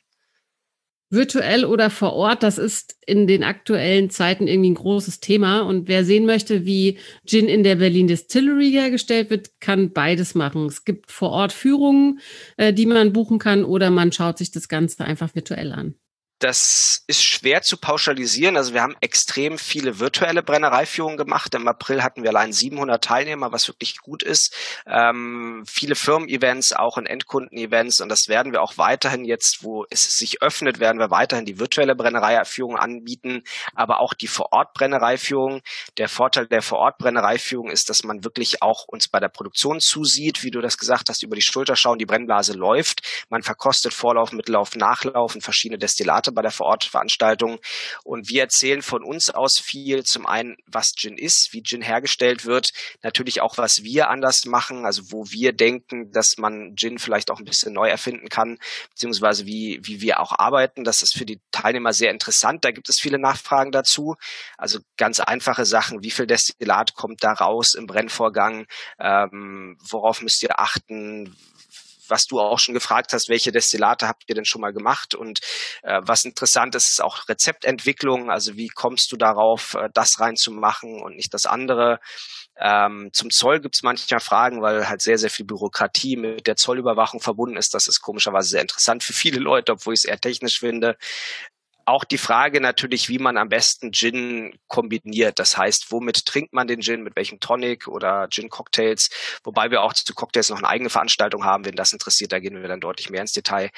virtuell 1.11 1.64
oder 1.64 1.90
vor 1.90 2.12
Ort, 2.12 2.43
das 2.45 2.57
ist 2.57 2.97
in 3.05 3.26
den 3.26 3.43
aktuellen 3.43 4.11
Zeiten 4.11 4.47
irgendwie 4.47 4.71
ein 4.71 4.75
großes 4.75 5.21
Thema. 5.21 5.61
Und 5.61 5.88
wer 5.88 6.05
sehen 6.05 6.25
möchte, 6.25 6.64
wie 6.64 6.99
Gin 7.26 7.49
in 7.49 7.64
der 7.64 7.76
Berlin 7.76 8.07
Distillery 8.07 8.71
hergestellt 8.71 9.29
wird, 9.29 9.61
kann 9.61 9.92
beides 9.92 10.37
machen. 10.37 10.66
Es 10.66 10.85
gibt 10.85 11.11
vor 11.11 11.31
Ort 11.31 11.53
Führungen, 11.53 12.20
äh, 12.57 12.73
die 12.73 12.87
man 12.87 13.12
buchen 13.12 13.38
kann, 13.38 13.64
oder 13.64 13.90
man 13.90 14.12
schaut 14.12 14.38
sich 14.38 14.53
das 14.53 14.68
Ganze 14.68 15.05
einfach 15.05 15.35
virtuell 15.35 15.73
an. 15.73 15.96
Das 16.40 17.05
ist 17.07 17.22
schwer 17.22 17.61
zu 17.61 17.76
pauschalisieren. 17.76 18.57
Also 18.57 18.72
wir 18.72 18.81
haben 18.81 18.96
extrem 19.03 19.59
viele 19.59 19.98
virtuelle 19.98 20.42
Brennereiführungen 20.42 21.18
gemacht. 21.18 21.55
Im 21.55 21.68
April 21.68 22.03
hatten 22.03 22.22
wir 22.22 22.31
allein 22.31 22.50
700 22.50 23.05
Teilnehmer, 23.05 23.53
was 23.53 23.68
wirklich 23.68 23.98
gut 23.98 24.22
ist. 24.22 24.57
Ähm, 24.87 25.64
viele 25.66 25.94
Firmen-Events, 25.94 26.72
auch 26.72 26.96
in 26.96 27.05
Endkunden-Events. 27.05 28.00
Und 28.00 28.09
das 28.09 28.29
werden 28.29 28.53
wir 28.53 28.62
auch 28.62 28.79
weiterhin 28.79 29.26
jetzt, 29.26 29.64
wo 29.64 29.85
es 29.90 30.16
sich 30.16 30.40
öffnet, 30.40 30.81
werden 30.81 30.98
wir 30.98 31.11
weiterhin 31.11 31.44
die 31.44 31.59
virtuelle 31.59 31.94
Brennereiführung 31.94 32.79
anbieten, 32.79 33.42
aber 33.74 34.00
auch 34.00 34.14
die 34.14 34.26
Vor-Ort-Brennereiführung. 34.26 35.61
Der 35.98 36.09
Vorteil 36.09 36.46
der 36.46 36.62
Vor-Ort-Brennereiführung 36.62 37.70
ist, 37.70 37.90
dass 37.90 38.03
man 38.03 38.24
wirklich 38.24 38.62
auch 38.62 38.88
uns 38.88 39.09
bei 39.09 39.20
der 39.20 39.29
Produktion 39.29 39.79
zusieht, 39.79 40.42
wie 40.42 40.50
du 40.50 40.62
das 40.62 40.79
gesagt 40.79 41.11
hast, 41.11 41.22
über 41.22 41.37
die 41.37 41.42
Schulter 41.42 41.76
schauen, 41.76 41.98
die 41.98 42.07
Brennblase 42.07 42.55
läuft. 42.55 43.26
Man 43.29 43.42
verkostet 43.42 43.92
Vorlauf, 43.92 44.33
Mittellauf, 44.33 44.74
Nachlauf 44.74 45.35
und 45.35 45.42
verschiedene 45.42 45.76
Destillate 45.76 46.30
Experte 46.31 46.33
bei 46.33 46.43
der 46.43 46.51
Vorortveranstaltung. 46.51 47.59
Und 48.05 48.29
wir 48.29 48.43
erzählen 48.43 48.83
von 48.83 49.05
uns 49.05 49.31
aus 49.31 49.59
viel. 49.59 50.05
Zum 50.05 50.27
einen, 50.27 50.57
was 50.66 50.95
Gin 50.95 51.19
ist, 51.19 51.53
wie 51.53 51.62
Gin 51.62 51.83
hergestellt 51.83 52.45
wird. 52.45 52.73
Natürlich 53.03 53.40
auch, 53.40 53.59
was 53.59 53.83
wir 53.83 54.09
anders 54.09 54.45
machen, 54.45 54.85
also 54.85 55.12
wo 55.12 55.31
wir 55.31 55.53
denken, 55.53 56.11
dass 56.12 56.38
man 56.38 56.75
Gin 56.77 56.99
vielleicht 56.99 57.31
auch 57.31 57.38
ein 57.38 57.45
bisschen 57.45 57.73
neu 57.73 57.88
erfinden 57.88 58.29
kann, 58.29 58.59
beziehungsweise 58.90 59.47
wie, 59.47 59.81
wie 59.83 60.01
wir 60.01 60.21
auch 60.21 60.38
arbeiten. 60.38 60.85
Das 60.85 61.03
ist 61.03 61.16
für 61.16 61.27
die 61.27 61.40
Teilnehmer 61.51 61.93
sehr 61.93 62.11
interessant. 62.11 62.64
Da 62.64 62.71
gibt 62.71 62.88
es 62.88 63.01
viele 63.01 63.19
Nachfragen 63.19 63.73
dazu. 63.73 64.16
Also 64.57 64.79
ganz 64.97 65.21
einfache 65.21 65.64
Sachen. 65.64 66.03
Wie 66.03 66.11
viel 66.11 66.27
Destillat 66.27 66.95
kommt 66.95 67.23
da 67.23 67.33
raus 67.33 67.75
im 67.75 67.87
Brennvorgang? 67.87 68.66
Ähm, 68.99 69.77
worauf 69.81 70.23
müsst 70.23 70.43
ihr 70.43 70.59
achten? 70.59 71.35
Was 72.11 72.27
du 72.27 72.40
auch 72.40 72.59
schon 72.59 72.75
gefragt 72.75 73.12
hast, 73.12 73.29
welche 73.29 73.53
Destillate 73.53 74.09
habt 74.09 74.25
ihr 74.27 74.35
denn 74.35 74.44
schon 74.44 74.61
mal 74.61 74.73
gemacht? 74.73 75.14
Und 75.14 75.40
äh, 75.83 76.01
was 76.03 76.25
interessant 76.25 76.75
ist, 76.75 76.90
ist 76.90 77.03
auch 77.03 77.29
Rezeptentwicklung. 77.29 78.31
Also 78.31 78.57
wie 78.57 78.68
kommst 78.68 79.12
du 79.12 79.16
darauf, 79.16 79.75
äh, 79.75 79.88
das 79.94 80.20
reinzumachen 80.20 81.01
und 81.01 81.16
nicht 81.16 81.33
das 81.35 81.46
andere? 81.46 82.01
Ähm, 82.59 83.11
zum 83.12 83.31
Zoll 83.31 83.61
gibt 83.61 83.77
es 83.77 83.83
manchmal 83.83 84.20
Fragen, 84.20 84.61
weil 84.61 84.88
halt 84.88 85.01
sehr, 85.01 85.18
sehr 85.18 85.31
viel 85.31 85.46
Bürokratie 85.46 86.16
mit 86.16 86.46
der 86.46 86.57
Zollüberwachung 86.57 87.20
verbunden 87.20 87.57
ist. 87.57 87.75
Das 87.75 87.87
ist 87.87 88.01
komischerweise 88.01 88.51
sehr 88.51 88.61
interessant 88.61 89.03
für 89.03 89.14
viele 89.14 89.38
Leute, 89.38 89.73
obwohl 89.73 89.94
ich 89.94 90.01
es 90.01 90.05
eher 90.05 90.20
technisch 90.20 90.59
finde 90.59 90.96
auch 91.85 92.05
die 92.05 92.19
Frage 92.19 92.61
natürlich, 92.61 93.09
wie 93.09 93.19
man 93.19 93.37
am 93.37 93.49
besten 93.49 93.93
Gin 93.93 94.59
kombiniert. 94.69 95.38
Das 95.38 95.57
heißt, 95.57 95.90
womit 95.90 96.27
trinkt 96.27 96.53
man 96.53 96.66
den 96.66 96.81
Gin, 96.81 97.03
mit 97.03 97.16
welchem 97.16 97.40
Tonic 97.40 97.88
oder 97.88 98.29
Gin-Cocktails, 98.29 99.11
wobei 99.45 99.71
wir 99.71 99.83
auch 99.83 99.93
zu 99.93 100.14
Cocktails 100.14 100.51
noch 100.51 100.59
eine 100.59 100.69
eigene 100.69 100.90
Veranstaltung 100.90 101.45
haben. 101.45 101.64
Wenn 101.64 101.77
das 101.77 101.93
interessiert, 101.93 102.33
da 102.33 102.38
gehen 102.38 102.61
wir 102.61 102.69
dann 102.69 102.81
deutlich 102.81 103.11
mehr 103.11 103.23
ins 103.23 103.33
Detail. 103.33 103.71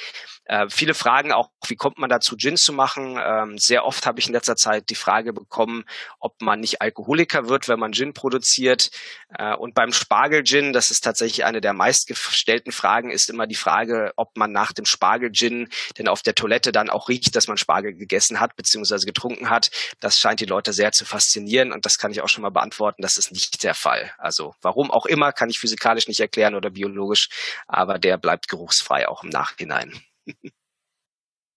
Äh, 0.44 0.66
viele 0.68 0.94
Fragen 0.94 1.32
auch, 1.32 1.50
wie 1.66 1.76
kommt 1.76 1.98
man 1.98 2.10
dazu, 2.10 2.36
Gin 2.36 2.56
zu 2.56 2.72
machen? 2.72 3.18
Ähm, 3.22 3.58
sehr 3.58 3.84
oft 3.84 4.06
habe 4.06 4.20
ich 4.20 4.26
in 4.26 4.32
letzter 4.32 4.56
Zeit 4.56 4.90
die 4.90 4.94
Frage 4.94 5.32
bekommen, 5.32 5.84
ob 6.18 6.40
man 6.42 6.60
nicht 6.60 6.82
Alkoholiker 6.82 7.48
wird, 7.48 7.68
wenn 7.68 7.78
man 7.78 7.92
Gin 7.92 8.12
produziert. 8.12 8.90
Äh, 9.38 9.54
und 9.54 9.74
beim 9.74 9.92
Spargel-Gin, 9.92 10.72
das 10.72 10.90
ist 10.90 11.02
tatsächlich 11.02 11.44
eine 11.44 11.60
der 11.60 11.72
meistgestellten 11.72 12.72
Fragen, 12.72 13.10
ist 13.10 13.30
immer 13.30 13.46
die 13.46 13.54
Frage, 13.54 14.12
ob 14.16 14.36
man 14.36 14.52
nach 14.52 14.72
dem 14.72 14.84
Spargel-Gin 14.84 15.68
denn 15.98 16.08
auf 16.08 16.22
der 16.22 16.34
Toilette 16.34 16.72
dann 16.72 16.90
auch 16.90 17.08
riecht, 17.08 17.36
dass 17.36 17.48
man 17.48 17.56
Spargel 17.56 17.91
gegessen 17.94 18.40
hat 18.40 18.56
beziehungsweise 18.56 19.06
getrunken 19.06 19.50
hat. 19.50 19.70
Das 20.00 20.18
scheint 20.18 20.40
die 20.40 20.46
Leute 20.46 20.72
sehr 20.72 20.92
zu 20.92 21.04
faszinieren 21.04 21.72
und 21.72 21.84
das 21.84 21.98
kann 21.98 22.12
ich 22.12 22.20
auch 22.20 22.28
schon 22.28 22.42
mal 22.42 22.50
beantworten. 22.50 23.02
Das 23.02 23.16
ist 23.16 23.32
nicht 23.32 23.62
der 23.62 23.74
Fall. 23.74 24.10
Also 24.18 24.54
warum 24.62 24.90
auch 24.90 25.06
immer, 25.06 25.32
kann 25.32 25.50
ich 25.50 25.58
physikalisch 25.58 26.08
nicht 26.08 26.20
erklären 26.20 26.54
oder 26.54 26.70
biologisch, 26.70 27.28
aber 27.66 27.98
der 27.98 28.18
bleibt 28.18 28.48
geruchsfrei 28.48 29.08
auch 29.08 29.24
im 29.24 29.30
Nachhinein. 29.30 29.92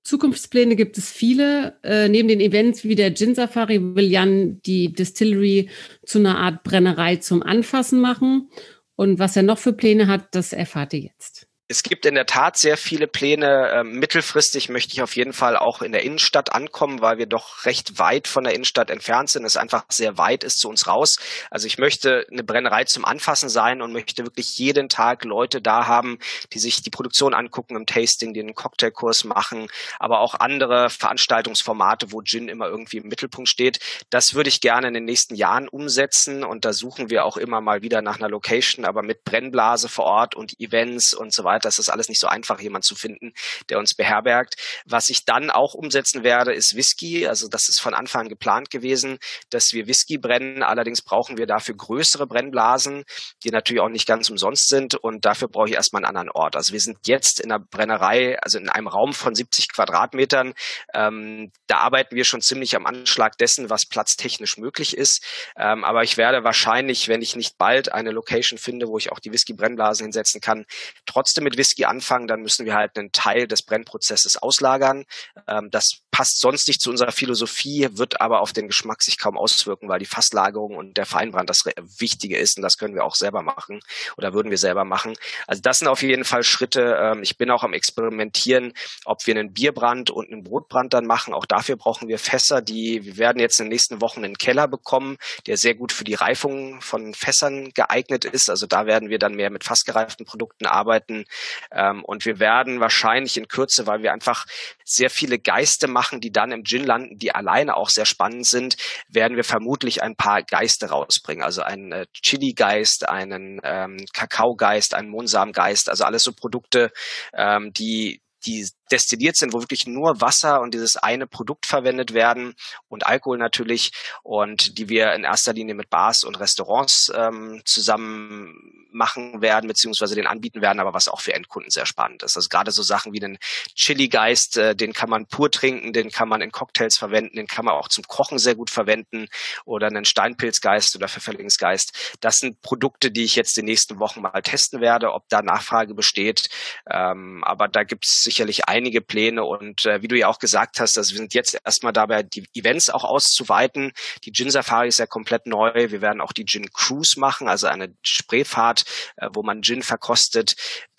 Zukunftspläne 0.03 0.75
gibt 0.75 0.97
es 0.99 1.11
viele. 1.11 1.79
Äh, 1.83 2.09
neben 2.09 2.27
den 2.27 2.39
Events 2.39 2.83
wie 2.83 2.95
der 2.95 3.15
Gin 3.15 3.33
Safari 3.33 3.95
will 3.95 4.05
Jan 4.05 4.61
die 4.61 4.93
Distillery 4.93 5.69
zu 6.05 6.19
einer 6.19 6.37
Art 6.37 6.63
Brennerei 6.63 7.15
zum 7.15 7.41
Anfassen 7.41 7.99
machen. 7.99 8.49
Und 8.95 9.17
was 9.17 9.35
er 9.35 9.43
noch 9.43 9.57
für 9.57 9.73
Pläne 9.73 10.07
hat, 10.07 10.35
das 10.35 10.53
erfahrt 10.53 10.93
ihr 10.93 11.01
jetzt 11.01 11.47
es 11.67 11.81
gibt 11.81 12.05
in 12.05 12.13
der 12.13 12.27
Tat 12.27 12.57
sehr 12.57 12.77
viele 12.77 13.07
Pläne. 13.07 13.71
Ähm, 13.73 13.93
mittelfristig 13.93 14.69
möchte 14.69 14.93
ich 14.93 15.01
auf 15.01 15.15
jeden 15.15 15.33
Fall 15.33 15.57
auch 15.57 15.81
in 15.81 15.93
der 15.93 16.03
Innenstadt 16.03 16.53
ankommen, 16.53 17.01
weil 17.01 17.17
wir 17.17 17.25
doch 17.25 17.65
recht 17.65 17.97
weit 17.97 18.27
von 18.27 18.43
der 18.43 18.53
Innenstadt 18.53 18.91
entfernt 18.91 19.31
sind. 19.31 19.45
Es 19.45 19.57
einfach 19.57 19.85
sehr 19.89 20.19
weit 20.19 20.43
ist 20.43 20.59
zu 20.59 20.69
uns 20.69 20.85
raus. 20.85 21.17
Also 21.49 21.65
ich 21.65 21.79
möchte 21.79 22.27
eine 22.31 22.43
Brennerei 22.43 22.83
zum 22.83 23.03
Anfassen 23.03 23.49
sein 23.49 23.81
und 23.81 23.93
möchte 23.93 24.23
wirklich 24.23 24.59
jeden 24.59 24.89
Tag 24.89 25.25
Leute 25.25 25.59
da 25.59 25.87
haben, 25.87 26.19
die 26.53 26.59
sich 26.59 26.83
die 26.83 26.91
Produktion 26.91 27.33
angucken 27.33 27.75
im 27.75 27.87
Tasting, 27.87 28.35
die 28.35 28.41
einen 28.41 28.53
Cocktailkurs 28.53 29.23
machen, 29.23 29.67
aber 29.97 30.19
auch 30.19 30.35
andere 30.35 30.91
Veranstaltungsformate, 30.91 32.11
wo 32.11 32.21
Gin 32.21 32.47
immer 32.47 32.67
irgendwie 32.67 32.97
im 32.97 33.07
Mittelpunkt 33.07 33.49
steht. 33.49 33.79
Das 34.11 34.35
würde 34.35 34.49
ich 34.49 34.61
gerne 34.61 34.87
in 34.87 34.93
den 34.93 35.05
nächsten 35.05 35.33
Jahren 35.33 35.67
umsetzen 35.67 36.43
und 36.43 36.63
da 36.63 36.73
suchen 36.73 37.09
wir 37.09 37.25
auch 37.25 37.37
immer 37.37 37.59
mal 37.59 37.81
wieder 37.81 38.03
nach 38.03 38.19
einer 38.19 38.29
Location, 38.29 38.85
aber 38.85 39.01
mit 39.01 39.23
Brennblase 39.23 39.89
vor 39.89 40.05
Ort 40.05 40.35
und 40.35 40.59
Events 40.59 41.15
und 41.15 41.33
so 41.33 41.43
weiter 41.43 41.54
weiter. 41.55 41.69
Es 41.69 41.79
ist 41.79 41.89
alles 41.89 42.09
nicht 42.09 42.19
so 42.19 42.27
einfach, 42.27 42.59
jemand 42.59 42.83
zu 42.83 42.95
finden, 42.95 43.33
der 43.69 43.79
uns 43.79 43.93
beherbergt. 43.93 44.55
Was 44.85 45.09
ich 45.09 45.25
dann 45.25 45.49
auch 45.49 45.73
umsetzen 45.73 46.23
werde, 46.23 46.53
ist 46.53 46.75
Whisky. 46.75 47.27
Also 47.27 47.47
das 47.47 47.69
ist 47.69 47.79
von 47.79 47.93
Anfang 47.93 48.25
an 48.25 48.29
geplant 48.29 48.69
gewesen, 48.69 49.19
dass 49.49 49.73
wir 49.73 49.87
Whisky 49.87 50.17
brennen. 50.17 50.63
Allerdings 50.63 51.01
brauchen 51.01 51.37
wir 51.37 51.45
dafür 51.45 51.75
größere 51.75 52.27
Brennblasen, 52.27 53.05
die 53.43 53.51
natürlich 53.51 53.81
auch 53.81 53.89
nicht 53.89 54.07
ganz 54.07 54.29
umsonst 54.29 54.67
sind. 54.67 54.95
Und 54.95 55.25
dafür 55.25 55.47
brauche 55.47 55.69
ich 55.69 55.75
erstmal 55.75 56.03
einen 56.03 56.17
anderen 56.17 56.31
Ort. 56.31 56.55
Also 56.55 56.73
wir 56.73 56.79
sind 56.79 56.97
jetzt 57.05 57.39
in 57.39 57.49
der 57.49 57.59
Brennerei, 57.59 58.37
also 58.41 58.57
in 58.57 58.69
einem 58.69 58.87
Raum 58.87 59.13
von 59.13 59.35
70 59.35 59.71
Quadratmetern. 59.71 60.53
Ähm, 60.93 61.51
da 61.67 61.77
arbeiten 61.77 62.15
wir 62.15 62.25
schon 62.25 62.41
ziemlich 62.41 62.75
am 62.75 62.85
Anschlag 62.85 63.37
dessen, 63.37 63.69
was 63.69 63.85
platztechnisch 63.85 64.57
möglich 64.57 64.97
ist. 64.97 65.23
Ähm, 65.57 65.83
aber 65.83 66.03
ich 66.03 66.17
werde 66.17 66.43
wahrscheinlich, 66.43 67.07
wenn 67.07 67.21
ich 67.21 67.35
nicht 67.35 67.57
bald 67.57 67.91
eine 67.91 68.11
Location 68.11 68.57
finde, 68.57 68.87
wo 68.87 68.97
ich 68.97 69.11
auch 69.11 69.19
die 69.19 69.31
Whisky-Brennblasen 69.31 70.05
hinsetzen 70.05 70.41
kann, 70.41 70.65
trotzdem 71.05 71.44
mit 71.45 71.57
Whisky 71.57 71.85
anfangen. 71.85 72.27
Dann 72.27 72.41
müssen 72.41 72.65
wir 72.65 72.75
halt 72.75 72.97
einen 72.97 73.13
Teil 73.13 73.47
des 73.47 73.61
Brennprozesses 73.61 74.35
auslagern. 74.35 75.05
Ähm, 75.47 75.69
das 75.71 76.01
passt 76.11 76.39
sonst 76.39 76.67
nicht 76.67 76.81
zu 76.81 76.89
unserer 76.89 77.11
Philosophie, 77.11 77.89
wird 77.91 78.21
aber 78.21 78.41
auf 78.41 78.53
den 78.53 78.67
Geschmack 78.67 79.01
sich 79.01 79.17
kaum 79.17 79.37
auswirken, 79.37 79.89
weil 79.89 79.99
die 79.99 80.05
Fasslagerung 80.05 80.75
und 80.75 80.95
der 80.97 81.05
Feinbrand 81.05 81.49
das 81.49 81.65
Wichtige 81.99 82.37
ist 82.37 82.57
und 82.57 82.63
das 82.63 82.77
können 82.77 82.95
wir 82.95 83.03
auch 83.03 83.15
selber 83.15 83.41
machen 83.41 83.81
oder 84.17 84.33
würden 84.33 84.49
wir 84.49 84.57
selber 84.57 84.85
machen. 84.85 85.15
Also 85.45 85.61
das 85.61 85.79
sind 85.79 85.87
auf 85.87 86.01
jeden 86.01 86.23
Fall 86.23 86.43
Schritte. 86.43 86.97
Ähm, 87.01 87.21
ich 87.21 87.37
bin 87.37 87.51
auch 87.51 87.63
am 87.63 87.73
Experimentieren, 87.73 88.73
ob 89.03 89.27
wir 89.27 89.35
einen 89.35 89.53
Bierbrand 89.53 90.09
und 90.09 90.31
einen 90.31 90.43
Brotbrand 90.43 90.93
dann 90.93 91.05
machen. 91.05 91.33
Auch 91.33 91.45
dafür 91.45 91.75
brauchen 91.75 92.07
wir 92.07 92.17
Fässer, 92.17 92.61
die 92.61 93.03
wir 93.03 93.17
werden 93.17 93.39
jetzt 93.39 93.59
in 93.59 93.65
den 93.65 93.71
nächsten 93.71 94.01
Wochen 94.01 94.23
einen 94.23 94.37
Keller 94.37 94.67
bekommen, 94.67 95.17
der 95.47 95.57
sehr 95.57 95.75
gut 95.75 95.91
für 95.91 96.03
die 96.03 96.13
Reifung 96.13 96.81
von 96.81 97.13
Fässern 97.13 97.71
geeignet 97.73 98.25
ist. 98.25 98.49
Also 98.49 98.67
da 98.67 98.85
werden 98.85 99.09
wir 99.09 99.19
dann 99.19 99.35
mehr 99.35 99.49
mit 99.49 99.63
fassgereiften 99.63 100.25
Produkten 100.25 100.65
arbeiten. 100.65 101.25
Ähm, 101.71 102.03
und 102.03 102.25
wir 102.25 102.39
werden 102.39 102.79
wahrscheinlich 102.79 103.37
in 103.37 103.47
Kürze, 103.47 103.87
weil 103.87 104.01
wir 104.01 104.13
einfach 104.13 104.45
sehr 104.83 105.09
viele 105.09 105.39
Geiste 105.39 105.87
machen, 105.87 106.21
die 106.21 106.31
dann 106.31 106.51
im 106.51 106.63
Gin 106.63 106.83
landen, 106.83 107.17
die 107.17 107.33
alleine 107.33 107.77
auch 107.77 107.89
sehr 107.89 108.05
spannend 108.05 108.45
sind, 108.45 108.77
werden 109.09 109.37
wir 109.37 109.43
vermutlich 109.43 110.03
ein 110.03 110.15
paar 110.15 110.43
Geiste 110.43 110.89
rausbringen. 110.89 111.43
Also 111.43 111.61
einen 111.61 111.91
äh, 111.91 112.05
Chili-Geist, 112.13 113.09
einen 113.09 113.59
ähm, 113.63 113.97
Kakao-Geist, 114.13 114.93
einen 114.93 115.09
Mohnsamen-Geist, 115.09 115.89
also 115.89 116.03
alles 116.03 116.23
so 116.23 116.33
Produkte, 116.33 116.91
ähm, 117.33 117.71
die 117.73 118.21
die 118.45 118.67
destilliert 118.91 119.35
sind, 119.35 119.53
wo 119.53 119.61
wirklich 119.61 119.87
nur 119.87 120.21
Wasser 120.21 120.61
und 120.61 120.73
dieses 120.73 120.97
eine 120.97 121.27
Produkt 121.27 121.65
verwendet 121.65 122.13
werden 122.13 122.55
und 122.87 123.05
Alkohol 123.05 123.37
natürlich 123.37 123.91
und 124.23 124.77
die 124.77 124.89
wir 124.89 125.13
in 125.13 125.23
erster 125.23 125.53
Linie 125.53 125.75
mit 125.75 125.89
Bars 125.89 126.23
und 126.23 126.39
Restaurants 126.39 127.11
ähm, 127.15 127.61
zusammen 127.65 128.85
machen 128.95 129.41
werden, 129.41 129.67
beziehungsweise 129.67 130.15
den 130.15 130.25
anbieten 130.25 130.61
werden, 130.61 130.79
aber 130.79 130.93
was 130.93 131.07
auch 131.07 131.19
für 131.19 131.33
Endkunden 131.33 131.69
sehr 131.69 131.85
spannend 131.85 132.23
ist. 132.23 132.37
Also 132.37 132.47
gerade 132.49 132.71
so 132.71 132.81
Sachen 132.81 133.13
wie 133.13 133.19
den 133.19 133.37
Chili-Geist, 133.75 134.57
äh, 134.57 134.75
den 134.75 134.93
kann 134.93 135.09
man 135.09 135.27
pur 135.27 135.51
trinken, 135.51 135.91
den 135.93 136.09
kann 136.11 136.29
man 136.29 136.41
in 136.41 136.51
Cocktails 136.51 136.97
verwenden, 136.97 137.35
den 137.35 137.47
kann 137.47 137.65
man 137.65 137.75
auch 137.75 137.89
zum 137.89 138.05
Kochen 138.07 138.39
sehr 138.39 138.55
gut 138.55 138.69
verwenden 138.69 139.27
oder 139.65 139.87
einen 139.87 140.05
Steinpilzgeist 140.05 140.95
oder 140.95 141.09
Pfefferlingsgeist. 141.09 142.15
Das 142.21 142.37
sind 142.37 142.61
Produkte, 142.61 143.11
die 143.11 143.25
ich 143.25 143.35
jetzt 143.35 143.57
die 143.57 143.63
nächsten 143.63 143.99
Wochen 143.99 144.21
mal 144.21 144.41
testen 144.41 144.79
werde, 144.79 145.13
ob 145.13 145.27
da 145.27 145.41
Nachfrage 145.41 145.93
besteht. 145.93 146.49
Ähm, 146.89 147.43
aber 147.43 147.67
da 147.67 147.83
gibt 147.83 148.05
es 148.05 148.25
sicherlich 148.35 148.67
einige 148.67 149.01
Pläne 149.01 149.45
und 149.45 149.85
äh, 149.85 150.01
wie 150.01 150.09
du 150.09 150.17
ja 150.17 150.27
auch 150.27 150.39
gesagt 150.39 150.79
hast, 150.79 150.97
also 150.97 151.11
wir 151.11 151.19
sind 151.19 151.33
jetzt 151.33 151.57
erstmal 151.63 151.93
dabei, 151.93 152.21
die 152.23 152.43
Events 152.53 152.89
auch 152.89 153.05
auszuweiten. 153.05 153.93
Die 154.25 154.33
Gin 154.33 154.51
Safari 154.51 154.89
ist 154.89 154.99
ja 154.99 155.05
komplett 155.05 155.47
neu. 155.47 155.71
Wir 155.73 156.01
werden 156.01 156.19
auch 156.19 156.33
die 156.33 156.45
Gin 156.45 156.69
Cruise 156.71 157.19
machen, 157.19 157.47
also 157.47 157.67
eine 157.67 157.93
Spreefahrt 158.03 158.83
äh, 159.17 159.29
wo 159.33 159.43
man 159.43 159.61
Gin 159.61 159.81
verkostet. 159.81 160.55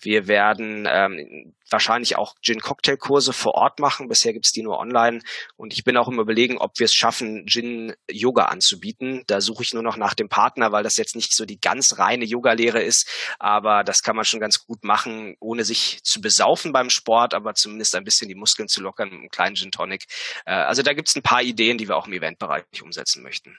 Wir 0.07 0.29
werden 0.29 0.87
ähm, 0.89 1.53
wahrscheinlich 1.69 2.17
auch 2.17 2.37
Gin-Cocktail-Kurse 2.41 3.33
vor 3.33 3.57
Ort 3.57 3.81
machen. 3.81 4.07
Bisher 4.07 4.33
gibt's 4.33 4.53
die 4.53 4.63
nur 4.63 4.79
online. 4.79 5.21
Und 5.57 5.73
ich 5.73 5.83
bin 5.83 5.97
auch 5.97 6.07
im 6.07 6.21
Überlegen, 6.21 6.59
ob 6.59 6.79
wir 6.79 6.85
es 6.85 6.95
schaffen, 6.95 7.45
Gin-Yoga 7.47 8.45
anzubieten. 8.45 9.25
Da 9.27 9.41
suche 9.41 9.65
ich 9.65 9.75
nur 9.75 9.83
noch 9.83 9.97
nach 9.97 10.15
dem 10.15 10.29
Partner, 10.29 10.71
weil 10.71 10.85
das 10.85 10.97
jetzt 10.97 11.17
nicht 11.17 11.35
so 11.35 11.45
die 11.45 11.61
ganz 11.61 11.99
reine 11.99 12.25
Yoga-Lehre 12.25 12.81
ist. 12.81 13.09
Aber 13.41 13.83
das 13.83 14.05
kann 14.05 14.15
man 14.15 14.25
schon 14.25 14.39
ganz 14.39 14.65
gut 14.65 14.85
machen, 14.85 15.35
ohne 15.41 15.65
sich 15.65 15.99
zu 16.05 16.21
besaufen 16.21 16.73
beim 16.73 16.89
Sport, 16.89 17.35
aber 17.35 17.55
zumindest 17.55 17.97
ein 17.97 18.05
bisschen 18.05 18.29
die 18.29 18.37
Muskeln 18.37 18.69
zu 18.69 18.81
lockern 18.81 19.09
mit 19.09 19.19
einem 19.19 19.29
kleinen 19.31 19.57
Gin-Tonic. 19.57 20.05
Äh, 20.45 20.53
also 20.53 20.83
da 20.83 20.93
gibt's 20.93 21.17
ein 21.17 21.23
paar 21.23 21.43
Ideen, 21.43 21.79
die 21.79 21.89
wir 21.89 21.97
auch 21.97 22.07
im 22.07 22.13
Eventbereich 22.13 22.81
umsetzen 22.81 23.25
möchten. 23.25 23.59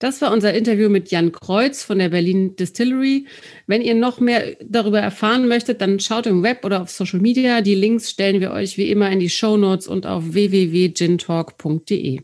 Das 0.00 0.22
war 0.22 0.32
unser 0.32 0.54
Interview 0.54 0.88
mit 0.88 1.10
Jan 1.10 1.32
Kreuz 1.32 1.82
von 1.82 1.98
der 1.98 2.10
Berlin 2.10 2.54
Distillery. 2.54 3.26
Wenn 3.66 3.82
ihr 3.82 3.96
noch 3.96 4.20
mehr 4.20 4.54
darüber 4.64 5.00
erfahren 5.00 5.48
möchtet, 5.48 5.80
dann 5.80 5.98
schaut 5.98 6.26
im 6.26 6.44
Web 6.44 6.64
oder 6.64 6.82
auf 6.82 6.90
Social 6.90 7.18
Media. 7.18 7.62
Die 7.62 7.74
Links 7.74 8.08
stellen 8.08 8.40
wir 8.40 8.52
euch 8.52 8.78
wie 8.78 8.92
immer 8.92 9.10
in 9.10 9.18
die 9.18 9.28
Show 9.28 9.56
Notes 9.56 9.88
und 9.88 10.06
auf 10.06 10.22
www.gintalk.de. 10.34 12.20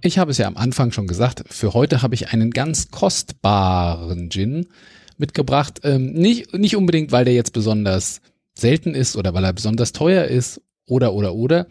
Ich 0.00 0.18
habe 0.20 0.30
es 0.30 0.38
ja 0.38 0.46
am 0.46 0.56
Anfang 0.56 0.92
schon 0.92 1.08
gesagt, 1.08 1.42
für 1.48 1.74
heute 1.74 2.02
habe 2.02 2.14
ich 2.14 2.32
einen 2.32 2.52
ganz 2.52 2.92
kostbaren 2.92 4.30
Gin 4.30 4.68
mitgebracht. 5.16 5.80
Ähm, 5.82 6.12
nicht, 6.12 6.54
nicht 6.54 6.76
unbedingt, 6.76 7.10
weil 7.10 7.24
der 7.24 7.34
jetzt 7.34 7.52
besonders 7.52 8.20
selten 8.54 8.94
ist 8.94 9.16
oder 9.16 9.34
weil 9.34 9.42
er 9.42 9.52
besonders 9.52 9.90
teuer 9.90 10.26
ist 10.26 10.60
oder, 10.86 11.12
oder, 11.12 11.34
oder, 11.34 11.66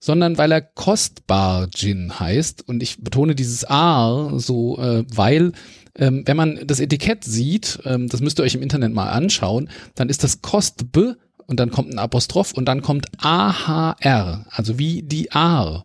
sondern 0.00 0.38
weil 0.38 0.50
er 0.50 0.62
kostbar 0.62 1.68
Gin 1.70 2.18
heißt. 2.18 2.66
Und 2.66 2.82
ich 2.82 3.02
betone 3.02 3.34
dieses 3.34 3.68
A 3.68 4.32
so, 4.36 4.78
äh, 4.78 5.04
weil 5.14 5.52
ähm, 5.96 6.22
wenn 6.26 6.36
man 6.36 6.58
das 6.66 6.80
Etikett 6.80 7.22
sieht, 7.24 7.78
ähm, 7.84 8.08
das 8.08 8.20
müsst 8.20 8.40
ihr 8.40 8.42
euch 8.42 8.54
im 8.54 8.62
Internet 8.62 8.92
mal 8.92 9.10
anschauen, 9.10 9.68
dann 9.94 10.08
ist 10.08 10.24
das 10.24 10.40
Kostb 10.40 11.16
und 11.46 11.60
dann 11.60 11.70
kommt 11.70 11.92
ein 11.92 11.98
Apostroph 11.98 12.52
und 12.52 12.66
dann 12.66 12.80
kommt 12.80 13.06
AHR, 13.18 14.46
also 14.50 14.78
wie 14.78 15.02
die 15.02 15.32
A. 15.32 15.84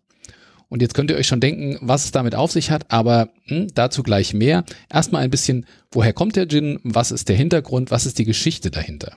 Und 0.70 0.82
jetzt 0.82 0.94
könnt 0.94 1.12
ihr 1.12 1.18
euch 1.18 1.28
schon 1.28 1.40
denken, 1.42 1.78
was 1.82 2.06
es 2.06 2.12
damit 2.12 2.36
auf 2.36 2.52
sich 2.52 2.72
hat, 2.72 2.92
aber 2.92 3.30
hm, 3.46 3.68
dazu 3.76 4.04
gleich 4.04 4.34
mehr. 4.34 4.64
Erstmal 4.92 5.24
ein 5.24 5.30
bisschen, 5.30 5.66
woher 5.92 6.14
kommt 6.14 6.36
der 6.36 6.48
Gin, 6.48 6.80
was 6.84 7.12
ist 7.12 7.30
der 7.30 7.36
Hintergrund, 7.36 7.92
was 7.92 8.06
ist 8.06 8.20
die 8.20 8.26
Geschichte 8.26 8.72
dahinter. 8.72 9.16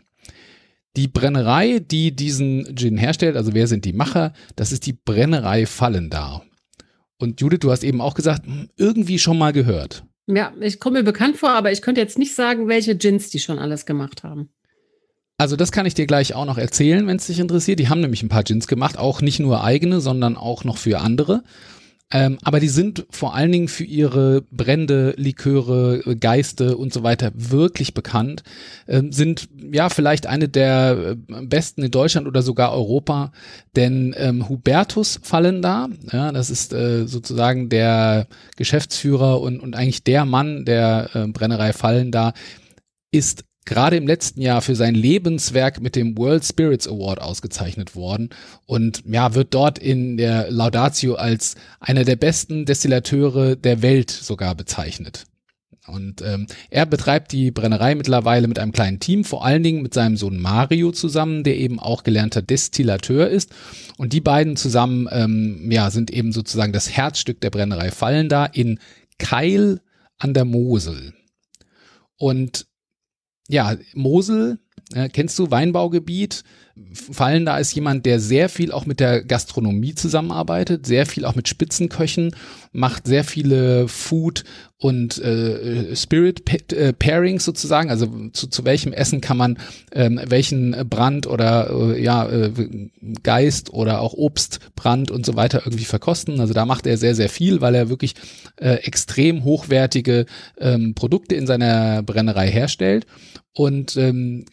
Die 0.99 1.07
Brennerei, 1.07 1.79
die 1.79 2.11
diesen 2.11 2.75
Gin 2.75 2.99
herstellt, 2.99 3.37
also 3.37 3.55
wer 3.55 3.69
sind 3.69 3.85
die 3.85 3.93
Macher, 3.93 4.33
das 4.57 4.73
ist 4.73 4.85
die 4.85 4.95
Brennerei 4.95 5.65
Fallendar. 5.65 6.43
Und 7.19 7.41
Judith, 7.41 7.61
du 7.61 7.71
hast 7.71 7.85
eben 7.85 8.01
auch 8.01 8.15
gesagt, 8.15 8.47
hm, 8.47 8.69
irgendwie 8.77 9.21
schon 9.21 9.39
mal 9.39 9.53
gehört. 9.53 10.03
Ja, 10.27 10.53
ich 10.61 10.81
komme 10.81 10.99
mir 10.99 11.05
bekannt 11.05 11.37
vor, 11.37 11.51
aber 11.51 11.71
ich 11.71 11.83
könnte 11.83 12.01
jetzt 12.01 12.19
nicht 12.19 12.35
sagen, 12.35 12.67
welche 12.67 12.97
Gins 12.97 13.31
die 13.31 13.39
schon 13.39 13.61
alles 13.61 13.87
gemacht 13.87 14.25
haben. 14.25 14.49
Also 15.37 15.55
das 15.55 15.71
kann 15.71 15.87
ich 15.87 15.95
dir 15.95 16.09
gleich 16.09 16.35
auch 16.35 16.47
noch 16.47 16.59
erzählen, 16.59 17.07
wenn 17.07 17.19
es 17.19 17.29
dich 17.29 17.39
interessiert. 17.39 17.79
Die 17.79 17.89
haben 17.89 18.01
nämlich 18.01 18.25
ein 18.25 18.29
paar 18.29 18.43
Gins 18.43 18.67
gemacht, 18.67 18.99
auch 18.99 19.21
nicht 19.21 19.39
nur 19.39 19.63
eigene, 19.63 20.01
sondern 20.01 20.37
auch 20.37 20.65
noch 20.65 20.79
für 20.79 20.99
andere. 20.99 21.45
Ähm, 22.11 22.39
aber 22.43 22.59
die 22.59 22.69
sind 22.69 23.07
vor 23.11 23.35
allen 23.35 23.53
Dingen 23.53 23.69
für 23.69 23.85
ihre 23.85 24.41
Brände, 24.51 25.15
Liköre, 25.19 26.17
Geiste 26.19 26.79
und 26.79 26.93
so 26.93 27.03
weiter 27.03 27.33
wirklich 27.35 27.93
bekannt. 27.93 28.43
Ähm, 28.87 29.13
sind 29.13 29.49
ja 29.73 29.91
vielleicht 29.91 30.27
eine 30.27 30.49
der 30.49 31.17
äh, 31.29 31.45
besten 31.45 31.83
in 31.83 31.91
Deutschland 31.91 32.27
oder 32.27 32.41
sogar 32.41 32.73
Europa, 32.73 33.33
denn 33.77 34.15
ähm, 34.17 34.49
Hubertus 34.49 35.21
fallen 35.23 35.61
da. 35.61 35.89
Ja, 36.11 36.33
das 36.33 36.49
ist 36.49 36.73
äh, 36.73 37.07
sozusagen 37.07 37.69
der 37.69 38.27
Geschäftsführer 38.57 39.43
und, 39.43 39.61
und 39.61 39.77
eigentlich 39.77 40.03
der 40.03 40.25
Mann 40.25 40.65
der 40.65 41.11
äh, 41.15 41.27
Brennerei 41.27 41.75
Fallen 41.75 42.11
da 42.11 42.33
ist 43.11 43.45
gerade 43.69 43.97
im 43.97 44.07
letzten 44.07 44.41
Jahr 44.41 44.63
für 44.63 44.75
sein 44.75 44.95
Lebenswerk 44.95 45.81
mit 45.81 45.95
dem 45.95 46.17
World 46.19 46.45
Spirits 46.45 46.89
Award 46.89 47.21
ausgezeichnet 47.21 47.95
worden 47.95 48.31
und 48.67 49.03
ja, 49.07 49.35
wird 49.35 49.55
dort 49.55 49.79
in 49.79 50.17
der 50.17 50.51
Laudatio 50.51 51.15
als 51.15 51.55
einer 51.79 52.05
der 52.05 52.17
besten 52.17 52.65
Destillateure 52.65 53.57
der 53.57 53.83
Welt 53.83 54.11
sogar 54.11 54.55
bezeichnet. 54.55 55.27
Und 55.87 56.21
ähm, 56.23 56.47
er 56.71 56.87
betreibt 56.87 57.33
die 57.33 57.51
Brennerei 57.51 57.95
mittlerweile 57.95 58.47
mit 58.47 58.59
einem 58.59 58.73
kleinen 58.73 59.01
Team, 59.01 59.25
vor 59.25 59.45
allen 59.45 59.63
Dingen 59.63 59.83
mit 59.83 59.95
seinem 59.95 60.17
Sohn 60.17 60.39
Mario 60.39 60.93
zusammen, 60.93 61.45
der 61.45 61.57
eben 61.57 61.81
auch 61.81 62.05
gelernter 62.05 62.43
Destillateur 62.43 63.29
ist. 63.29 63.55
Und 63.97 64.13
die 64.13 64.21
beiden 64.21 64.57
zusammen 64.57 65.09
ähm, 65.11 65.71
ja, 65.71 65.91
sind 65.91 66.11
eben 66.11 66.33
sozusagen 66.33 66.73
das 66.73 66.95
Herzstück 66.95 67.41
der 67.41 67.51
Brennerei 67.51 67.91
Fallen 67.91 68.29
da 68.29 68.45
in 68.45 68.79
Keil 69.19 69.81
an 70.19 70.35
der 70.35 70.45
Mosel. 70.45 71.15
Und 72.17 72.68
ja, 73.49 73.77
Mosel, 73.95 74.59
äh, 74.93 75.09
kennst 75.09 75.39
du 75.39 75.51
Weinbaugebiet? 75.51 76.45
Fallen 76.93 77.45
da 77.45 77.59
ist 77.59 77.75
jemand, 77.75 78.07
der 78.07 78.21
sehr 78.21 78.49
viel 78.49 78.73
auch 78.73 78.87
mit 78.87 79.01
der 79.01 79.23
Gastronomie 79.23 79.95
zusammenarbeitet, 79.95 80.87
sehr 80.87 81.07
viel 81.07 81.25
auch 81.25 81.35
mit 81.35 81.49
Spitzenköchen, 81.49 82.35
macht 82.73 83.07
sehr 83.07 83.25
viele 83.25 83.89
Food 83.89 84.45
und 84.79 85.19
äh, 85.19 85.97
Spirit 85.97 86.73
äh, 86.73 87.39
sozusagen, 87.39 87.91
also 87.91 88.29
zu, 88.33 88.47
zu 88.47 88.65
welchem 88.65 88.93
Essen 88.93 89.21
kann 89.21 89.37
man 89.37 89.59
ähm, 89.93 90.21
welchen 90.25 90.89
Brand 90.89 91.27
oder 91.27 91.71
äh, 91.71 92.03
ja 92.03 92.29
äh, 92.29 92.53
Geist 93.23 93.73
oder 93.73 94.01
auch 94.01 94.15
Obstbrand 94.15 95.11
und 95.11 95.27
so 95.27 95.35
weiter 95.35 95.63
irgendwie 95.65 95.85
verkosten. 95.85 96.41
Also 96.41 96.55
da 96.55 96.65
macht 96.65 96.87
er 96.87 96.97
sehr 96.97 97.15
sehr 97.15 97.29
viel, 97.29 97.61
weil 97.61 97.75
er 97.75 97.89
wirklich 97.89 98.15
äh, 98.57 98.75
extrem 98.75 99.45
hochwertige 99.45 100.27
ähm, 100.59 100.95
Produkte 100.95 101.35
in 101.35 101.47
seiner 101.47 102.03
Brennerei 102.03 102.49
herstellt 102.49 103.07
und 103.59 103.97
ähm, 103.97 104.45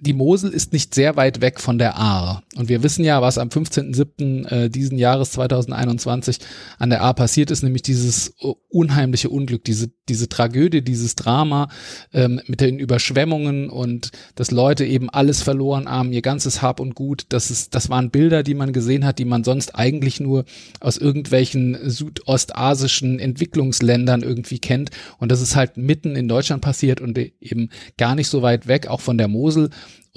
die 0.00 0.14
Mosel 0.14 0.50
ist 0.50 0.72
nicht 0.72 0.92
sehr 0.92 1.14
weit 1.14 1.40
weg 1.40 1.60
von 1.68 1.76
der 1.76 1.98
Ahr. 1.98 2.44
Und 2.56 2.70
wir 2.70 2.82
wissen 2.82 3.04
ja, 3.04 3.20
was 3.20 3.36
am 3.36 3.48
15.07. 3.50 4.46
Äh, 4.46 4.70
diesen 4.70 4.96
Jahres 4.96 5.32
2021 5.32 6.38
an 6.78 6.88
der 6.88 7.02
Ahr 7.02 7.12
passiert 7.12 7.50
ist, 7.50 7.62
nämlich 7.62 7.82
dieses 7.82 8.32
unheimliche 8.70 9.28
Unglück, 9.28 9.64
diese, 9.64 9.90
diese 10.08 10.30
Tragödie, 10.30 10.80
dieses 10.80 11.14
Drama 11.14 11.68
ähm, 12.14 12.40
mit 12.46 12.62
den 12.62 12.78
Überschwemmungen 12.78 13.68
und 13.68 14.12
dass 14.34 14.50
Leute 14.50 14.86
eben 14.86 15.10
alles 15.10 15.42
verloren 15.42 15.90
haben, 15.90 16.10
ihr 16.10 16.22
ganzes 16.22 16.62
Hab 16.62 16.80
und 16.80 16.94
Gut. 16.94 17.26
Das, 17.28 17.50
ist, 17.50 17.74
das 17.74 17.90
waren 17.90 18.08
Bilder, 18.08 18.42
die 18.42 18.54
man 18.54 18.72
gesehen 18.72 19.04
hat, 19.04 19.18
die 19.18 19.26
man 19.26 19.44
sonst 19.44 19.74
eigentlich 19.74 20.20
nur 20.20 20.46
aus 20.80 20.96
irgendwelchen 20.96 21.76
südostasischen 21.82 23.18
Entwicklungsländern 23.18 24.22
irgendwie 24.22 24.58
kennt. 24.58 24.88
Und 25.18 25.30
das 25.30 25.42
ist 25.42 25.54
halt 25.54 25.76
mitten 25.76 26.16
in 26.16 26.28
Deutschland 26.28 26.62
passiert 26.62 27.02
und 27.02 27.18
eben 27.18 27.68
gar 27.98 28.14
nicht 28.14 28.28
so 28.28 28.40
weit 28.40 28.68
weg, 28.68 28.86
auch 28.86 29.02
von 29.02 29.18
der 29.18 29.28
Mosel. 29.28 29.68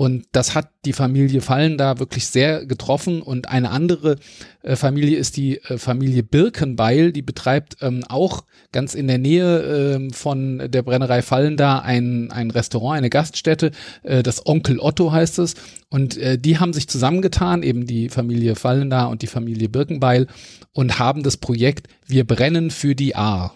Und 0.02 0.26
das 0.32 0.56
hat 0.56 0.72
die 0.86 0.94
Familie 0.94 1.42
Fallen 1.42 1.78
da 1.78 2.00
wirklich 2.00 2.26
sehr 2.26 2.66
getroffen. 2.66 3.22
Und 3.22 3.50
eine 3.50 3.70
andere 3.70 4.16
äh, 4.64 4.76
Familie 4.76 5.20
ist 5.20 5.38
die 5.38 5.60
äh, 5.60 5.78
Familie 5.78 6.24
Birkenbeil, 6.24 7.12
die 7.12 7.22
betreibt 7.22 7.78
ähm, 7.82 8.04
auch 8.10 8.46
ganz 8.72 8.96
in 8.96 9.08
der 9.08 9.20
Nähe 9.20 9.60
äh, 9.62 10.10
von 10.12 10.58
der 10.72 10.82
Brennerei 10.82 11.22
Fallen 11.22 11.56
da 11.56 11.78
ein, 11.78 12.32
ein 12.32 12.50
Restaurant, 12.50 12.98
eine 12.98 13.12
Gaststätte. 13.12 13.70
Äh, 14.02 14.24
das 14.24 14.44
Onkel 14.44 14.80
Otto 14.80 15.12
heißt 15.12 15.38
es. 15.38 15.54
Und 15.92 16.18
äh, 16.18 16.40
die 16.40 16.58
haben 16.58 16.74
sich 16.74 16.88
zusammengetan, 16.88 17.62
eben 17.62 17.86
die 17.86 18.10
Familie 18.10 18.56
Fallen 18.56 18.90
da 18.90 19.06
und 19.06 19.22
die 19.22 19.28
Familie 19.28 19.70
Birkenbeil 19.70 20.26
und 20.74 20.98
haben 20.98 21.22
das 21.22 21.38
Projekt 21.38 21.90
Wir 22.08 22.26
brennen 22.26 22.72
für 22.72 22.96
die 22.96 23.16
A 23.16 23.54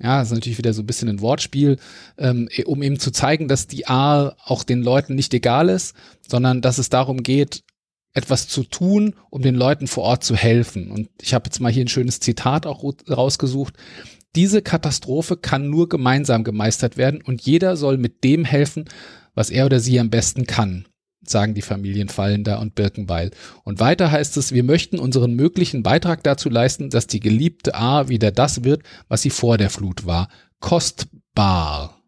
ja, 0.00 0.18
das 0.18 0.28
ist 0.28 0.34
natürlich 0.34 0.58
wieder 0.58 0.72
so 0.72 0.82
ein 0.82 0.86
bisschen 0.86 1.08
ein 1.08 1.20
Wortspiel, 1.20 1.78
ähm, 2.18 2.48
um 2.66 2.82
eben 2.82 2.98
zu 2.98 3.10
zeigen, 3.10 3.48
dass 3.48 3.66
die 3.66 3.88
A 3.88 4.36
auch 4.44 4.62
den 4.62 4.82
Leuten 4.82 5.14
nicht 5.14 5.34
egal 5.34 5.68
ist, 5.68 5.94
sondern 6.28 6.60
dass 6.60 6.78
es 6.78 6.88
darum 6.88 7.22
geht, 7.22 7.64
etwas 8.14 8.48
zu 8.48 8.64
tun, 8.64 9.14
um 9.30 9.42
den 9.42 9.54
Leuten 9.54 9.86
vor 9.86 10.04
Ort 10.04 10.24
zu 10.24 10.34
helfen. 10.34 10.90
Und 10.90 11.08
ich 11.20 11.34
habe 11.34 11.46
jetzt 11.46 11.60
mal 11.60 11.72
hier 11.72 11.84
ein 11.84 11.88
schönes 11.88 12.20
Zitat 12.20 12.66
auch 12.66 12.84
rausgesucht. 13.08 13.74
Diese 14.34 14.62
Katastrophe 14.62 15.36
kann 15.36 15.68
nur 15.68 15.88
gemeinsam 15.88 16.44
gemeistert 16.44 16.96
werden 16.96 17.22
und 17.22 17.42
jeder 17.42 17.76
soll 17.76 17.96
mit 17.96 18.24
dem 18.24 18.44
helfen, 18.44 18.84
was 19.34 19.50
er 19.50 19.66
oder 19.66 19.80
sie 19.80 19.98
am 19.98 20.10
besten 20.10 20.46
kann 20.46 20.86
sagen 21.22 21.54
die 21.54 21.62
Familien 21.62 22.08
Fallender 22.08 22.60
und 22.60 22.74
Birkenbeil. 22.74 23.30
Und 23.64 23.80
weiter 23.80 24.10
heißt 24.10 24.36
es, 24.36 24.52
wir 24.52 24.64
möchten 24.64 24.98
unseren 24.98 25.34
möglichen 25.34 25.82
Beitrag 25.82 26.22
dazu 26.22 26.48
leisten, 26.48 26.90
dass 26.90 27.06
die 27.06 27.20
geliebte 27.20 27.74
A 27.74 28.08
wieder 28.08 28.30
das 28.30 28.64
wird, 28.64 28.82
was 29.08 29.22
sie 29.22 29.30
vor 29.30 29.58
der 29.58 29.70
Flut 29.70 30.06
war. 30.06 30.28
Kostbar. 30.60 31.98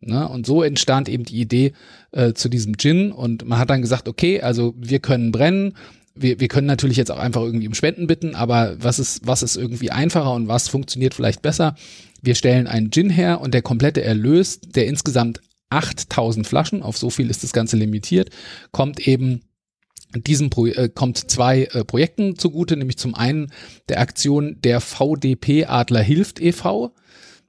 Ne? 0.00 0.28
Und 0.28 0.46
so 0.46 0.62
entstand 0.62 1.08
eben 1.08 1.24
die 1.24 1.40
Idee 1.40 1.72
äh, 2.12 2.32
zu 2.34 2.48
diesem 2.48 2.76
Gin 2.76 3.12
und 3.12 3.46
man 3.46 3.58
hat 3.58 3.70
dann 3.70 3.82
gesagt, 3.82 4.08
okay, 4.08 4.40
also 4.40 4.74
wir 4.78 5.00
können 5.00 5.32
brennen, 5.32 5.74
wir, 6.14 6.40
wir 6.40 6.48
können 6.48 6.66
natürlich 6.66 6.96
jetzt 6.96 7.10
auch 7.10 7.18
einfach 7.18 7.42
irgendwie 7.42 7.68
um 7.68 7.74
Spenden 7.74 8.06
bitten, 8.06 8.34
aber 8.34 8.76
was 8.78 8.98
ist, 8.98 9.26
was 9.26 9.42
ist 9.42 9.56
irgendwie 9.56 9.90
einfacher 9.90 10.32
und 10.32 10.48
was 10.48 10.68
funktioniert 10.68 11.14
vielleicht 11.14 11.42
besser? 11.42 11.76
Wir 12.22 12.34
stellen 12.34 12.66
einen 12.66 12.90
Gin 12.90 13.10
her 13.10 13.40
und 13.40 13.52
der 13.52 13.62
komplette 13.62 14.02
Erlös, 14.02 14.60
der 14.60 14.86
insgesamt 14.86 15.40
8000 15.70 16.46
Flaschen, 16.46 16.82
auf 16.82 16.96
so 16.96 17.10
viel 17.10 17.30
ist 17.30 17.42
das 17.42 17.52
Ganze 17.52 17.76
limitiert, 17.76 18.30
kommt 18.72 19.06
eben 19.06 19.42
diesem 20.14 20.50
Pro 20.50 20.66
äh, 20.66 20.88
kommt 20.88 21.30
zwei 21.30 21.64
äh, 21.64 21.84
Projekten 21.84 22.38
zugute, 22.38 22.76
nämlich 22.76 22.96
zum 22.96 23.14
einen 23.14 23.52
der 23.88 24.00
Aktion 24.00 24.56
der 24.62 24.80
VDP 24.80 25.66
Adler 25.66 26.02
hilft 26.02 26.40
e.V. 26.40 26.94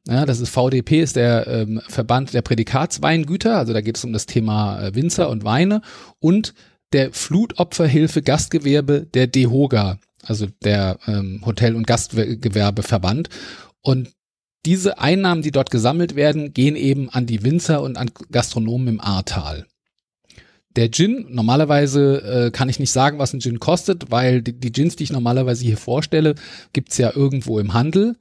Ja, 0.07 0.25
das 0.25 0.39
ist 0.39 0.49
VDP, 0.49 1.01
ist 1.01 1.17
der 1.17 1.47
ähm, 1.47 1.81
Verband 1.87 2.33
der 2.33 2.41
Prädikatsweingüter, 2.41 3.57
also 3.57 3.73
da 3.73 3.81
geht 3.81 3.97
es 3.97 4.05
um 4.05 4.13
das 4.13 4.25
Thema 4.25 4.81
äh, 4.81 4.95
Winzer 4.95 5.29
und 5.29 5.43
Weine 5.43 5.81
und 6.19 6.53
der 6.93 7.11
Flutopferhilfe 7.11 8.21
Gastgewerbe 8.21 9.05
der 9.13 9.27
DEHOGA, 9.27 9.99
also 10.23 10.47
der 10.63 10.97
ähm, 11.07 11.41
Hotel- 11.45 11.75
und 11.75 11.85
Gastgewerbeverband. 11.85 13.29
Und 13.81 14.13
diese 14.67 14.99
Einnahmen, 14.99 15.41
die 15.41 15.51
dort 15.51 15.71
gesammelt 15.71 16.17
werden, 16.17 16.53
gehen 16.53 16.75
eben 16.75 17.09
an 17.09 17.25
die 17.25 17.41
Winzer 17.41 17.81
und 17.81 17.97
an 17.97 18.11
Gastronomen 18.31 18.89
im 18.89 18.99
Ahrtal. 18.99 19.65
Der 20.75 20.91
Gin, 20.91 21.25
normalerweise 21.29 22.47
äh, 22.47 22.51
kann 22.51 22.67
ich 22.67 22.77
nicht 22.77 22.91
sagen, 22.91 23.17
was 23.17 23.31
ein 23.31 23.39
Gin 23.39 23.59
kostet, 23.59 24.11
weil 24.11 24.41
die, 24.41 24.59
die 24.59 24.73
Gins, 24.73 24.97
die 24.97 25.05
ich 25.05 25.13
normalerweise 25.13 25.63
hier 25.63 25.77
vorstelle, 25.77 26.35
gibt's 26.73 26.97
ja 26.97 27.15
irgendwo 27.15 27.59
im 27.59 27.73
Handel. 27.73 28.17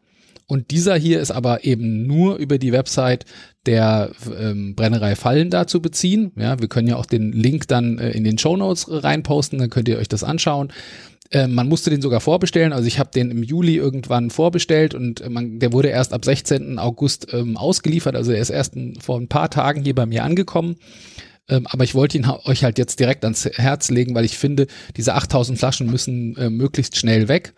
Und 0.46 0.70
dieser 0.70 0.94
hier 0.94 1.18
ist 1.18 1.32
aber 1.32 1.64
eben 1.64 2.06
nur 2.06 2.36
über 2.36 2.58
die 2.58 2.70
Website 2.70 3.24
der 3.66 4.12
ähm, 4.38 4.76
Brennerei 4.76 5.16
Fallen 5.16 5.50
da 5.50 5.66
zu 5.66 5.82
beziehen. 5.82 6.30
Ja, 6.36 6.60
wir 6.60 6.68
können 6.68 6.86
ja 6.86 6.94
auch 6.94 7.06
den 7.06 7.32
Link 7.32 7.66
dann 7.66 7.98
äh, 7.98 8.12
in 8.12 8.22
den 8.22 8.38
Show 8.38 8.56
Notes 8.56 8.86
reinposten, 8.88 9.58
dann 9.58 9.70
könnt 9.70 9.88
ihr 9.88 9.98
euch 9.98 10.06
das 10.06 10.22
anschauen. 10.22 10.72
Äh, 11.30 11.48
man 11.48 11.68
musste 11.68 11.90
den 11.90 12.02
sogar 12.02 12.20
vorbestellen. 12.20 12.72
Also 12.72 12.86
ich 12.86 12.98
habe 12.98 13.10
den 13.10 13.30
im 13.30 13.42
Juli 13.42 13.76
irgendwann 13.76 14.30
vorbestellt 14.30 14.94
und 14.94 15.20
äh, 15.20 15.28
man, 15.28 15.58
der 15.58 15.72
wurde 15.72 15.88
erst 15.88 16.12
ab 16.12 16.24
16. 16.24 16.78
August 16.78 17.32
ähm, 17.32 17.56
ausgeliefert. 17.56 18.16
Also 18.16 18.32
er 18.32 18.40
ist 18.40 18.50
erst 18.50 18.76
ein, 18.76 18.98
vor 19.00 19.18
ein 19.18 19.28
paar 19.28 19.50
Tagen 19.50 19.82
hier 19.82 19.94
bei 19.94 20.06
mir 20.06 20.24
angekommen. 20.24 20.76
Ähm, 21.48 21.66
aber 21.68 21.84
ich 21.84 21.94
wollte 21.94 22.18
ihn 22.18 22.26
euch 22.44 22.64
halt 22.64 22.78
jetzt 22.78 22.98
direkt 22.98 23.24
ans 23.24 23.44
Herz 23.44 23.90
legen, 23.90 24.14
weil 24.14 24.24
ich 24.24 24.36
finde, 24.36 24.66
diese 24.96 25.14
8000 25.14 25.58
Flaschen 25.58 25.90
müssen 25.90 26.36
äh, 26.36 26.50
möglichst 26.50 26.96
schnell 26.96 27.28
weg. 27.28 27.54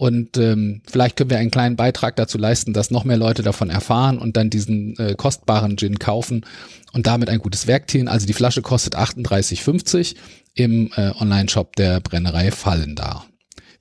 Und 0.00 0.38
ähm, 0.38 0.80
vielleicht 0.90 1.16
können 1.16 1.28
wir 1.28 1.36
einen 1.36 1.50
kleinen 1.50 1.76
Beitrag 1.76 2.16
dazu 2.16 2.38
leisten, 2.38 2.72
dass 2.72 2.90
noch 2.90 3.04
mehr 3.04 3.18
Leute 3.18 3.42
davon 3.42 3.68
erfahren 3.68 4.16
und 4.16 4.34
dann 4.38 4.48
diesen 4.48 4.98
äh, 4.98 5.14
kostbaren 5.14 5.76
Gin 5.76 5.98
kaufen 5.98 6.46
und 6.94 7.06
damit 7.06 7.28
ein 7.28 7.38
gutes 7.38 7.66
Werk 7.66 7.86
tun. 7.86 8.08
Also 8.08 8.26
die 8.26 8.32
Flasche 8.32 8.62
kostet 8.62 8.96
38,50 8.96 10.16
im 10.54 10.90
äh, 10.96 11.10
Online-Shop 11.20 11.76
der 11.76 12.00
Brennerei 12.00 12.50
Fallen 12.50 12.96
da. 12.96 13.26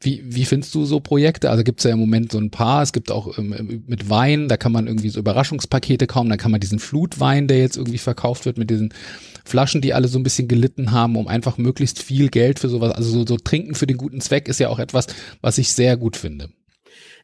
Wie, 0.01 0.23
wie 0.23 0.45
findest 0.45 0.73
du 0.75 0.85
so 0.85 1.01
Projekte? 1.01 1.49
Also 1.49 1.63
gibt 1.63 1.79
es 1.79 1.83
ja 1.83 1.91
im 1.91 1.99
Moment 1.99 2.31
so 2.31 2.37
ein 2.37 2.51
paar. 2.51 2.81
Es 2.81 2.93
gibt 2.93 3.11
auch 3.11 3.37
ähm, 3.37 3.83
mit 3.85 4.09
Wein, 4.09 4.47
da 4.47 4.55
kann 4.55 4.71
man 4.71 4.87
irgendwie 4.87 5.09
so 5.09 5.19
Überraschungspakete 5.19 6.07
kaufen. 6.07 6.29
Da 6.29 6.37
kann 6.37 6.51
man 6.51 6.61
diesen 6.61 6.79
Flutwein, 6.79 7.47
der 7.47 7.59
jetzt 7.59 7.75
irgendwie 7.75 7.97
verkauft 7.97 8.45
wird, 8.45 8.57
mit 8.57 8.69
diesen 8.69 8.93
Flaschen, 9.43 9.81
die 9.81 9.93
alle 9.93 10.07
so 10.07 10.17
ein 10.17 10.23
bisschen 10.23 10.47
gelitten 10.47 10.91
haben, 10.91 11.17
um 11.17 11.27
einfach 11.27 11.57
möglichst 11.57 12.01
viel 12.01 12.29
Geld 12.29 12.59
für 12.59 12.69
sowas. 12.69 12.93
Also 12.93 13.09
so, 13.09 13.25
so 13.25 13.37
Trinken 13.37 13.75
für 13.75 13.87
den 13.87 13.97
guten 13.97 14.21
Zweck 14.21 14.47
ist 14.47 14.59
ja 14.59 14.69
auch 14.69 14.79
etwas, 14.79 15.07
was 15.41 15.57
ich 15.57 15.73
sehr 15.73 15.97
gut 15.97 16.15
finde. 16.15 16.49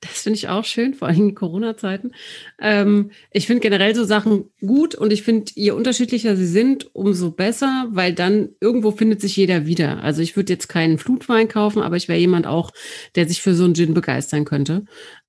Das 0.02 0.22
finde 0.22 0.38
ich 0.38 0.48
auch 0.48 0.66
schön, 0.66 0.94
vor 0.94 1.08
allem 1.08 1.30
in 1.30 1.36
Corona-Zeiten. 1.36 2.12
Ähm, 2.60 3.12
ich 3.32 3.48
finde 3.48 3.62
generell 3.62 3.96
so 3.96 4.04
Sachen 4.04 4.46
gut 4.60 4.96
und 4.96 5.12
ich 5.12 5.24
finde, 5.24 5.52
je 5.56 5.72
unterschiedlicher 5.72 6.36
sie 6.36 6.48
sind, 6.48 6.94
umso 6.94 7.32
besser, 7.32 7.88
weil 7.90 8.14
dann 8.14 8.50
irgendwo 8.60 8.92
findet 8.92 9.22
sich 9.22 9.36
jeder 9.36 9.66
wieder. 9.66 10.04
Also 10.04 10.22
ich 10.22 10.36
würde 10.36 10.54
jetzt 10.54 10.68
keinen 10.68 10.98
Flutwein 10.98 11.48
kaufen, 11.48 11.82
aber 11.82 11.96
ich 11.96 12.08
wäre 12.08 12.20
jemand 12.20 12.48
auch, 12.48 12.72
der 13.16 13.28
sich 13.28 13.42
für 13.42 13.56
so 13.56 13.64
einen 13.64 13.76
Gin 13.76 13.94
begeistern 13.94 14.46
könnte. 14.46 14.86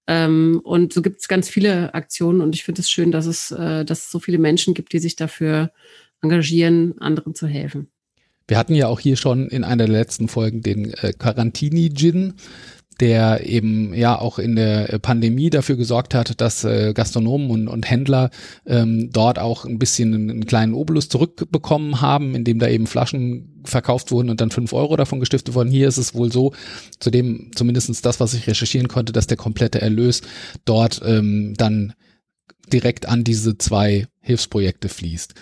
Ähm, 0.06 0.60
und 0.62 0.92
so 0.92 1.02
gibt 1.02 1.20
es 1.20 1.28
ganz 1.28 1.48
viele 1.48 1.94
Aktionen 1.94 2.40
und 2.40 2.54
ich 2.54 2.64
finde 2.64 2.80
es 2.80 2.90
schön, 2.90 3.10
dass 3.10 3.26
es, 3.26 3.50
äh, 3.50 3.84
dass 3.84 4.04
es 4.04 4.10
so 4.10 4.20
viele 4.20 4.38
Menschen 4.38 4.74
gibt, 4.74 4.92
die 4.92 4.98
sich 4.98 5.16
dafür 5.16 5.72
engagieren, 6.22 6.94
anderen 6.98 7.34
zu 7.34 7.46
helfen. 7.46 7.88
Wir 8.48 8.58
hatten 8.58 8.74
ja 8.74 8.86
auch 8.86 9.00
hier 9.00 9.16
schon 9.16 9.48
in 9.48 9.64
einer 9.64 9.86
der 9.86 9.96
letzten 9.96 10.28
Folgen 10.28 10.62
den 10.62 10.94
äh, 10.94 11.12
Quarantini-Gin 11.12 12.34
der 13.00 13.46
eben 13.46 13.92
ja 13.94 14.18
auch 14.18 14.38
in 14.38 14.56
der 14.56 14.98
Pandemie 15.00 15.50
dafür 15.50 15.76
gesorgt 15.76 16.14
hat, 16.14 16.40
dass 16.40 16.64
äh, 16.64 16.92
Gastronomen 16.94 17.50
und, 17.50 17.68
und 17.68 17.88
Händler 17.88 18.30
ähm, 18.64 19.10
dort 19.12 19.38
auch 19.38 19.64
ein 19.64 19.78
bisschen 19.78 20.14
einen 20.14 20.46
kleinen 20.46 20.74
Obolus 20.74 21.08
zurückbekommen 21.08 22.00
haben, 22.00 22.34
indem 22.34 22.58
da 22.58 22.68
eben 22.68 22.86
Flaschen 22.86 23.62
verkauft 23.64 24.12
wurden 24.12 24.30
und 24.30 24.40
dann 24.40 24.50
fünf 24.50 24.72
Euro 24.72 24.96
davon 24.96 25.20
gestiftet 25.20 25.54
wurden. 25.54 25.70
Hier 25.70 25.88
ist 25.88 25.98
es 25.98 26.14
wohl 26.14 26.32
so, 26.32 26.52
zu 26.98 27.10
dem 27.10 27.50
zumindestens 27.54 28.00
das, 28.00 28.18
was 28.18 28.32
ich 28.32 28.46
recherchieren 28.46 28.88
konnte, 28.88 29.12
dass 29.12 29.26
der 29.26 29.36
komplette 29.36 29.80
Erlös 29.80 30.22
dort 30.64 31.02
ähm, 31.04 31.54
dann 31.56 31.92
direkt 32.72 33.06
an 33.06 33.24
diese 33.24 33.58
zwei 33.58 34.06
Hilfsprojekte 34.20 34.88
fließt. 34.88 35.34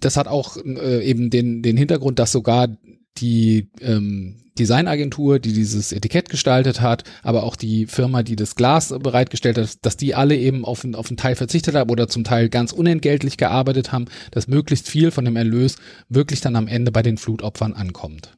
Das 0.00 0.16
hat 0.16 0.28
auch 0.28 0.56
äh, 0.56 1.04
eben 1.04 1.28
den, 1.28 1.62
den 1.62 1.76
Hintergrund, 1.76 2.18
dass 2.18 2.32
sogar 2.32 2.68
die 3.18 3.70
ähm, 3.80 4.36
Designagentur, 4.58 5.38
die 5.38 5.52
dieses 5.52 5.92
Etikett 5.92 6.28
gestaltet 6.28 6.80
hat, 6.80 7.04
aber 7.22 7.44
auch 7.44 7.56
die 7.56 7.86
Firma, 7.86 8.22
die 8.22 8.36
das 8.36 8.54
Glas 8.54 8.94
bereitgestellt 8.98 9.58
hat, 9.58 9.78
dass 9.82 9.96
die 9.96 10.14
alle 10.14 10.36
eben 10.36 10.64
auf, 10.64 10.84
auf 10.94 11.08
einen 11.08 11.16
Teil 11.16 11.34
verzichtet 11.34 11.74
haben 11.74 11.90
oder 11.90 12.08
zum 12.08 12.24
Teil 12.24 12.48
ganz 12.48 12.72
unentgeltlich 12.72 13.36
gearbeitet 13.36 13.92
haben, 13.92 14.06
dass 14.30 14.48
möglichst 14.48 14.88
viel 14.88 15.10
von 15.10 15.24
dem 15.24 15.36
Erlös 15.36 15.76
wirklich 16.08 16.40
dann 16.40 16.56
am 16.56 16.68
Ende 16.68 16.92
bei 16.92 17.02
den 17.02 17.16
Flutopfern 17.16 17.72
ankommt. 17.72 18.36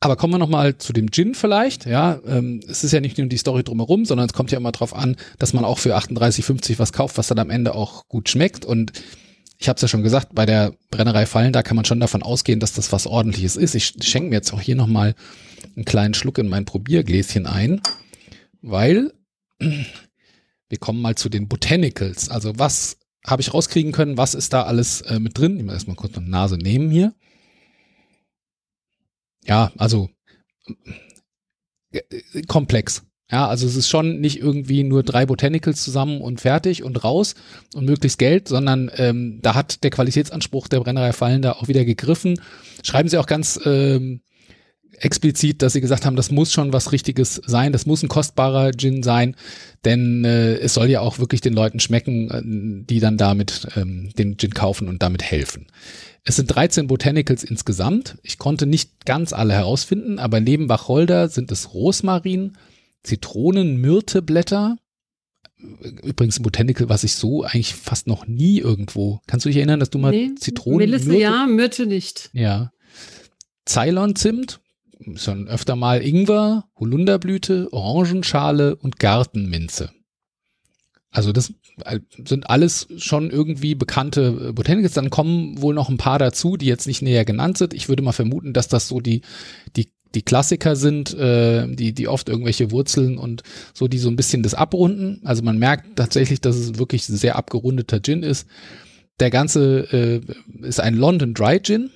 Aber 0.00 0.16
kommen 0.16 0.34
wir 0.34 0.38
nochmal 0.38 0.78
zu 0.78 0.92
dem 0.92 1.10
Gin 1.10 1.34
vielleicht. 1.34 1.84
Ja, 1.84 2.20
ähm, 2.24 2.60
es 2.68 2.84
ist 2.84 2.92
ja 2.92 3.00
nicht 3.00 3.18
nur 3.18 3.26
die 3.26 3.36
Story 3.36 3.64
drumherum, 3.64 4.04
sondern 4.04 4.26
es 4.28 4.32
kommt 4.32 4.52
ja 4.52 4.58
immer 4.58 4.70
darauf 4.70 4.94
an, 4.94 5.16
dass 5.38 5.52
man 5.52 5.64
auch 5.64 5.78
für 5.78 5.96
38,50 5.96 6.78
was 6.78 6.92
kauft, 6.92 7.18
was 7.18 7.26
dann 7.26 7.40
am 7.40 7.50
Ende 7.50 7.74
auch 7.74 8.06
gut 8.06 8.28
schmeckt. 8.28 8.64
Und 8.64 8.92
ich 9.58 9.68
habe 9.68 9.76
es 9.76 9.82
ja 9.82 9.88
schon 9.88 10.02
gesagt, 10.02 10.34
bei 10.34 10.46
der 10.46 10.72
Brennerei 10.90 11.26
Fallen, 11.26 11.52
da 11.52 11.62
kann 11.62 11.76
man 11.76 11.84
schon 11.84 12.00
davon 12.00 12.22
ausgehen, 12.22 12.60
dass 12.60 12.72
das 12.72 12.92
was 12.92 13.06
ordentliches 13.06 13.56
ist. 13.56 13.74
Ich 13.74 13.94
schenke 14.00 14.30
mir 14.30 14.36
jetzt 14.36 14.52
auch 14.52 14.60
hier 14.60 14.76
nochmal 14.76 15.14
einen 15.74 15.84
kleinen 15.84 16.14
Schluck 16.14 16.38
in 16.38 16.48
mein 16.48 16.64
Probiergläschen 16.64 17.46
ein, 17.46 17.80
weil 18.62 19.12
wir 19.58 20.78
kommen 20.78 21.00
mal 21.00 21.16
zu 21.16 21.28
den 21.28 21.48
Botanicals. 21.48 22.28
Also 22.28 22.58
was 22.58 22.98
habe 23.26 23.42
ich 23.42 23.52
rauskriegen 23.52 23.92
können, 23.92 24.16
was 24.16 24.34
ist 24.34 24.52
da 24.52 24.62
alles 24.62 25.00
äh, 25.02 25.18
mit 25.18 25.36
drin? 25.36 25.58
Ich 25.58 25.64
muss 25.64 25.74
erstmal 25.74 25.96
kurz 25.96 26.16
eine 26.16 26.28
Nase 26.28 26.56
nehmen 26.56 26.90
hier 26.90 27.12
ja, 29.48 29.72
also 29.78 30.10
äh, 31.90 32.42
komplex. 32.46 33.04
Ja, 33.30 33.46
also 33.46 33.66
es 33.66 33.76
ist 33.76 33.88
schon 33.88 34.20
nicht 34.20 34.40
irgendwie 34.40 34.84
nur 34.84 35.02
drei 35.02 35.26
Botanicals 35.26 35.82
zusammen 35.82 36.22
und 36.22 36.40
fertig 36.40 36.82
und 36.82 37.04
raus 37.04 37.34
und 37.74 37.84
möglichst 37.84 38.18
Geld, 38.18 38.48
sondern 38.48 38.90
ähm, 38.96 39.40
da 39.42 39.54
hat 39.54 39.84
der 39.84 39.90
Qualitätsanspruch 39.90 40.66
der 40.68 40.80
Brennerei 40.80 41.12
Fallen 41.12 41.42
da 41.42 41.52
auch 41.52 41.68
wieder 41.68 41.84
gegriffen. 41.84 42.40
Schreiben 42.82 43.10
sie 43.10 43.18
auch 43.18 43.26
ganz 43.26 43.60
ähm, 43.66 44.22
explizit, 45.00 45.60
dass 45.60 45.74
sie 45.74 45.82
gesagt 45.82 46.06
haben, 46.06 46.16
das 46.16 46.30
muss 46.30 46.52
schon 46.52 46.72
was 46.72 46.90
Richtiges 46.92 47.40
sein, 47.46 47.72
das 47.72 47.84
muss 47.84 48.02
ein 48.02 48.08
kostbarer 48.08 48.72
Gin 48.72 49.02
sein, 49.02 49.36
denn 49.84 50.24
äh, 50.24 50.54
es 50.54 50.72
soll 50.74 50.88
ja 50.88 51.00
auch 51.00 51.18
wirklich 51.18 51.42
den 51.42 51.52
Leuten 51.52 51.80
schmecken, 51.80 52.30
äh, 52.30 52.42
die 52.86 53.00
dann 53.00 53.18
damit 53.18 53.68
ähm, 53.76 54.10
den 54.16 54.38
Gin 54.38 54.54
kaufen 54.54 54.88
und 54.88 55.02
damit 55.02 55.22
helfen. 55.22 55.66
Es 56.24 56.36
sind 56.36 56.46
13 56.46 56.86
Botanicals 56.86 57.44
insgesamt. 57.44 58.18
Ich 58.22 58.38
konnte 58.38 58.66
nicht 58.66 59.06
ganz 59.06 59.32
alle 59.32 59.54
herausfinden, 59.54 60.18
aber 60.18 60.40
neben 60.40 60.68
Wacholder 60.68 61.28
sind 61.28 61.52
es 61.52 61.72
Rosmarin, 61.72 62.56
Zitronen, 63.02 63.80
Myrteblätter. 63.80 64.76
Übrigens 66.02 66.38
ein 66.38 66.44
Botanical, 66.44 66.88
was 66.88 67.04
ich 67.04 67.14
so 67.14 67.42
eigentlich 67.42 67.74
fast 67.74 68.06
noch 68.06 68.26
nie 68.26 68.58
irgendwo. 68.58 69.20
Kannst 69.26 69.44
du 69.44 69.48
dich 69.48 69.56
erinnern, 69.56 69.80
dass 69.80 69.90
du 69.90 69.98
mal 69.98 70.12
nee, 70.12 70.34
Zitronen. 70.36 70.78
Melisse 70.78 71.08
Myrte, 71.08 71.22
ja, 71.22 71.46
Myrte 71.46 71.86
nicht. 71.86 72.30
Ja. 72.32 72.72
Ceylon-Zimt, 73.68 74.60
schon 75.16 75.48
öfter 75.48 75.76
mal 75.76 76.02
Ingwer, 76.02 76.68
Holunderblüte, 76.76 77.68
Orangenschale 77.72 78.76
und 78.76 78.98
Gartenminze. 78.98 79.90
Also 81.10 81.32
das 81.32 81.52
sind 82.24 82.50
alles 82.50 82.88
schon 82.98 83.30
irgendwie 83.30 83.74
bekannte 83.74 84.52
Botanicals. 84.52 84.94
Dann 84.94 85.10
kommen 85.10 85.60
wohl 85.60 85.74
noch 85.74 85.88
ein 85.88 85.96
paar 85.96 86.18
dazu, 86.18 86.56
die 86.56 86.66
jetzt 86.66 86.86
nicht 86.86 87.02
näher 87.02 87.24
genannt 87.24 87.58
sind. 87.58 87.72
Ich 87.72 87.88
würde 87.88 88.02
mal 88.02 88.12
vermuten, 88.12 88.52
dass 88.52 88.68
das 88.68 88.88
so 88.88 89.00
die, 89.00 89.22
die, 89.76 89.92
die 90.14 90.22
Klassiker 90.22 90.76
sind, 90.76 91.14
äh, 91.14 91.66
die, 91.68 91.92
die 91.92 92.08
oft 92.08 92.28
irgendwelche 92.28 92.70
Wurzeln 92.70 93.18
und 93.18 93.42
so, 93.74 93.88
die 93.88 93.98
so 93.98 94.08
ein 94.08 94.16
bisschen 94.16 94.42
das 94.42 94.54
abrunden. 94.54 95.20
Also 95.24 95.42
man 95.42 95.58
merkt 95.58 95.96
tatsächlich, 95.96 96.40
dass 96.40 96.56
es 96.56 96.78
wirklich 96.78 97.08
ein 97.08 97.16
sehr 97.16 97.36
abgerundeter 97.36 98.00
Gin 98.00 98.22
ist. 98.22 98.46
Der 99.20 99.30
ganze 99.30 99.80
äh, 99.92 100.20
ist 100.66 100.80
ein 100.80 100.94
London 100.94 101.34
Dry 101.34 101.60
Gin. 101.60 101.90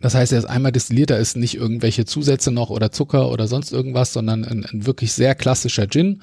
Das 0.00 0.14
heißt, 0.14 0.32
er 0.32 0.38
ist 0.38 0.46
einmal 0.46 0.72
destilliert, 0.72 1.10
da 1.10 1.16
ist 1.16 1.36
nicht 1.36 1.56
irgendwelche 1.56 2.06
Zusätze 2.06 2.50
noch 2.50 2.70
oder 2.70 2.90
Zucker 2.90 3.30
oder 3.30 3.48
sonst 3.48 3.72
irgendwas, 3.72 4.12
sondern 4.12 4.44
ein, 4.44 4.64
ein 4.64 4.86
wirklich 4.86 5.12
sehr 5.12 5.34
klassischer 5.34 5.88
Gin 5.88 6.22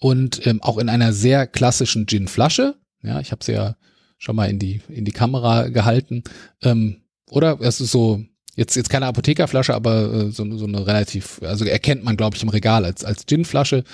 und 0.00 0.46
ähm, 0.46 0.62
auch 0.62 0.78
in 0.78 0.88
einer 0.88 1.12
sehr 1.12 1.46
klassischen 1.46 2.06
Gin-Flasche. 2.06 2.76
Ja, 3.02 3.20
ich 3.20 3.32
habe 3.32 3.44
sie 3.44 3.52
ja 3.52 3.76
schon 4.16 4.36
mal 4.36 4.48
in 4.48 4.58
die 4.58 4.80
in 4.88 5.04
die 5.04 5.12
Kamera 5.12 5.68
gehalten. 5.68 6.24
Ähm, 6.62 7.02
oder 7.30 7.60
es 7.60 7.80
ist 7.80 7.90
so 7.90 8.24
jetzt 8.56 8.74
jetzt 8.76 8.90
keine 8.90 9.06
Apothekerflasche, 9.06 9.74
aber 9.74 10.12
äh, 10.12 10.30
so, 10.30 10.56
so 10.56 10.66
eine 10.66 10.86
relativ, 10.86 11.40
also 11.42 11.64
erkennt 11.64 12.04
man 12.04 12.16
glaube 12.16 12.36
ich 12.36 12.42
im 12.42 12.48
Regal 12.48 12.84
als 12.84 13.04
als 13.04 13.26
Gin-Flasche. 13.26 13.84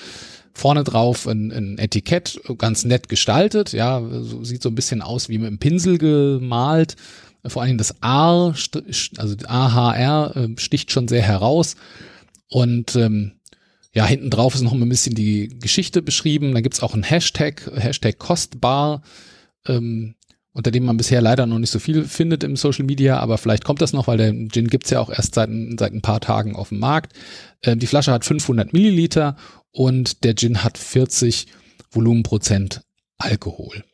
Vorne 0.52 0.82
drauf 0.82 1.26
ein, 1.26 1.52
ein 1.52 1.78
Etikett, 1.78 2.40
ganz 2.58 2.84
nett 2.84 3.08
gestaltet. 3.08 3.72
Ja, 3.72 4.02
so, 4.22 4.42
sieht 4.42 4.62
so 4.62 4.68
ein 4.68 4.74
bisschen 4.74 5.00
aus 5.00 5.28
wie 5.28 5.38
mit 5.38 5.46
einem 5.46 5.58
Pinsel 5.58 5.96
gemalt. 5.96 6.96
Vor 7.46 7.62
allen 7.62 7.70
Dingen 7.70 7.78
das 7.78 8.02
A, 8.02 8.52
also 9.16 9.36
AHR, 9.46 10.36
äh, 10.36 10.48
sticht 10.58 10.90
schon 10.90 11.08
sehr 11.08 11.22
heraus. 11.22 11.76
Und 12.48 12.96
ähm, 12.96 13.32
ja, 13.92 14.06
hinten 14.06 14.30
drauf 14.30 14.54
ist 14.54 14.62
noch 14.62 14.72
ein 14.72 14.88
bisschen 14.88 15.14
die 15.14 15.48
Geschichte 15.58 16.02
beschrieben. 16.02 16.52
Da 16.52 16.60
gibt's 16.60 16.82
auch 16.82 16.94
einen 16.94 17.02
Hashtag, 17.02 17.70
Hashtag 17.74 18.18
kostbar, 18.18 19.02
ähm, 19.66 20.14
unter 20.52 20.70
dem 20.70 20.84
man 20.84 20.96
bisher 20.96 21.20
leider 21.20 21.46
noch 21.46 21.58
nicht 21.58 21.70
so 21.70 21.78
viel 21.78 22.04
findet 22.04 22.42
im 22.42 22.56
Social 22.56 22.84
Media, 22.84 23.18
aber 23.18 23.38
vielleicht 23.38 23.64
kommt 23.64 23.80
das 23.80 23.92
noch, 23.92 24.08
weil 24.08 24.18
der 24.18 24.32
Gin 24.48 24.68
gibt's 24.68 24.90
ja 24.90 25.00
auch 25.00 25.10
erst 25.10 25.34
seit, 25.34 25.50
seit 25.78 25.92
ein 25.92 26.02
paar 26.02 26.20
Tagen 26.20 26.56
auf 26.56 26.70
dem 26.70 26.80
Markt. 26.80 27.12
Ähm, 27.62 27.78
die 27.78 27.86
Flasche 27.86 28.12
hat 28.12 28.24
500 28.24 28.72
Milliliter 28.72 29.36
und 29.70 30.24
der 30.24 30.34
Gin 30.34 30.64
hat 30.64 30.78
40 30.78 31.46
Volumenprozent 31.90 32.82
Alkohol. 33.18 33.84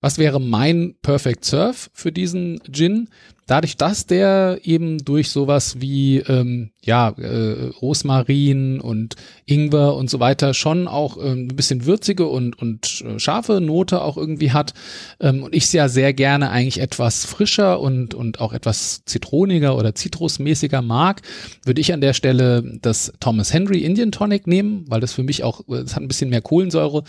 Was 0.00 0.18
wäre 0.18 0.40
mein 0.40 0.94
Perfect 1.02 1.44
Surf 1.44 1.90
für 1.92 2.12
diesen 2.12 2.60
Gin? 2.70 3.08
Dadurch, 3.48 3.76
dass 3.76 4.06
der 4.06 4.60
eben 4.62 4.98
durch 5.04 5.30
sowas 5.30 5.80
wie 5.80 6.18
ähm, 6.18 6.70
ja 6.84 7.08
äh, 7.18 7.70
Rosmarin 7.80 8.78
und 8.78 9.16
Ingwer 9.46 9.96
und 9.96 10.08
so 10.08 10.20
weiter 10.20 10.54
schon 10.54 10.86
auch 10.86 11.16
ähm, 11.16 11.48
ein 11.48 11.56
bisschen 11.56 11.86
würzige 11.86 12.26
und 12.26 12.56
und 12.60 13.02
äh, 13.02 13.18
scharfe 13.18 13.60
Note 13.60 14.02
auch 14.02 14.16
irgendwie 14.16 14.52
hat 14.52 14.74
ähm, 15.18 15.42
und 15.42 15.54
ich 15.54 15.72
ja 15.72 15.88
sehr 15.88 16.12
gerne 16.12 16.50
eigentlich 16.50 16.80
etwas 16.80 17.24
frischer 17.24 17.80
und 17.80 18.14
und 18.14 18.40
auch 18.40 18.52
etwas 18.52 19.04
zitroniger 19.06 19.76
oder 19.76 19.94
zitrusmäßiger 19.94 20.82
mag, 20.82 21.22
würde 21.64 21.80
ich 21.80 21.92
an 21.92 22.00
der 22.00 22.12
Stelle 22.12 22.78
das 22.82 23.12
Thomas 23.18 23.52
Henry 23.52 23.80
Indian 23.80 24.12
Tonic 24.12 24.46
nehmen, 24.46 24.84
weil 24.88 25.00
das 25.00 25.14
für 25.14 25.22
mich 25.22 25.42
auch 25.42 25.66
es 25.68 25.96
hat 25.96 26.02
ein 26.02 26.08
bisschen 26.08 26.30
mehr 26.30 26.42
Kohlensäure, 26.42 27.02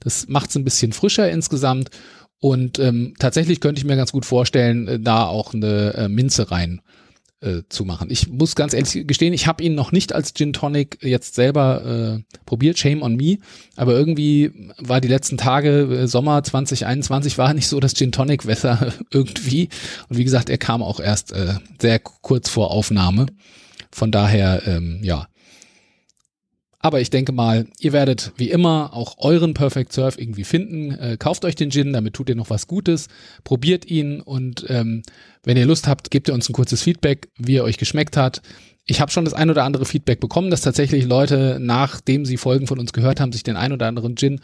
das 0.00 0.28
macht 0.28 0.50
es 0.50 0.56
ein 0.56 0.64
bisschen 0.64 0.92
frischer 0.92 1.30
insgesamt 1.30 1.90
und 2.46 2.78
ähm, 2.78 3.14
tatsächlich 3.18 3.58
könnte 3.58 3.80
ich 3.80 3.84
mir 3.84 3.96
ganz 3.96 4.12
gut 4.12 4.24
vorstellen, 4.24 4.86
äh, 4.86 5.00
da 5.00 5.26
auch 5.26 5.52
eine 5.52 5.94
äh, 5.94 6.08
Minze 6.08 6.52
rein 6.52 6.80
äh, 7.40 7.62
zu 7.68 7.84
machen. 7.84 8.08
Ich 8.08 8.28
muss 8.28 8.54
ganz 8.54 8.72
ehrlich 8.72 9.04
gestehen, 9.04 9.32
ich 9.32 9.48
habe 9.48 9.64
ihn 9.64 9.74
noch 9.74 9.90
nicht 9.90 10.12
als 10.12 10.32
Gin 10.32 10.52
Tonic 10.52 10.98
jetzt 11.02 11.34
selber 11.34 12.20
äh, 12.20 12.36
probiert, 12.44 12.78
shame 12.78 13.02
on 13.02 13.16
me, 13.16 13.38
aber 13.74 13.94
irgendwie 13.94 14.52
war 14.78 15.00
die 15.00 15.08
letzten 15.08 15.38
Tage, 15.38 16.02
äh, 16.02 16.06
Sommer 16.06 16.40
2021, 16.44 17.36
war 17.36 17.52
nicht 17.52 17.66
so 17.66 17.80
das 17.80 17.94
Gin 17.94 18.12
Tonic 18.12 18.46
Wetter 18.46 18.92
irgendwie. 19.10 19.68
Und 20.08 20.16
wie 20.16 20.24
gesagt, 20.24 20.48
er 20.48 20.58
kam 20.58 20.84
auch 20.84 21.00
erst 21.00 21.32
äh, 21.32 21.54
sehr 21.80 21.98
kurz 21.98 22.48
vor 22.48 22.70
Aufnahme. 22.70 23.26
Von 23.90 24.12
daher, 24.12 24.62
ähm, 24.68 25.00
ja, 25.02 25.26
aber 26.86 27.00
ich 27.00 27.10
denke 27.10 27.32
mal, 27.32 27.66
ihr 27.80 27.92
werdet 27.92 28.32
wie 28.36 28.48
immer 28.48 28.94
auch 28.94 29.16
euren 29.18 29.54
Perfect 29.54 29.92
Surf 29.92 30.16
irgendwie 30.18 30.44
finden. 30.44 30.92
Äh, 30.92 31.16
kauft 31.18 31.44
euch 31.44 31.56
den 31.56 31.72
Gin, 31.72 31.92
damit 31.92 32.14
tut 32.14 32.28
ihr 32.28 32.36
noch 32.36 32.48
was 32.48 32.68
Gutes. 32.68 33.08
Probiert 33.42 33.90
ihn 33.90 34.20
und 34.20 34.64
ähm, 34.68 35.02
wenn 35.42 35.56
ihr 35.56 35.66
Lust 35.66 35.88
habt, 35.88 36.12
gebt 36.12 36.28
ihr 36.28 36.34
uns 36.34 36.48
ein 36.48 36.52
kurzes 36.52 36.82
Feedback, 36.82 37.28
wie 37.38 37.56
er 37.56 37.64
euch 37.64 37.76
geschmeckt 37.76 38.16
hat. 38.16 38.40
Ich 38.88 39.00
habe 39.00 39.10
schon 39.10 39.24
das 39.24 39.34
ein 39.34 39.50
oder 39.50 39.64
andere 39.64 39.84
Feedback 39.84 40.20
bekommen, 40.20 40.48
dass 40.48 40.60
tatsächlich 40.60 41.06
Leute, 41.06 41.58
nachdem 41.60 42.24
sie 42.24 42.36
Folgen 42.36 42.68
von 42.68 42.78
uns 42.78 42.92
gehört 42.92 43.18
haben, 43.18 43.32
sich 43.32 43.42
den 43.42 43.56
ein 43.56 43.72
oder 43.72 43.88
anderen 43.88 44.14
Gin 44.16 44.40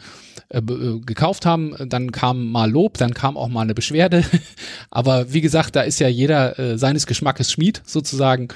äh, 0.49 0.57
äh, 0.57 0.99
gekauft 0.99 1.45
haben. 1.45 1.73
Dann 1.87 2.11
kam 2.11 2.51
mal 2.51 2.69
Lob, 2.69 2.97
dann 2.97 3.13
kam 3.13 3.37
auch 3.37 3.47
mal 3.47 3.61
eine 3.61 3.73
Beschwerde. 3.73 4.25
Aber 4.91 5.31
wie 5.31 5.39
gesagt, 5.39 5.77
da 5.77 5.81
ist 5.81 5.99
ja 5.99 6.09
jeder 6.09 6.59
äh, 6.59 6.77
seines 6.77 7.07
Geschmackes 7.07 7.53
Schmied 7.53 7.81
sozusagen. 7.85 8.49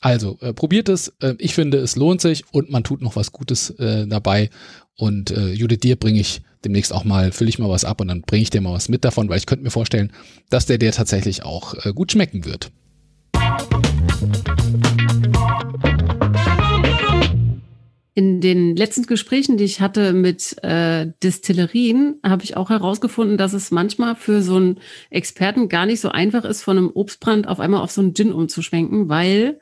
Also, 0.00 0.38
äh, 0.40 0.52
probiert 0.52 0.88
es. 0.88 1.08
Äh, 1.20 1.34
ich 1.38 1.54
finde, 1.54 1.78
es 1.78 1.96
lohnt 1.96 2.20
sich 2.20 2.44
und 2.52 2.70
man 2.70 2.84
tut 2.84 3.02
noch 3.02 3.16
was 3.16 3.32
Gutes 3.32 3.70
äh, 3.70 4.06
dabei. 4.06 4.50
Und 4.96 5.30
äh, 5.30 5.52
Judith, 5.52 5.80
dir 5.80 5.96
bringe 5.96 6.20
ich 6.20 6.42
demnächst 6.64 6.92
auch 6.92 7.04
mal, 7.04 7.32
fülle 7.32 7.50
ich 7.50 7.58
mal 7.58 7.68
was 7.68 7.84
ab 7.84 8.00
und 8.00 8.08
dann 8.08 8.22
bringe 8.22 8.42
ich 8.42 8.50
dir 8.50 8.60
mal 8.60 8.72
was 8.72 8.88
mit 8.88 9.04
davon, 9.04 9.28
weil 9.28 9.38
ich 9.38 9.46
könnte 9.46 9.64
mir 9.64 9.70
vorstellen, 9.70 10.12
dass 10.48 10.66
der 10.66 10.78
dir 10.78 10.92
tatsächlich 10.92 11.42
auch 11.42 11.74
äh, 11.84 11.92
gut 11.92 12.12
schmecken 12.12 12.44
wird. 12.44 12.70
In 18.40 18.54
den 18.54 18.74
letzten 18.74 19.04
Gesprächen, 19.04 19.58
die 19.58 19.64
ich 19.64 19.82
hatte 19.82 20.14
mit 20.14 20.56
äh, 20.64 21.12
Distillerien, 21.22 22.18
habe 22.24 22.42
ich 22.42 22.56
auch 22.56 22.70
herausgefunden, 22.70 23.36
dass 23.36 23.52
es 23.52 23.70
manchmal 23.70 24.16
für 24.16 24.40
so 24.40 24.56
einen 24.56 24.80
Experten 25.10 25.68
gar 25.68 25.84
nicht 25.84 26.00
so 26.00 26.08
einfach 26.08 26.46
ist, 26.46 26.62
von 26.62 26.78
einem 26.78 26.90
Obstbrand 26.94 27.46
auf 27.46 27.60
einmal 27.60 27.82
auf 27.82 27.90
so 27.90 28.00
einen 28.00 28.14
Gin 28.14 28.32
umzuschwenken, 28.32 29.10
weil 29.10 29.60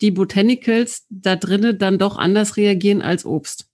die 0.00 0.12
Botanicals 0.12 1.06
da 1.10 1.34
drinnen 1.34 1.76
dann 1.76 1.98
doch 1.98 2.18
anders 2.18 2.56
reagieren 2.56 3.02
als 3.02 3.26
Obst. 3.26 3.68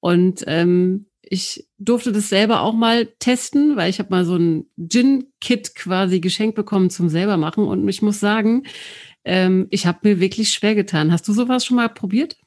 Und 0.00 0.42
ähm, 0.48 1.06
ich 1.22 1.68
durfte 1.78 2.10
das 2.10 2.30
selber 2.30 2.62
auch 2.62 2.74
mal 2.74 3.06
testen, 3.20 3.76
weil 3.76 3.90
ich 3.90 4.00
habe 4.00 4.10
mal 4.10 4.24
so 4.24 4.34
ein 4.34 4.66
Gin-Kit 4.76 5.76
quasi 5.76 6.18
geschenkt 6.18 6.56
bekommen 6.56 6.90
zum 6.90 7.08
selber 7.08 7.36
machen. 7.36 7.62
Und 7.62 7.86
ich 7.88 8.02
muss 8.02 8.18
sagen, 8.18 8.64
ähm, 9.24 9.68
ich 9.70 9.86
habe 9.86 10.00
mir 10.02 10.18
wirklich 10.18 10.52
schwer 10.52 10.74
getan. 10.74 11.12
Hast 11.12 11.28
du 11.28 11.32
sowas 11.32 11.64
schon 11.64 11.76
mal 11.76 11.88
probiert? 11.88 12.38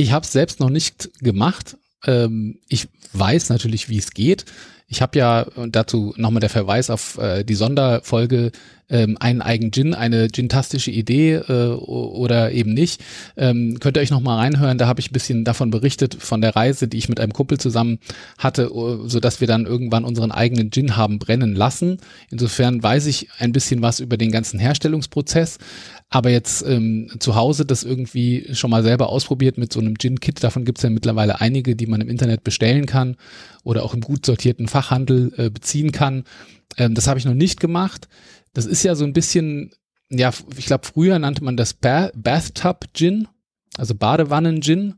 Ich 0.00 0.12
habe 0.12 0.24
es 0.24 0.32
selbst 0.32 0.60
noch 0.60 0.70
nicht 0.70 1.10
gemacht. 1.20 1.76
Ähm, 2.06 2.58
ich 2.70 2.88
weiß 3.12 3.50
natürlich, 3.50 3.90
wie 3.90 3.98
es 3.98 4.12
geht. 4.12 4.46
Ich 4.92 5.00
habe 5.00 5.16
ja, 5.16 5.42
und 5.54 5.76
dazu 5.76 6.12
nochmal 6.16 6.40
der 6.40 6.50
Verweis 6.50 6.90
auf 6.90 7.16
äh, 7.18 7.44
die 7.44 7.54
Sonderfolge, 7.54 8.50
ähm, 8.90 9.16
einen 9.20 9.40
eigenen 9.40 9.70
Gin, 9.70 9.94
eine 9.94 10.26
gintastische 10.26 10.90
Idee 10.90 11.34
äh, 11.34 11.68
oder 11.68 12.50
eben 12.50 12.74
nicht. 12.74 13.00
Ähm, 13.36 13.78
könnt 13.78 13.96
ihr 13.96 14.00
euch 14.00 14.10
nochmal 14.10 14.38
reinhören, 14.38 14.78
da 14.78 14.88
habe 14.88 14.98
ich 14.98 15.10
ein 15.10 15.12
bisschen 15.12 15.44
davon 15.44 15.70
berichtet, 15.70 16.16
von 16.18 16.40
der 16.40 16.56
Reise, 16.56 16.88
die 16.88 16.98
ich 16.98 17.08
mit 17.08 17.20
einem 17.20 17.32
Kumpel 17.32 17.58
zusammen 17.58 18.00
hatte, 18.36 18.68
so 19.06 19.20
dass 19.20 19.40
wir 19.40 19.46
dann 19.46 19.64
irgendwann 19.64 20.04
unseren 20.04 20.32
eigenen 20.32 20.72
Gin 20.72 20.96
haben 20.96 21.20
brennen 21.20 21.54
lassen. 21.54 21.98
Insofern 22.30 22.82
weiß 22.82 23.06
ich 23.06 23.28
ein 23.38 23.52
bisschen 23.52 23.82
was 23.82 24.00
über 24.00 24.16
den 24.16 24.32
ganzen 24.32 24.58
Herstellungsprozess. 24.58 25.58
Aber 26.12 26.30
jetzt 26.30 26.62
ähm, 26.66 27.08
zu 27.20 27.36
Hause 27.36 27.64
das 27.64 27.84
irgendwie 27.84 28.48
schon 28.54 28.70
mal 28.70 28.82
selber 28.82 29.10
ausprobiert 29.10 29.56
mit 29.56 29.72
so 29.72 29.78
einem 29.78 29.96
Gin-Kit, 29.96 30.42
davon 30.42 30.64
gibt 30.64 30.78
es 30.78 30.82
ja 30.82 30.90
mittlerweile 30.90 31.40
einige, 31.40 31.76
die 31.76 31.86
man 31.86 32.00
im 32.00 32.08
Internet 32.08 32.42
bestellen 32.42 32.86
kann 32.86 33.16
oder 33.64 33.84
auch 33.84 33.94
im 33.94 34.00
gut 34.00 34.26
sortierten 34.26 34.68
Fachhandel 34.68 35.32
äh, 35.36 35.50
beziehen 35.50 35.92
kann. 35.92 36.24
Ähm, 36.76 36.94
das 36.94 37.06
habe 37.06 37.18
ich 37.18 37.24
noch 37.24 37.34
nicht 37.34 37.60
gemacht. 37.60 38.08
Das 38.52 38.66
ist 38.66 38.82
ja 38.82 38.94
so 38.94 39.04
ein 39.04 39.12
bisschen, 39.12 39.72
ja, 40.08 40.32
ich 40.56 40.66
glaube, 40.66 40.86
früher 40.86 41.18
nannte 41.18 41.44
man 41.44 41.56
das 41.56 41.74
ba 41.74 42.10
Bathtub 42.14 42.86
Gin, 42.94 43.28
also 43.76 43.94
Badewannen-Gin 43.94 44.94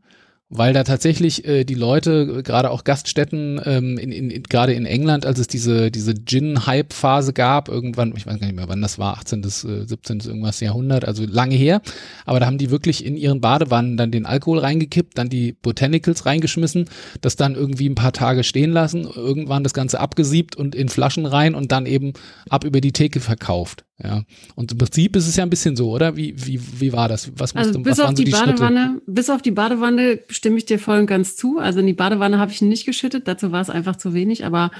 weil 0.54 0.74
da 0.74 0.84
tatsächlich 0.84 1.46
äh, 1.46 1.64
die 1.64 1.74
Leute, 1.74 2.42
gerade 2.42 2.70
auch 2.70 2.84
Gaststätten, 2.84 3.58
ähm, 3.64 3.96
in, 3.96 4.12
in, 4.12 4.30
in, 4.30 4.42
gerade 4.42 4.74
in 4.74 4.84
England, 4.84 5.24
als 5.24 5.38
es 5.38 5.46
diese, 5.46 5.90
diese 5.90 6.14
Gin-Hype-Phase 6.14 7.32
gab, 7.32 7.70
irgendwann, 7.70 8.12
ich 8.14 8.26
weiß 8.26 8.38
gar 8.38 8.46
nicht 8.46 8.56
mehr, 8.56 8.68
wann 8.68 8.82
das 8.82 8.98
war, 8.98 9.16
18. 9.16 9.40
bis 9.40 9.64
äh, 9.64 9.86
17. 9.86 10.20
irgendwas 10.20 10.60
Jahrhundert, 10.60 11.06
also 11.06 11.24
lange 11.24 11.54
her, 11.54 11.80
aber 12.26 12.38
da 12.38 12.46
haben 12.46 12.58
die 12.58 12.70
wirklich 12.70 13.04
in 13.04 13.16
ihren 13.16 13.40
Badewannen 13.40 13.96
dann 13.96 14.10
den 14.10 14.26
Alkohol 14.26 14.58
reingekippt, 14.58 15.16
dann 15.16 15.30
die 15.30 15.52
Botanicals 15.52 16.26
reingeschmissen, 16.26 16.84
das 17.22 17.36
dann 17.36 17.54
irgendwie 17.54 17.88
ein 17.88 17.94
paar 17.94 18.12
Tage 18.12 18.44
stehen 18.44 18.72
lassen, 18.72 19.04
irgendwann 19.04 19.64
das 19.64 19.72
Ganze 19.72 20.00
abgesiebt 20.00 20.54
und 20.54 20.74
in 20.74 20.90
Flaschen 20.90 21.24
rein 21.24 21.54
und 21.54 21.72
dann 21.72 21.86
eben 21.86 22.12
ab 22.50 22.64
über 22.64 22.82
die 22.82 22.92
Theke 22.92 23.20
verkauft. 23.20 23.84
Ja. 24.02 24.22
Und 24.56 24.72
im 24.72 24.78
Prinzip 24.78 25.14
ist 25.16 25.28
es 25.28 25.36
ja 25.36 25.44
ein 25.44 25.50
bisschen 25.50 25.76
so, 25.76 25.90
oder? 25.90 26.16
Wie, 26.16 26.34
wie, 26.36 26.60
wie 26.80 26.92
war 26.92 27.08
das? 27.08 27.30
Was 27.36 27.54
also 27.54 27.78
musste, 27.78 27.90
bis 27.90 27.98
was 27.98 28.08
auf 28.08 28.14
die, 28.14 28.24
die 28.24 28.30
Badewanne, 28.32 28.86
Schritte? 28.86 29.02
bis 29.06 29.30
auf 29.30 29.42
die 29.42 29.50
Badewanne 29.52 30.18
stimme 30.42 30.58
ich 30.58 30.64
dir 30.64 30.80
voll 30.80 30.98
und 30.98 31.06
ganz 31.06 31.36
zu. 31.36 31.58
Also 31.58 31.78
in 31.78 31.86
die 31.86 31.92
Badewanne 31.92 32.40
habe 32.40 32.50
ich 32.50 32.60
nicht 32.62 32.84
geschüttet, 32.84 33.28
dazu 33.28 33.52
war 33.52 33.60
es 33.60 33.70
einfach 33.70 33.94
zu 33.94 34.12
wenig. 34.12 34.44
Aber 34.44 34.72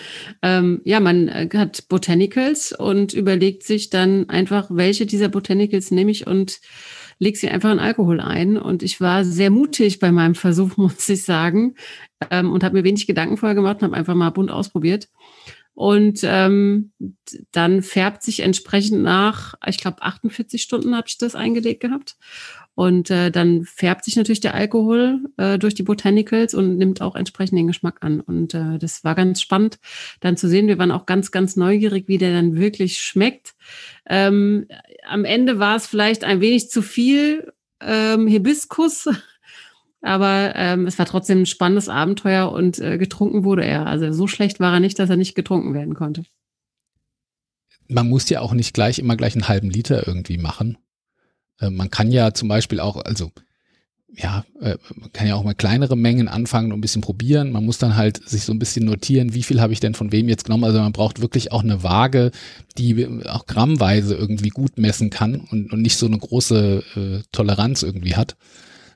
ähm, 0.43 0.81
ja, 0.83 0.99
man 0.99 1.29
äh, 1.29 1.49
hat 1.55 1.89
Botanicals 1.89 2.73
und 2.73 3.13
überlegt 3.13 3.63
sich 3.63 3.89
dann 3.89 4.29
einfach, 4.29 4.67
welche 4.71 5.07
dieser 5.07 5.29
Botanicals 5.29 5.93
nehme 5.93 6.11
ich 6.11 6.27
und 6.27 6.59
lege 7.21 7.39
sie 7.39 7.49
einfach 7.49 7.71
in 7.71 7.79
Alkohol 7.79 8.19
ein. 8.19 8.57
Und 8.57 8.83
ich 8.83 9.01
war 9.01 9.25
sehr 9.25 9.51
mutig 9.51 10.01
bei 10.01 10.11
meinem 10.11 10.35
Versuch, 10.35 10.77
muss 10.77 11.09
ich 11.09 11.23
sagen, 11.23 11.77
ähm, 12.33 12.51
und 12.51 12.65
habe 12.65 12.75
mir 12.75 12.83
wenig 12.83 13.07
Gedanken 13.07 13.37
vorher 13.37 13.55
gemacht 13.55 13.77
und 13.77 13.85
habe 13.85 13.97
einfach 13.97 14.17
mal 14.17 14.31
bunt 14.31 14.51
ausprobiert. 14.51 15.11
Und 15.75 16.21
ähm, 16.25 16.93
dann 17.53 17.83
färbt 17.83 18.25
sich 18.25 18.41
entsprechend 18.41 19.03
nach, 19.03 19.55
ich 19.65 19.79
glaube, 19.79 20.03
48 20.03 20.61
Stunden 20.61 20.97
habe 20.97 21.07
ich 21.09 21.19
das 21.19 21.35
eingelegt 21.35 21.81
gehabt. 21.81 22.17
Und 22.75 23.11
äh, 23.11 23.31
dann 23.31 23.65
färbt 23.65 24.05
sich 24.05 24.17
natürlich 24.17 24.41
der 24.41 24.55
Alkohol 24.55 25.21
äh, 25.37 25.59
durch 25.59 25.75
die 25.75 25.83
Botanicals 25.83 26.55
und 26.55 26.79
nimmt 26.79 27.03
auch 27.03 27.15
entsprechend 27.15 27.59
den 27.59 27.67
Geschmack 27.67 27.99
an. 28.01 28.21
Und 28.21 28.55
äh, 28.55 28.79
das 28.79 29.05
war 29.05 29.15
ganz 29.15 29.43
spannend, 29.43 29.79
dann 30.21 30.37
zu 30.37 30.49
sehen. 30.49 30.69
Wir 30.69 30.79
waren 30.79 30.91
auch 30.91 31.05
ganz, 31.05 31.31
ganz 31.31 31.57
neugierig, 31.57 32.09
wie 32.09 32.19
der 32.19 32.33
dann 32.33 32.57
wirklich 32.57 32.99
schmeckt. 32.99 33.55
Ähm, 34.09 34.67
am 35.07 35.25
Ende 35.25 35.59
war 35.59 35.77
es 35.77 35.87
vielleicht 35.87 36.25
ein 36.25 36.41
wenig 36.41 36.71
zu 36.71 36.81
viel 36.81 37.53
ähm, 37.81 38.27
Hibiskus 38.27 39.09
aber 40.03 40.53
ähm, 40.57 40.87
es 40.87 40.99
war 40.99 41.07
trotzdem 41.07 41.43
ein 41.43 41.47
spannendes 41.47 41.89
Abenteuer 41.89 42.51
und 42.51 42.79
äh, 42.81 42.99
getrunken 42.99 43.45
wurde 43.45 43.65
er. 43.65 43.87
Also 43.87 44.13
so 44.13 44.27
schlecht 44.27 44.61
war 44.61 44.75
er 44.75 44.81
nicht, 44.81 44.99
dass 44.99 45.09
er 45.09 45.17
nicht 45.17 45.35
getrunken 45.35 45.75
werden 45.75 45.95
konnte. 45.95 46.25
Man 47.89 48.09
muss 48.09 48.29
ja 48.29 48.41
auch 48.41 48.53
nicht 48.53 48.75
gleich 48.75 48.99
immer 48.99 49.17
gleich 49.17 49.35
einen 49.35 49.49
halben 49.49 49.71
Liter 49.71 50.07
irgendwie 50.07 50.39
machen. 50.39 50.79
Äh, 51.61 51.71
man 51.71 51.91
kann 51.91 52.11
ja 52.11 52.35
zum 52.35 52.49
Beispiel 52.49 52.81
auch, 52.81 52.97
also 52.97 53.31
ja, 54.15 54.45
äh, 54.61 54.77
man 54.95 55.13
kann 55.13 55.27
ja 55.27 55.35
auch 55.37 55.45
mal 55.45 55.55
kleinere 55.55 55.97
Mengen 55.97 56.29
anfangen 56.29 56.71
und 56.71 56.79
ein 56.79 56.83
bisschen 56.83 57.01
probieren. 57.01 57.51
Man 57.51 57.65
muss 57.65 57.79
dann 57.79 57.97
halt 57.97 58.29
sich 58.29 58.45
so 58.45 58.53
ein 58.53 58.59
bisschen 58.59 58.85
notieren, 58.85 59.33
wie 59.33 59.43
viel 59.43 59.61
habe 59.61 59.73
ich 59.73 59.81
denn 59.81 59.95
von 59.95 60.13
wem 60.13 60.29
jetzt 60.29 60.45
genommen. 60.45 60.65
Also 60.65 60.81
man 60.81 60.93
braucht 60.93 61.23
wirklich 61.23 61.51
auch 61.51 61.63
eine 61.63 61.83
Waage, 61.83 62.31
die 62.77 63.09
auch 63.27 63.47
grammweise 63.47 64.15
irgendwie 64.15 64.51
gut 64.51 64.79
messen 64.79 65.09
kann 65.09 65.37
und, 65.37 65.73
und 65.73 65.81
nicht 65.81 65.97
so 65.97 66.07
eine 66.07 66.19
große 66.19 66.85
äh, 66.95 67.23
Toleranz 67.33 67.83
irgendwie 67.83 68.17
hat 68.17 68.37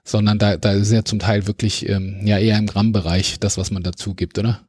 sondern 0.06 0.38
da, 0.38 0.56
da 0.56 0.72
ist 0.72 0.92
ja 0.92 1.04
zum 1.04 1.18
Teil 1.18 1.46
wirklich 1.46 1.88
ähm, 1.88 2.20
ja 2.24 2.38
eher 2.38 2.56
im 2.58 2.66
Grammbereich 2.66 3.38
das, 3.40 3.58
was 3.58 3.70
man 3.70 3.82
dazu 3.82 4.14
gibt, 4.14 4.38
oder? 4.38 4.65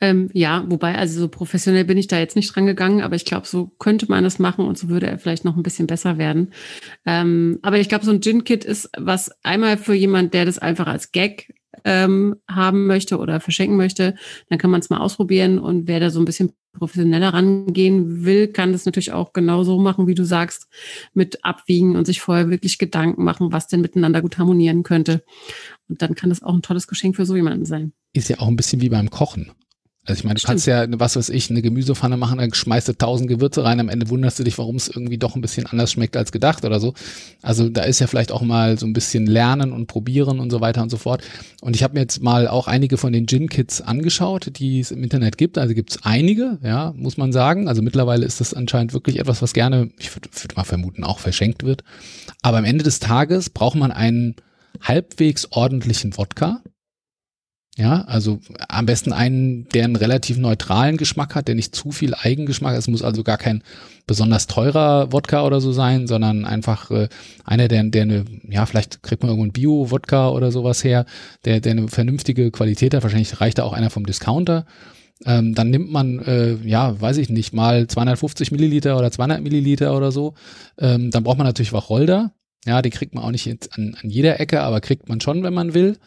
Ähm, 0.00 0.28
ja, 0.32 0.64
wobei, 0.68 0.96
also 0.96 1.20
so 1.20 1.28
professionell 1.28 1.84
bin 1.84 1.96
ich 1.96 2.06
da 2.06 2.18
jetzt 2.18 2.36
nicht 2.36 2.54
dran 2.54 2.66
gegangen, 2.66 3.02
aber 3.02 3.16
ich 3.16 3.24
glaube, 3.24 3.46
so 3.46 3.72
könnte 3.78 4.06
man 4.08 4.24
das 4.24 4.38
machen 4.38 4.66
und 4.66 4.76
so 4.76 4.88
würde 4.88 5.06
er 5.06 5.18
vielleicht 5.18 5.44
noch 5.44 5.56
ein 5.56 5.62
bisschen 5.62 5.86
besser 5.86 6.18
werden. 6.18 6.52
Ähm, 7.06 7.58
aber 7.62 7.78
ich 7.78 7.88
glaube, 7.88 8.04
so 8.04 8.10
ein 8.10 8.20
Gin-Kit 8.20 8.64
ist 8.64 8.90
was 8.96 9.30
einmal 9.42 9.78
für 9.78 9.94
jemand, 9.94 10.34
der 10.34 10.44
das 10.44 10.58
einfach 10.58 10.86
als 10.86 11.12
Gag 11.12 11.54
ähm, 11.84 12.36
haben 12.48 12.86
möchte 12.86 13.18
oder 13.18 13.40
verschenken 13.40 13.76
möchte, 13.76 14.14
dann 14.48 14.58
kann 14.58 14.70
man 14.70 14.80
es 14.80 14.90
mal 14.90 14.98
ausprobieren. 14.98 15.58
Und 15.58 15.88
wer 15.88 16.00
da 16.00 16.10
so 16.10 16.18
ein 16.20 16.24
bisschen 16.24 16.52
professioneller 16.72 17.32
rangehen 17.32 18.24
will, 18.24 18.48
kann 18.48 18.72
das 18.72 18.84
natürlich 18.84 19.12
auch 19.12 19.32
genauso 19.32 19.78
machen, 19.78 20.06
wie 20.06 20.14
du 20.14 20.24
sagst, 20.24 20.68
mit 21.14 21.44
abwiegen 21.44 21.96
und 21.96 22.04
sich 22.04 22.20
vorher 22.20 22.50
wirklich 22.50 22.78
Gedanken 22.78 23.24
machen, 23.24 23.52
was 23.52 23.66
denn 23.66 23.80
miteinander 23.80 24.22
gut 24.22 24.38
harmonieren 24.38 24.82
könnte. 24.82 25.24
Und 25.88 26.02
dann 26.02 26.14
kann 26.14 26.30
das 26.30 26.42
auch 26.42 26.54
ein 26.54 26.62
tolles 26.62 26.86
Geschenk 26.86 27.16
für 27.16 27.26
so 27.26 27.36
jemanden 27.36 27.64
sein. 27.64 27.92
Ist 28.12 28.28
ja 28.28 28.38
auch 28.38 28.48
ein 28.48 28.56
bisschen 28.56 28.80
wie 28.80 28.88
beim 28.88 29.10
Kochen. 29.10 29.52
Also 30.06 30.20
ich 30.20 30.24
meine, 30.24 30.34
du 30.34 30.40
Stimmt. 30.40 30.50
kannst 30.50 30.66
ja, 30.68 30.86
was 30.88 31.16
weiß 31.16 31.30
ich, 31.30 31.50
eine 31.50 31.62
Gemüsepfanne 31.62 32.16
machen, 32.16 32.38
dann 32.38 32.54
schmeißt 32.54 32.88
du 32.88 32.92
tausend 32.92 33.28
Gewürze 33.28 33.64
rein, 33.64 33.80
am 33.80 33.88
Ende 33.88 34.08
wunderst 34.08 34.38
du 34.38 34.44
dich, 34.44 34.56
warum 34.56 34.76
es 34.76 34.88
irgendwie 34.88 35.18
doch 35.18 35.34
ein 35.34 35.40
bisschen 35.40 35.66
anders 35.66 35.90
schmeckt 35.90 36.16
als 36.16 36.30
gedacht 36.30 36.64
oder 36.64 36.78
so. 36.78 36.94
Also 37.42 37.68
da 37.68 37.82
ist 37.82 37.98
ja 37.98 38.06
vielleicht 38.06 38.30
auch 38.30 38.42
mal 38.42 38.78
so 38.78 38.86
ein 38.86 38.92
bisschen 38.92 39.26
lernen 39.26 39.72
und 39.72 39.88
probieren 39.88 40.38
und 40.38 40.50
so 40.50 40.60
weiter 40.60 40.82
und 40.82 40.90
so 40.90 40.96
fort. 40.96 41.22
Und 41.60 41.74
ich 41.74 41.82
habe 41.82 41.94
mir 41.94 42.00
jetzt 42.00 42.22
mal 42.22 42.46
auch 42.46 42.68
einige 42.68 42.98
von 42.98 43.12
den 43.12 43.26
Gin-Kits 43.26 43.80
angeschaut, 43.80 44.58
die 44.58 44.78
es 44.78 44.92
im 44.92 45.02
Internet 45.02 45.38
gibt. 45.38 45.58
Also 45.58 45.74
gibt 45.74 45.90
es 45.90 45.98
einige, 46.04 46.58
ja, 46.62 46.92
muss 46.96 47.16
man 47.16 47.32
sagen. 47.32 47.66
Also 47.66 47.82
mittlerweile 47.82 48.24
ist 48.24 48.40
das 48.40 48.54
anscheinend 48.54 48.92
wirklich 48.92 49.18
etwas, 49.18 49.42
was 49.42 49.54
gerne, 49.54 49.90
ich 49.98 50.14
würde 50.14 50.28
würd 50.32 50.56
mal 50.56 50.64
vermuten, 50.64 51.02
auch 51.02 51.18
verschenkt 51.18 51.64
wird. 51.64 51.82
Aber 52.42 52.58
am 52.58 52.64
Ende 52.64 52.84
des 52.84 53.00
Tages 53.00 53.50
braucht 53.50 53.76
man 53.76 53.90
einen 53.90 54.36
halbwegs 54.80 55.48
ordentlichen 55.50 56.16
Wodka 56.16 56.60
ja, 57.78 58.04
also 58.06 58.40
am 58.68 58.86
besten 58.86 59.12
einen, 59.12 59.68
der 59.68 59.84
einen 59.84 59.96
relativ 59.96 60.38
neutralen 60.38 60.96
Geschmack 60.96 61.34
hat, 61.34 61.46
der 61.46 61.54
nicht 61.54 61.74
zu 61.74 61.92
viel 61.92 62.14
Eigengeschmack 62.14 62.72
hat. 62.72 62.78
Es 62.78 62.88
muss 62.88 63.02
also 63.02 63.22
gar 63.22 63.36
kein 63.36 63.62
besonders 64.06 64.46
teurer 64.46 65.12
Wodka 65.12 65.44
oder 65.44 65.60
so 65.60 65.72
sein, 65.72 66.06
sondern 66.06 66.46
einfach 66.46 66.90
äh, 66.90 67.08
einer, 67.44 67.68
der, 67.68 67.84
der 67.84 68.02
eine, 68.02 68.24
ja, 68.48 68.64
vielleicht 68.64 69.02
kriegt 69.02 69.22
man 69.22 69.28
irgendwo 69.28 69.44
einen 69.44 69.52
Bio-Wodka 69.52 70.30
oder 70.30 70.50
sowas 70.52 70.84
her, 70.84 71.04
der, 71.44 71.60
der 71.60 71.72
eine 71.72 71.88
vernünftige 71.88 72.50
Qualität 72.50 72.94
hat. 72.94 73.02
Wahrscheinlich 73.02 73.42
reicht 73.42 73.58
da 73.58 73.64
auch 73.64 73.74
einer 73.74 73.90
vom 73.90 74.06
Discounter. 74.06 74.64
Ähm, 75.26 75.54
dann 75.54 75.68
nimmt 75.68 75.92
man, 75.92 76.20
äh, 76.20 76.54
ja, 76.64 76.98
weiß 76.98 77.18
ich 77.18 77.28
nicht, 77.28 77.52
mal 77.52 77.86
250 77.86 78.52
Milliliter 78.52 78.96
oder 78.96 79.10
200 79.10 79.42
Milliliter 79.42 79.94
oder 79.94 80.12
so. 80.12 80.32
Ähm, 80.78 81.10
dann 81.10 81.24
braucht 81.24 81.36
man 81.36 81.46
natürlich 81.46 81.74
Wacholder. 81.74 82.32
Ja, 82.64 82.80
die 82.80 82.90
kriegt 82.90 83.14
man 83.14 83.22
auch 83.22 83.30
nicht 83.30 83.46
an, 83.76 83.96
an 84.00 84.08
jeder 84.08 84.40
Ecke, 84.40 84.62
aber 84.62 84.80
kriegt 84.80 85.10
man 85.10 85.20
schon, 85.20 85.42
wenn 85.42 85.54
man 85.54 85.74
will. 85.74 85.98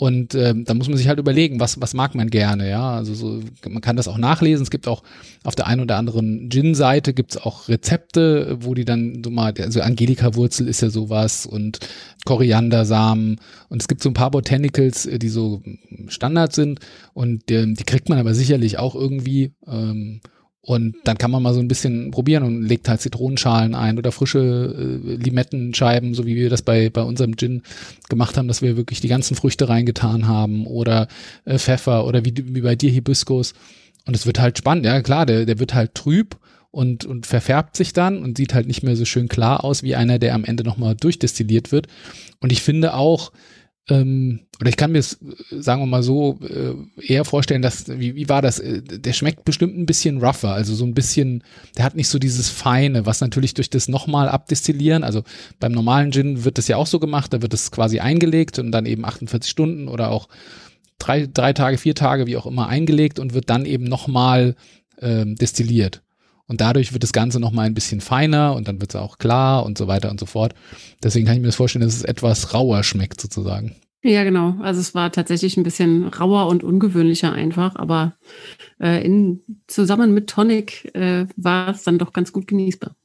Und 0.00 0.36
ähm, 0.36 0.64
da 0.64 0.74
muss 0.74 0.88
man 0.88 0.96
sich 0.96 1.08
halt 1.08 1.18
überlegen, 1.18 1.58
was, 1.58 1.80
was 1.80 1.92
mag 1.92 2.14
man 2.14 2.30
gerne, 2.30 2.70
ja. 2.70 2.92
Also 2.92 3.14
so, 3.14 3.40
man 3.68 3.82
kann 3.82 3.96
das 3.96 4.06
auch 4.06 4.16
nachlesen. 4.16 4.62
Es 4.62 4.70
gibt 4.70 4.86
auch 4.86 5.02
auf 5.42 5.56
der 5.56 5.66
einen 5.66 5.80
oder 5.80 5.96
anderen 5.96 6.48
Gin-Seite 6.50 7.12
gibt's 7.12 7.36
auch 7.36 7.68
Rezepte, 7.68 8.58
wo 8.60 8.74
die 8.74 8.84
dann 8.84 9.22
so 9.24 9.30
mal, 9.30 9.52
also 9.58 9.80
Angelika-Wurzel 9.80 10.68
ist 10.68 10.82
ja 10.82 10.90
sowas 10.90 11.46
und 11.46 11.80
Koriandersamen 12.24 13.40
und 13.70 13.82
es 13.82 13.88
gibt 13.88 14.00
so 14.00 14.10
ein 14.10 14.14
paar 14.14 14.30
Botanicals, 14.30 15.04
äh, 15.04 15.18
die 15.18 15.28
so 15.28 15.62
Standard 16.06 16.54
sind 16.54 16.78
und 17.12 17.48
die, 17.48 17.74
die 17.74 17.84
kriegt 17.84 18.08
man 18.08 18.18
aber 18.18 18.34
sicherlich 18.34 18.78
auch 18.78 18.94
irgendwie. 18.94 19.52
Ähm, 19.66 20.20
und 20.60 20.96
dann 21.04 21.18
kann 21.18 21.30
man 21.30 21.42
mal 21.42 21.54
so 21.54 21.60
ein 21.60 21.68
bisschen 21.68 22.10
probieren 22.10 22.42
und 22.42 22.62
legt 22.62 22.88
halt 22.88 23.00
Zitronenschalen 23.00 23.74
ein 23.74 23.96
oder 23.96 24.12
frische 24.12 24.74
äh, 24.76 25.14
Limettenscheiben, 25.14 26.14
so 26.14 26.26
wie 26.26 26.36
wir 26.36 26.50
das 26.50 26.62
bei, 26.62 26.90
bei 26.90 27.02
unserem 27.02 27.36
Gin 27.36 27.62
gemacht 28.08 28.36
haben, 28.36 28.48
dass 28.48 28.60
wir 28.60 28.76
wirklich 28.76 29.00
die 29.00 29.08
ganzen 29.08 29.34
Früchte 29.34 29.68
reingetan 29.68 30.26
haben 30.26 30.66
oder 30.66 31.08
äh, 31.44 31.58
Pfeffer 31.58 32.06
oder 32.06 32.24
wie, 32.24 32.34
wie 32.36 32.60
bei 32.60 32.76
dir 32.76 32.90
Hibiskus. 32.90 33.54
Und 34.04 34.16
es 34.16 34.26
wird 34.26 34.40
halt 34.40 34.58
spannend, 34.58 34.84
ja 34.84 35.00
klar, 35.00 35.26
der, 35.26 35.46
der 35.46 35.58
wird 35.58 35.74
halt 35.74 35.94
trüb 35.94 36.36
und, 36.70 37.04
und 37.04 37.26
verfärbt 37.26 37.76
sich 37.76 37.92
dann 37.92 38.22
und 38.22 38.36
sieht 38.36 38.52
halt 38.52 38.66
nicht 38.66 38.82
mehr 38.82 38.96
so 38.96 39.04
schön 39.04 39.28
klar 39.28 39.64
aus 39.64 39.82
wie 39.82 39.94
einer, 39.94 40.18
der 40.18 40.34
am 40.34 40.44
Ende 40.44 40.64
nochmal 40.64 40.96
durchdestilliert 40.96 41.72
wird. 41.72 41.86
Und 42.40 42.52
ich 42.52 42.62
finde 42.62 42.94
auch, 42.94 43.32
ähm, 43.90 44.40
oder 44.60 44.68
ich 44.68 44.76
kann 44.76 44.92
mir 44.92 44.98
es, 44.98 45.18
sagen 45.50 45.82
wir 45.82 45.86
mal 45.86 46.02
so, 46.02 46.38
äh, 46.42 46.74
eher 47.00 47.24
vorstellen, 47.24 47.62
dass, 47.62 47.88
wie, 47.88 48.14
wie 48.14 48.28
war 48.28 48.42
das? 48.42 48.58
Äh, 48.58 48.82
der 48.82 49.12
schmeckt 49.12 49.44
bestimmt 49.44 49.78
ein 49.78 49.86
bisschen 49.86 50.18
rougher, 50.18 50.52
also 50.52 50.74
so 50.74 50.84
ein 50.84 50.94
bisschen, 50.94 51.42
der 51.76 51.84
hat 51.84 51.94
nicht 51.94 52.08
so 52.08 52.18
dieses 52.18 52.50
Feine, 52.50 53.06
was 53.06 53.20
natürlich 53.20 53.54
durch 53.54 53.70
das 53.70 53.88
nochmal 53.88 54.28
abdestillieren, 54.28 55.04
also 55.04 55.22
beim 55.60 55.72
normalen 55.72 56.12
Gin 56.12 56.44
wird 56.44 56.58
das 56.58 56.68
ja 56.68 56.76
auch 56.76 56.86
so 56.86 56.98
gemacht, 56.98 57.32
da 57.32 57.40
wird 57.40 57.54
es 57.54 57.70
quasi 57.70 58.00
eingelegt 58.00 58.58
und 58.58 58.72
dann 58.72 58.86
eben 58.86 59.04
48 59.04 59.50
Stunden 59.50 59.88
oder 59.88 60.10
auch 60.10 60.28
drei, 60.98 61.26
drei 61.26 61.52
Tage, 61.52 61.78
vier 61.78 61.94
Tage, 61.94 62.26
wie 62.26 62.36
auch 62.36 62.46
immer, 62.46 62.68
eingelegt 62.68 63.18
und 63.18 63.34
wird 63.34 63.48
dann 63.48 63.64
eben 63.64 63.84
nochmal 63.84 64.56
ähm, 65.00 65.36
destilliert. 65.36 66.02
Und 66.48 66.60
dadurch 66.60 66.92
wird 66.92 67.02
das 67.02 67.12
Ganze 67.12 67.38
nochmal 67.38 67.66
ein 67.66 67.74
bisschen 67.74 68.00
feiner 68.00 68.54
und 68.54 68.66
dann 68.66 68.80
wird 68.80 68.94
es 68.94 69.00
auch 69.00 69.18
klar 69.18 69.64
und 69.64 69.78
so 69.78 69.86
weiter 69.86 70.10
und 70.10 70.18
so 70.18 70.26
fort. 70.26 70.54
Deswegen 71.02 71.26
kann 71.26 71.36
ich 71.36 71.42
mir 71.42 71.48
das 71.48 71.56
vorstellen, 71.56 71.84
dass 71.84 71.94
es 71.94 72.02
etwas 72.02 72.54
rauer 72.54 72.82
schmeckt 72.82 73.20
sozusagen. 73.20 73.76
Ja, 74.02 74.24
genau. 74.24 74.56
Also 74.62 74.80
es 74.80 74.94
war 74.94 75.12
tatsächlich 75.12 75.56
ein 75.56 75.64
bisschen 75.64 76.06
rauer 76.06 76.46
und 76.46 76.64
ungewöhnlicher 76.64 77.32
einfach, 77.32 77.76
aber 77.76 78.16
äh, 78.80 79.04
in, 79.04 79.42
zusammen 79.66 80.14
mit 80.14 80.30
Tonic 80.30 80.94
äh, 80.94 81.26
war 81.36 81.68
es 81.68 81.82
dann 81.82 81.98
doch 81.98 82.12
ganz 82.12 82.32
gut 82.32 82.46
genießbar. 82.46 82.96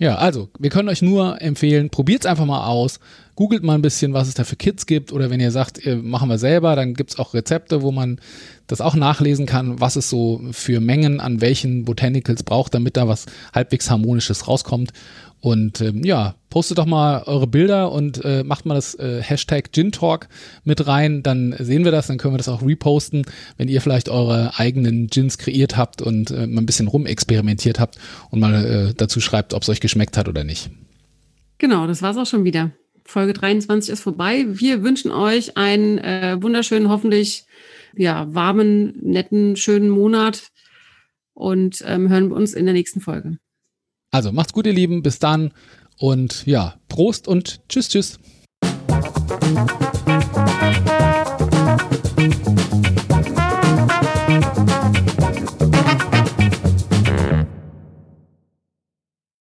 Ja, 0.00 0.14
also 0.14 0.48
wir 0.58 0.70
können 0.70 0.88
euch 0.88 1.02
nur 1.02 1.42
empfehlen, 1.42 1.90
probiert 1.90 2.24
es 2.24 2.26
einfach 2.26 2.46
mal 2.46 2.66
aus, 2.66 3.00
googelt 3.36 3.62
mal 3.62 3.74
ein 3.74 3.82
bisschen, 3.82 4.14
was 4.14 4.28
es 4.28 4.34
da 4.34 4.44
für 4.44 4.56
Kits 4.56 4.86
gibt 4.86 5.12
oder 5.12 5.28
wenn 5.28 5.40
ihr 5.40 5.50
sagt, 5.50 5.84
äh, 5.84 5.94
machen 5.94 6.30
wir 6.30 6.38
selber, 6.38 6.74
dann 6.74 6.94
gibt 6.94 7.10
es 7.10 7.18
auch 7.18 7.34
Rezepte, 7.34 7.82
wo 7.82 7.92
man 7.92 8.18
das 8.66 8.80
auch 8.80 8.94
nachlesen 8.94 9.44
kann, 9.44 9.78
was 9.78 9.96
es 9.96 10.08
so 10.08 10.40
für 10.52 10.80
Mengen 10.80 11.20
an 11.20 11.42
welchen 11.42 11.84
Botanicals 11.84 12.44
braucht, 12.44 12.72
damit 12.72 12.96
da 12.96 13.08
was 13.08 13.26
halbwegs 13.54 13.90
harmonisches 13.90 14.48
rauskommt. 14.48 14.94
Und 15.40 15.80
ähm, 15.80 16.04
ja, 16.04 16.34
postet 16.50 16.78
doch 16.78 16.86
mal 16.86 17.22
eure 17.22 17.46
Bilder 17.46 17.92
und 17.92 18.22
äh, 18.24 18.44
macht 18.44 18.66
mal 18.66 18.74
das 18.74 18.94
äh, 18.96 19.22
Hashtag 19.22 19.72
Gin 19.72 19.90
Talk 19.90 20.28
mit 20.64 20.86
rein, 20.86 21.22
dann 21.22 21.54
sehen 21.58 21.84
wir 21.84 21.92
das, 21.92 22.08
dann 22.08 22.18
können 22.18 22.34
wir 22.34 22.38
das 22.38 22.48
auch 22.48 22.62
reposten, 22.62 23.24
wenn 23.56 23.68
ihr 23.68 23.80
vielleicht 23.80 24.08
eure 24.08 24.58
eigenen 24.58 25.06
Gins 25.06 25.38
kreiert 25.38 25.76
habt 25.76 26.02
und 26.02 26.30
äh, 26.30 26.46
mal 26.46 26.60
ein 26.60 26.66
bisschen 26.66 26.88
rumexperimentiert 26.88 27.80
habt 27.80 27.98
und 28.30 28.40
mal 28.40 28.64
äh, 28.64 28.94
dazu 28.94 29.20
schreibt, 29.20 29.54
ob 29.54 29.62
es 29.62 29.68
euch 29.70 29.80
geschmeckt 29.80 30.16
hat 30.16 30.28
oder 30.28 30.44
nicht. 30.44 30.70
Genau, 31.58 31.86
das 31.86 32.02
war's 32.02 32.16
auch 32.16 32.26
schon 32.26 32.44
wieder. 32.44 32.72
Folge 33.04 33.32
23 33.32 33.92
ist 33.92 34.00
vorbei. 34.00 34.46
Wir 34.48 34.82
wünschen 34.82 35.10
euch 35.10 35.56
einen 35.56 35.98
äh, 35.98 36.36
wunderschönen, 36.40 36.88
hoffentlich 36.88 37.44
ja, 37.96 38.32
warmen, 38.34 38.94
netten, 39.02 39.56
schönen 39.56 39.88
Monat 39.88 40.50
und 41.32 41.82
ähm, 41.86 42.08
hören 42.08 42.30
uns 42.30 42.54
in 42.54 42.66
der 42.66 42.74
nächsten 42.74 43.00
Folge. 43.00 43.38
Also 44.10 44.32
macht's 44.32 44.52
gut, 44.52 44.66
ihr 44.66 44.72
Lieben. 44.72 45.02
Bis 45.02 45.18
dann. 45.18 45.52
Und 45.98 46.46
ja, 46.46 46.74
Prost 46.88 47.28
und 47.28 47.60
tschüss, 47.68 47.88
tschüss. 47.88 48.18